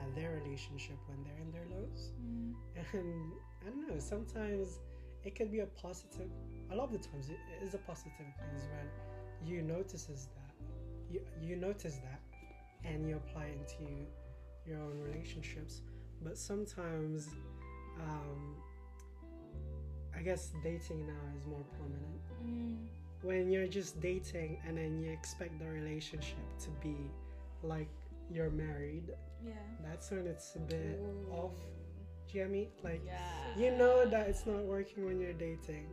uh, 0.00 0.14
their 0.16 0.32
relationship 0.42 0.98
when 1.06 1.22
they're 1.22 1.38
in 1.38 1.52
their 1.52 1.66
lows. 1.66 2.12
Mm. 2.20 2.54
And 2.94 3.32
I 3.62 3.66
don't 3.66 3.86
know, 3.88 3.98
sometimes 4.00 4.80
it 5.24 5.36
can 5.36 5.48
be 5.50 5.60
a 5.60 5.66
positive, 5.66 6.28
a 6.70 6.74
lot 6.74 6.86
of 6.86 6.92
the 6.92 6.98
times 7.08 7.30
it 7.30 7.38
is 7.62 7.74
a 7.74 7.78
positive 7.78 8.26
things 8.40 8.66
when 8.72 8.88
you 9.48 9.62
notices 9.62 10.26
that, 10.34 10.54
you, 11.12 11.20
you 11.40 11.54
notice 11.56 11.96
that 11.98 12.20
and 12.84 13.06
you 13.08 13.16
apply 13.16 13.44
it 13.44 13.58
into 13.60 13.90
your 14.66 14.78
own 14.80 14.98
relationships. 15.00 15.80
But 16.22 16.38
sometimes, 16.38 17.28
um, 18.00 18.56
I 20.16 20.22
guess 20.22 20.52
dating 20.62 21.06
now 21.06 21.36
is 21.38 21.46
more 21.46 21.64
prominent. 21.76 22.20
Mm. 22.46 22.76
When 23.22 23.50
you're 23.50 23.66
just 23.66 24.00
dating 24.00 24.58
and 24.66 24.76
then 24.76 25.00
you 25.00 25.10
expect 25.10 25.58
the 25.58 25.66
relationship 25.68 26.38
to 26.60 26.70
be 26.82 26.96
like 27.62 27.88
you're 28.30 28.50
married, 28.50 29.10
Yeah. 29.44 29.52
that's 29.84 30.10
when 30.10 30.26
it's 30.26 30.54
a 30.56 30.60
bit 30.60 31.00
Ooh. 31.00 31.32
off. 31.32 31.54
Do 32.28 32.38
you 32.38 32.44
get 32.44 32.50
me? 32.50 32.68
Like, 32.82 33.02
Yeah. 33.04 33.56
you 33.56 33.76
know 33.76 34.06
that 34.06 34.28
it's 34.28 34.46
not 34.46 34.62
working 34.64 35.04
when 35.04 35.20
you're 35.20 35.32
dating. 35.32 35.86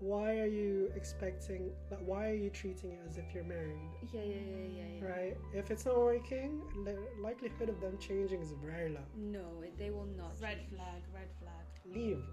Why 0.00 0.38
are 0.38 0.46
you 0.46 0.90
expecting, 0.96 1.70
like, 1.90 2.00
why 2.00 2.30
are 2.30 2.34
you 2.34 2.48
treating 2.48 2.92
it 2.92 3.00
as 3.06 3.18
if 3.18 3.34
you're 3.34 3.44
married? 3.44 3.90
Yeah, 4.12 4.22
yeah, 4.22 4.34
yeah, 4.34 4.66
yeah, 4.66 4.82
yeah. 4.98 5.06
Right? 5.06 5.36
If 5.52 5.70
it's 5.70 5.84
not 5.84 5.98
working, 5.98 6.62
the 6.86 6.96
likelihood 7.20 7.68
of 7.68 7.80
them 7.82 7.98
changing 7.98 8.40
is 8.40 8.52
very 8.64 8.88
low. 8.90 9.04
No, 9.14 9.62
they 9.78 9.90
will 9.90 10.08
not. 10.16 10.40
Red 10.40 10.56
change. 10.56 10.70
flag. 10.70 11.02
Red 11.12 11.28
flag. 11.38 11.94
Leave. 11.94 12.24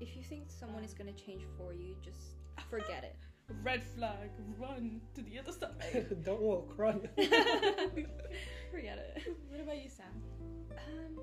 If 0.00 0.16
you 0.16 0.24
think 0.24 0.50
someone 0.50 0.82
is 0.82 0.92
gonna 0.92 1.12
change 1.12 1.42
for 1.56 1.72
you, 1.72 1.94
just 2.02 2.34
forget 2.68 3.04
it. 3.04 3.16
Red 3.62 3.84
flag. 3.96 4.30
Run 4.58 5.00
to 5.14 5.22
the 5.22 5.38
other 5.38 5.52
side. 5.52 6.16
Don't 6.24 6.40
walk, 6.40 6.74
run. 6.76 7.00
forget 7.16 8.98
it. 8.98 9.36
what 9.48 9.60
about 9.60 9.80
you, 9.80 9.88
Sam? 9.88 10.06
Um, 10.72 11.20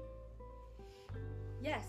yes, 1.62 1.86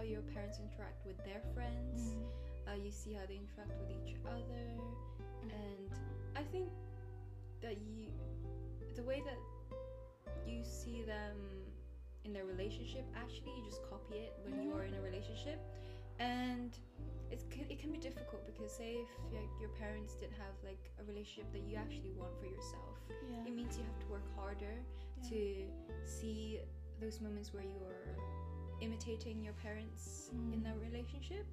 how 0.00 0.06
your 0.06 0.22
parents 0.32 0.56
interact 0.56 1.04
with 1.04 1.16
their 1.28 1.44
friends. 1.52 2.16
Mm-hmm. 2.16 2.72
Uh, 2.72 2.76
you 2.80 2.90
see 2.90 3.12
how 3.12 3.26
they 3.28 3.36
interact 3.36 3.76
with 3.76 3.92
each 3.92 4.16
other, 4.24 4.64
mm-hmm. 4.80 5.52
and 5.52 5.92
I 6.36 6.42
think 6.52 6.68
that 7.60 7.76
you, 7.84 8.08
the 8.96 9.02
way 9.02 9.22
that 9.26 9.36
you 10.48 10.64
see 10.64 11.02
them 11.02 11.36
in 12.24 12.32
their 12.32 12.44
relationship, 12.44 13.04
actually, 13.16 13.52
you 13.58 13.64
just 13.64 13.82
copy 13.90 14.30
it 14.30 14.38
when 14.44 14.62
you 14.62 14.72
are 14.72 14.84
mm-hmm. 14.84 14.94
in 14.94 15.00
a 15.00 15.02
relationship, 15.02 15.60
and 16.18 16.78
it's 17.30 17.44
ca- 17.52 17.68
it 17.68 17.78
can 17.78 17.92
be 17.92 17.98
difficult 17.98 18.46
because 18.46 18.72
say 18.72 19.04
if 19.04 19.10
like, 19.34 19.52
your 19.60 19.70
parents 19.76 20.14
didn't 20.14 20.38
have 20.40 20.56
like 20.64 20.80
a 21.00 21.04
relationship 21.04 21.52
that 21.52 21.62
you 21.68 21.76
actually 21.76 22.12
want 22.16 22.32
for 22.40 22.46
yourself, 22.46 22.96
Yeah. 23.10 23.48
it 23.48 23.52
means 23.52 23.76
you 23.76 23.84
have 23.84 24.00
to 24.00 24.08
work 24.08 24.24
harder 24.36 24.80
to 25.28 25.66
see 26.06 26.60
those 27.00 27.20
moments 27.20 27.52
where 27.52 27.64
you're 27.64 28.16
imitating 28.80 29.42
your 29.42 29.54
parents 29.54 30.30
in 30.52 30.60
Mm. 30.60 30.64
that 30.64 30.76
relationship 30.80 31.46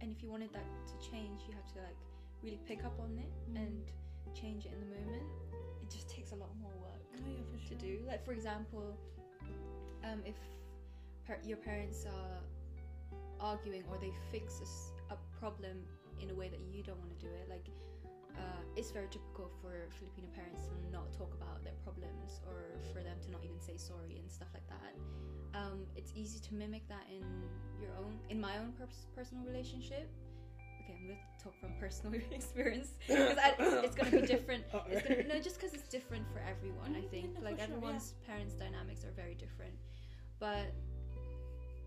and 0.00 0.10
if 0.10 0.22
you 0.22 0.30
wanted 0.30 0.52
that 0.52 0.64
to 0.86 1.10
change 1.10 1.42
you 1.46 1.54
have 1.54 1.66
to 1.74 1.78
like 1.80 1.96
really 2.42 2.60
pick 2.66 2.84
up 2.84 2.98
on 3.00 3.18
it 3.18 3.30
Mm. 3.50 3.56
and 3.56 3.92
change 4.34 4.64
it 4.66 4.72
in 4.72 4.80
the 4.80 4.86
moment 4.96 5.28
it 5.82 5.90
just 5.90 6.08
takes 6.08 6.32
a 6.32 6.36
lot 6.36 6.50
more 6.60 6.72
work 6.80 7.02
Oh, 7.14 7.28
yeah, 7.28 7.60
to 7.68 7.68
sure. 7.68 7.78
do 7.78 8.04
like 8.06 8.24
for 8.24 8.32
example 8.32 8.96
um, 10.04 10.22
if 10.24 10.36
par- 11.26 11.40
your 11.44 11.58
parents 11.58 12.06
are 12.06 12.38
arguing 13.40 13.84
or 13.90 13.98
they 13.98 14.12
fix 14.30 14.60
a, 14.60 14.62
s- 14.62 14.92
a 15.10 15.16
problem 15.38 15.76
in 16.20 16.30
a 16.30 16.34
way 16.34 16.48
that 16.48 16.60
you 16.72 16.82
don't 16.82 16.98
want 16.98 17.10
to 17.18 17.26
do 17.26 17.30
it 17.32 17.48
like 17.48 17.68
uh, 18.40 18.62
it's 18.76 18.90
very 18.90 19.08
typical 19.08 19.50
for 19.60 19.88
Filipino 20.00 20.28
parents 20.34 20.62
to 20.64 20.72
not 20.90 21.12
talk 21.12 21.32
about 21.36 21.62
their 21.62 21.76
problems 21.84 22.40
or 22.48 22.80
for 22.92 23.02
them 23.04 23.16
to 23.24 23.28
not 23.30 23.44
even 23.44 23.60
say 23.60 23.76
sorry 23.76 24.16
and 24.18 24.30
stuff 24.30 24.48
like 24.54 24.66
that. 24.68 24.94
Um, 25.58 25.84
it's 25.96 26.12
easy 26.16 26.38
to 26.48 26.54
mimic 26.54 26.88
that 26.88 27.04
in 27.10 27.22
your 27.82 27.92
own, 28.00 28.18
in 28.30 28.40
my 28.40 28.56
own 28.58 28.72
pers- 28.78 29.06
personal 29.14 29.44
relationship. 29.44 30.08
Okay, 30.82 30.94
I'm 30.98 31.06
gonna 31.06 31.20
talk 31.42 31.54
from 31.60 31.70
personal 31.84 32.14
experience 32.32 32.96
because 33.06 33.36
it's, 33.58 33.84
it's 33.84 33.96
gonna 33.96 34.10
be 34.14 34.24
different. 34.26 34.64
It's 34.90 35.02
gonna, 35.02 35.22
no, 35.28 35.36
just 35.40 35.60
because 35.60 35.74
it's 35.74 35.88
different 35.88 36.24
for 36.32 36.40
everyone. 36.40 36.96
I 36.96 37.04
Mm, 37.04 37.10
think 37.10 37.26
yeah, 37.36 37.44
like 37.44 37.58
for 37.60 37.66
sure, 37.66 37.76
yeah. 37.76 37.76
everyone's 37.76 38.14
parents' 38.26 38.54
dynamics 38.54 39.04
are 39.04 39.12
very 39.12 39.34
different, 39.34 39.74
but 40.40 40.72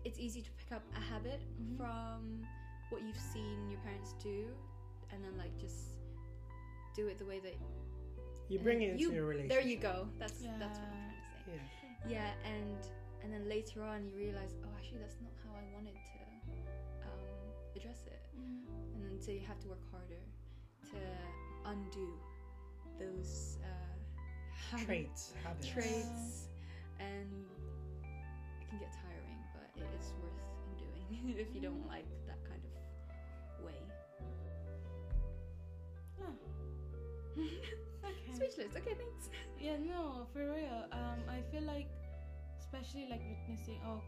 it's 0.04 0.18
easy 0.20 0.42
to 0.42 0.50
pick 0.60 0.70
up 0.76 0.84
a 0.96 1.00
habit 1.00 1.40
Mhm. 1.58 1.76
from 1.78 2.46
what 2.90 3.02
you've 3.02 3.18
seen 3.34 3.68
your 3.70 3.80
parents 3.80 4.12
do, 4.22 4.52
and 5.10 5.24
then 5.24 5.34
like 5.38 5.56
just 5.58 5.96
do 6.94 7.06
it 7.08 7.18
the 7.18 7.24
way 7.26 7.40
that 7.40 7.54
You 8.48 8.58
bring 8.58 8.78
then 8.80 8.88
it 8.88 8.90
into 8.92 9.02
you- 9.02 9.12
your 9.12 9.26
relationship. 9.26 9.58
There 9.60 9.68
you 9.68 9.76
go. 9.78 10.08
That's 10.18 10.32
that's 10.58 10.78
what 10.78 10.88
I'm 10.88 11.10
trying 11.48 11.58
to 11.58 11.60
say. 11.60 11.60
Yeah. 12.08 12.10
Yeah, 12.10 12.30
and 12.52 12.78
and 13.22 13.32
then 13.32 13.48
later 13.48 13.82
on 13.82 14.06
you 14.06 14.16
realize, 14.16 14.54
oh, 14.64 14.68
actually 14.76 14.98
that's 14.98 15.16
not 15.20 15.32
how 15.44 15.52
I 15.56 15.64
wanted 15.74 15.94
to 15.94 16.20
um, 17.08 17.20
address 17.76 18.04
it, 18.06 18.20
Mm. 18.36 18.68
and 18.94 19.04
then 19.04 19.20
so 19.20 19.30
you 19.32 19.40
have 19.40 19.58
to 19.60 19.68
work 19.68 19.80
harder 19.90 20.20
to 20.92 20.98
undo 21.64 22.08
those 22.98 23.58
uh, 23.64 23.68
habit- 24.52 24.86
Traits, 24.86 25.32
habits. 25.42 25.68
traits, 25.68 26.48
and 27.00 27.46
it 28.60 28.68
can 28.68 28.78
get 28.78 28.92
tiring, 28.92 29.40
but 29.54 29.70
it 29.82 29.88
is 29.98 30.12
worth 30.20 30.78
doing 30.78 31.34
if 31.38 31.54
you 31.54 31.60
don't 31.62 31.86
like 31.88 32.04
Okay. 38.04 38.34
Speechless. 38.36 38.76
Okay, 38.76 38.94
thanks. 39.00 39.30
Yeah, 39.58 39.76
no, 39.80 40.26
for 40.32 40.44
real. 40.52 40.84
Um, 40.92 41.24
I 41.28 41.40
feel 41.50 41.62
like, 41.62 41.88
especially 42.60 43.06
like 43.08 43.22
witnessing 43.24 43.80
or 43.88 44.02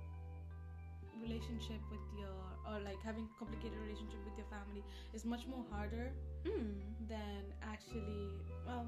relationship 1.22 1.81
with 1.91 2.05
your 2.18 2.37
or 2.68 2.79
like 2.85 3.01
having 3.03 3.27
complicated 3.39 3.79
relationship 3.81 4.20
with 4.29 4.37
your 4.37 4.47
family 4.53 4.85
is 5.14 5.24
much 5.24 5.47
more 5.47 5.64
harder 5.70 6.12
Mm. 6.45 6.77
than 7.09 7.43
actually. 7.62 8.29
Well, 8.66 8.87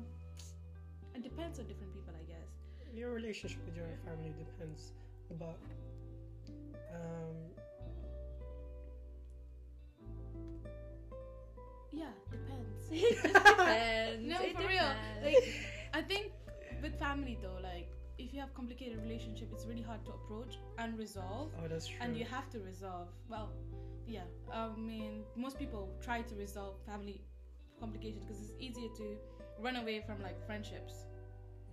it 1.14 1.22
depends 1.22 1.58
on 1.58 1.66
different 1.66 1.94
people, 1.94 2.12
I 2.14 2.24
guess. 2.28 2.50
Your 2.94 3.10
relationship 3.12 3.64
with 3.64 3.76
your 3.76 3.88
family 4.04 4.34
depends, 4.38 4.92
but 5.38 5.56
um, 6.92 7.36
Yeah, 11.92 12.12
depends. 12.90 13.32
Depends. 13.32 14.28
No, 14.28 14.40
It 14.40 14.56
for 14.56 14.66
real. 14.68 14.90
Like, 15.24 15.36
I 15.94 16.02
think 16.02 16.32
with 16.82 16.98
family 16.98 17.38
though, 17.42 17.58
like 17.62 17.90
if 18.18 18.32
you 18.34 18.40
have 18.40 18.52
complicated 18.54 18.98
relationship, 19.02 19.48
it's 19.52 19.66
really 19.66 19.82
hard 19.82 20.04
to 20.06 20.10
approach 20.12 20.58
and 20.78 20.98
resolve. 20.98 21.50
oh, 21.62 21.68
that's 21.68 21.86
true. 21.86 21.98
and 22.00 22.16
you 22.16 22.24
have 22.24 22.48
to 22.50 22.58
resolve 22.60 23.08
well 23.28 23.50
yeah 24.06 24.22
i 24.52 24.68
mean 24.76 25.22
most 25.36 25.58
people 25.58 25.90
try 26.02 26.22
to 26.22 26.34
resolve 26.36 26.76
family 26.86 27.20
complications 27.78 28.24
because 28.24 28.40
it's 28.40 28.52
easier 28.58 28.88
to 28.96 29.16
run 29.60 29.76
away 29.76 30.02
from 30.06 30.22
like 30.22 30.38
friendships 30.46 30.94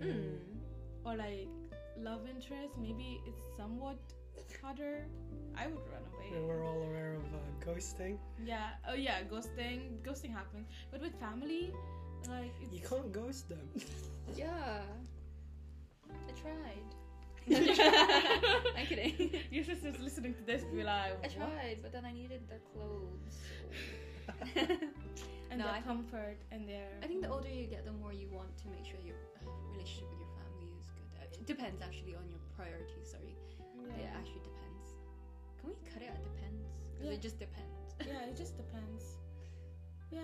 Mm. 0.01 0.35
or 1.05 1.15
like 1.15 1.47
love 1.97 2.27
interest 2.27 2.73
maybe 2.77 3.21
it's 3.25 3.41
somewhat 3.55 3.97
harder 4.61 5.05
i 5.57 5.65
would 5.67 5.85
run 5.93 6.03
away 6.13 6.27
And 6.37 6.47
we're 6.47 6.63
all 6.65 6.81
aware 6.89 7.13
of 7.15 7.25
uh, 7.33 7.37
ghosting. 7.65 8.17
yeah 8.43 8.69
oh 8.89 8.93
yeah 8.95 9.21
ghosting 9.23 9.79
ghosting 10.03 10.31
happens 10.33 10.67
but 10.91 11.01
with 11.01 11.13
family 11.19 11.71
like 12.29 12.53
it's 12.61 12.73
You 12.73 12.81
can't 12.89 13.11
ghost 13.13 13.49
them. 13.49 13.67
Yeah. 14.35 14.81
I 16.29 16.31
tried. 16.43 16.89
I'm 18.77 18.85
kidding. 18.89 19.29
your 19.51 19.63
sister's 19.63 19.99
listening 19.99 20.33
to 20.33 20.41
this 20.41 20.63
be 20.73 20.81
like 20.83 21.13
I 21.23 21.27
tried, 21.27 21.77
but 21.83 21.91
then 21.93 22.03
I 22.03 22.11
needed 22.11 22.41
their 22.49 22.63
clothes. 22.73 23.37
so- 23.37 24.65
and 25.51 25.59
No, 25.61 25.65
their 25.65 25.67
I 25.69 25.73
think- 25.73 25.85
comfort 25.85 26.37
and 26.51 26.67
their 26.67 26.89
I 27.03 27.05
think 27.05 27.21
the 27.21 27.29
older 27.29 27.47
you 27.49 27.67
get, 27.67 27.85
the 27.85 27.93
more 28.01 28.11
you 28.11 28.27
want 28.33 28.49
to 28.57 28.65
make 28.73 28.85
sure 28.89 28.97
your 29.05 29.21
uh, 29.37 29.45
relationship 29.71 30.09
with 30.09 30.21
your 30.25 30.33
family 30.41 30.69
is 30.81 30.87
good. 30.97 31.09
Uh, 31.21 31.37
It 31.39 31.45
depends 31.45 31.79
actually 31.87 32.15
on 32.17 32.25
your 32.33 32.41
priorities. 32.57 33.05
Sorry, 33.13 33.35
it 33.91 34.09
actually 34.15 34.41
depends. 34.41 34.87
Can 35.59 35.69
we 35.69 35.75
cut 35.91 36.01
it 36.01 36.09
at 36.09 36.23
depends? 36.23 36.67
Because 36.93 37.07
Yeah. 37.07 37.13
it 37.17 37.21
just 37.21 37.39
depends. 37.39 37.71
yeah 38.05 38.25
it 38.29 38.35
just 38.35 38.57
depends 38.57 39.03
yeah 40.11 40.19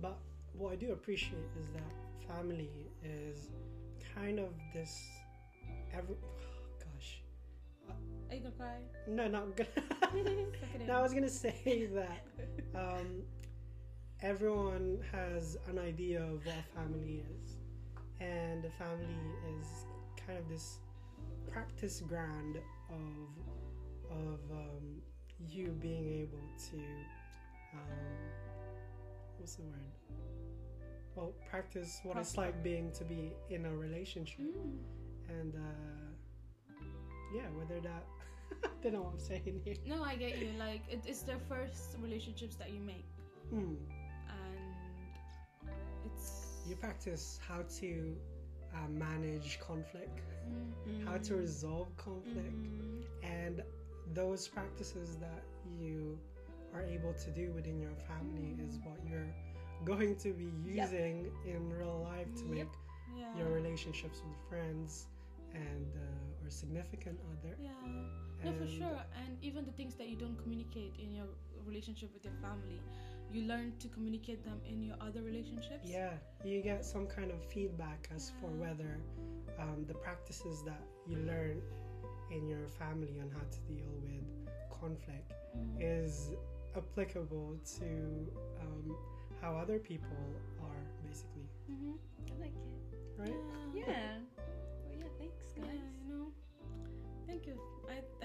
But 0.00 0.18
what 0.54 0.72
I 0.72 0.76
do 0.76 0.92
appreciate 0.92 1.50
is 1.60 1.68
that 1.74 1.92
family 2.26 2.70
is 3.04 3.48
kind 4.14 4.38
of 4.38 4.48
this. 4.74 4.92
Every, 5.92 6.16
gosh, 6.78 7.22
are 8.28 8.34
you 8.34 8.40
gonna 8.40 8.54
cry 8.56 8.76
no, 9.06 9.28
not 9.28 9.56
gonna. 9.56 9.68
Suck 10.10 10.86
no, 10.86 10.94
I 10.94 11.02
was 11.02 11.12
gonna 11.12 11.28
say 11.28 11.88
that 11.94 12.24
um, 12.74 13.22
everyone 14.22 14.98
has 15.12 15.56
an 15.68 15.78
idea 15.78 16.22
of 16.22 16.44
what 16.46 16.54
a 16.56 16.78
family 16.78 17.22
is, 17.44 17.56
and 18.20 18.64
a 18.64 18.70
family 18.70 19.16
is 19.60 19.66
kind 20.26 20.38
of 20.38 20.48
this 20.48 20.78
practice 21.52 22.00
ground 22.00 22.58
of 22.90 23.28
of 24.10 24.40
um, 24.50 25.00
you 25.48 25.68
being 25.80 26.06
able 26.22 26.42
to 26.70 26.76
um, 27.74 27.80
what's 29.38 29.56
the 29.56 29.62
word? 29.62 29.92
Well, 31.14 31.32
practice 31.50 32.00
what 32.04 32.16
it's 32.16 32.36
like 32.36 32.62
being 32.62 32.90
to 32.92 33.04
be 33.04 33.32
in 33.50 33.66
a 33.66 33.74
relationship, 33.74 34.40
Mm. 34.40 34.78
and 35.28 35.54
uh, 35.54 36.78
yeah, 37.34 37.48
whether 37.58 37.80
that 37.80 38.04
I 38.64 38.68
don't 38.82 38.92
know 38.94 39.02
what 39.02 39.12
I'm 39.14 39.20
saying 39.20 39.60
here. 39.64 39.74
No, 39.86 40.02
I 40.02 40.16
get 40.16 40.38
you. 40.38 40.50
Like 40.58 40.82
it, 40.90 41.02
it's 41.06 41.22
the 41.22 41.36
first 41.48 41.96
relationships 42.02 42.56
that 42.56 42.70
you 42.72 42.80
make, 42.80 43.06
Hmm. 43.50 43.74
and 44.28 45.70
it's 46.06 46.58
You 46.68 46.76
practice 46.76 47.38
how 47.46 47.62
to 47.80 48.16
uh, 48.74 48.88
manage 48.88 49.58
conflict, 49.60 50.20
Mm, 50.88 51.04
how 51.06 51.16
to 51.18 51.34
resolve 51.36 51.94
conflict, 51.96 52.52
mhm. 52.54 53.04
and 53.22 53.62
those 54.14 54.48
practices 54.48 55.16
that 55.16 55.42
you 55.78 56.18
are 56.74 56.82
able 56.82 57.12
to 57.14 57.30
do 57.30 57.52
within 57.52 57.78
your 57.80 57.94
family 58.08 58.56
is 58.66 58.78
what 58.84 58.98
you're 59.08 59.32
going 59.84 60.16
to 60.16 60.32
be 60.32 60.44
Yep. 60.44 60.90
using 60.90 61.30
in 61.46 61.68
real 61.78 62.00
life 62.02 62.32
to 62.36 62.44
Yep. 62.44 62.50
make 62.56 62.72
yeah. 63.18 63.36
your 63.38 63.50
relationships 63.50 64.22
with 64.26 64.36
friends 64.48 65.06
and 65.54 65.86
uh, 65.96 66.44
or 66.44 66.50
significant 66.50 67.18
other. 67.32 67.54
Yeah. 67.58 67.70
No, 68.44 68.52
for 68.54 68.66
sure. 68.68 68.98
And 69.24 69.36
even 69.42 69.64
the 69.64 69.72
things 69.72 69.94
that 69.96 70.08
you 70.08 70.16
don't 70.16 70.36
communicate 70.42 70.94
in 70.98 71.12
your 71.12 71.26
relationship 71.66 72.12
with 72.14 72.24
your 72.24 72.34
family, 72.40 72.80
you 73.32 73.42
learn 73.42 73.72
to 73.78 73.88
communicate 73.88 74.44
them 74.44 74.60
in 74.68 74.82
your 74.82 74.96
other 75.00 75.22
relationships. 75.22 75.84
Yeah, 75.88 76.14
you 76.44 76.62
get 76.62 76.84
some 76.84 77.06
kind 77.06 77.30
of 77.30 77.44
feedback 77.44 78.08
as 78.14 78.32
for 78.40 78.48
whether 78.50 78.98
um, 79.58 79.84
the 79.86 79.94
practices 79.94 80.62
that 80.64 80.80
you 81.06 81.16
learn 81.18 81.60
in 82.30 82.46
your 82.48 82.68
family 82.68 83.18
on 83.20 83.30
how 83.30 83.40
to 83.50 83.60
deal 83.72 83.90
with 84.02 84.24
conflict 84.80 85.32
Mm. 85.56 85.78
is 85.80 86.30
applicable 86.76 87.58
to 87.78 88.30
um, 88.62 88.96
how 89.40 89.56
other 89.56 89.80
people 89.80 90.16
are, 90.62 90.82
basically, 91.04 91.48
Mhm. 91.68 91.98
I 92.30 92.40
like 92.40 92.54
it. 92.54 92.98
right? 93.18 93.34
Yeah. 93.74 93.84
Yeah. 93.86 94.18
Well, 94.86 94.96
yeah, 94.96 95.08
thanks, 95.18 95.52
guys. 95.56 95.66
you 95.74 95.89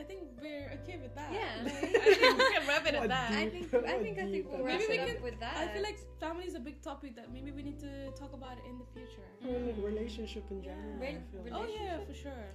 think 0.08 0.22
we're 0.42 0.70
okay 0.84 0.98
with 1.02 1.14
that. 1.16 1.30
Yeah. 1.32 1.64
Like, 1.64 1.74
I 1.84 2.14
think 2.16 2.38
we 2.38 2.54
can 2.56 2.68
wrap 2.68 2.86
it 2.88 2.94
What 2.96 3.04
at 3.04 3.10
that. 3.10 3.30
deep- 3.30 3.38
I 3.40 3.50
think 3.50 3.66
I 3.74 3.98
think 4.04 4.20
I 4.20 4.26
think 4.32 4.46
we'll 4.50 4.64
wrap 4.64 4.80
Maybe 4.80 4.98
we 5.00 5.00
it 5.12 5.18
up 5.18 5.24
with 5.24 5.40
that. 5.40 5.58
I 5.58 5.68
feel 5.74 5.84
like 5.84 6.00
family 6.20 6.46
is 6.46 6.56
a 6.56 6.60
big 6.60 6.82
topic 6.82 7.16
that 7.16 7.32
maybe 7.34 7.52
we 7.52 7.62
need 7.64 7.80
to 7.82 8.12
talk 8.22 8.34
about 8.34 8.58
in 8.70 8.76
the 8.82 8.88
future. 8.96 9.28
Rela- 9.46 9.84
Relationship 9.84 10.46
in 10.52 10.62
general. 10.64 10.98
Yeah. 11.02 11.10
I 11.10 11.50
Rel- 11.50 11.62
Oh 11.62 11.66
yeah, 11.68 11.98
for 12.08 12.14
sure. 12.14 12.46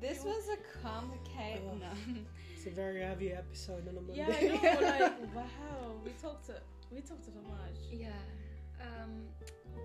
this 0.00 0.24
was 0.24 0.48
a 0.48 0.58
complicated. 0.86 1.62
Oh. 1.70 1.76
No. 1.76 1.92
it's 2.56 2.66
a 2.66 2.70
very 2.70 3.00
heavy 3.02 3.32
episode 3.32 3.86
on 3.88 3.96
a 3.96 4.00
Monday. 4.00 4.16
Yeah, 4.16 4.70
I 4.70 4.74
know. 4.74 4.86
like 4.98 5.34
wow, 5.34 5.92
we 6.04 6.10
talked 6.22 6.46
to 6.46 6.54
we 6.90 7.00
talked 7.00 7.24
so 7.24 7.32
much. 7.48 7.78
Yeah. 7.92 8.08
Um, 8.80 9.12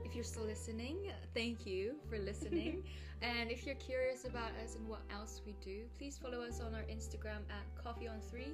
if 0.03 0.15
you're 0.15 0.23
still 0.23 0.43
listening, 0.45 0.97
thank 1.33 1.65
you 1.65 1.95
for 2.09 2.17
listening. 2.19 2.83
and 3.21 3.51
if 3.51 3.65
you're 3.65 3.75
curious 3.75 4.25
about 4.25 4.51
us 4.63 4.75
and 4.75 4.87
what 4.87 5.01
else 5.11 5.41
we 5.45 5.53
do, 5.63 5.83
please 5.97 6.17
follow 6.17 6.41
us 6.41 6.59
on 6.61 6.73
our 6.75 6.83
Instagram 6.83 7.41
at 7.49 7.83
Coffee 7.83 8.07
on 8.07 8.19
Three. 8.29 8.53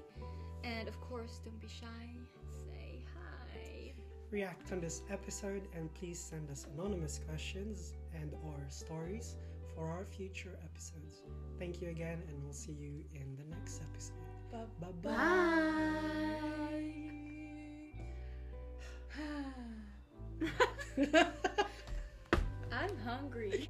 And 0.64 0.88
of 0.88 1.00
course, 1.02 1.40
don't 1.44 1.60
be 1.60 1.68
shy. 1.68 1.86
Say 2.68 3.04
hi. 3.16 3.94
react 4.32 4.72
on 4.72 4.80
this 4.80 5.02
episode 5.10 5.68
and 5.76 5.94
please 5.96 6.20
send 6.20 6.50
us 6.50 6.68
anonymous 6.76 7.20
questions 7.28 7.94
and 8.14 8.34
or 8.46 8.56
stories 8.70 9.36
for 9.76 9.88
our 9.90 10.06
future 10.06 10.58
episodes. 10.64 11.24
Thank 11.58 11.82
you 11.82 11.90
again 11.90 12.22
and 12.28 12.44
we'll 12.44 12.54
see 12.54 12.74
you 12.74 13.04
in 13.16 13.36
the 13.36 13.44
next 13.56 13.82
episode. 13.82 14.16
Bye 14.52 14.92
Bye 15.04 15.12
bye. 19.18 19.79
I'm 22.72 22.98
hungry. 23.06 23.70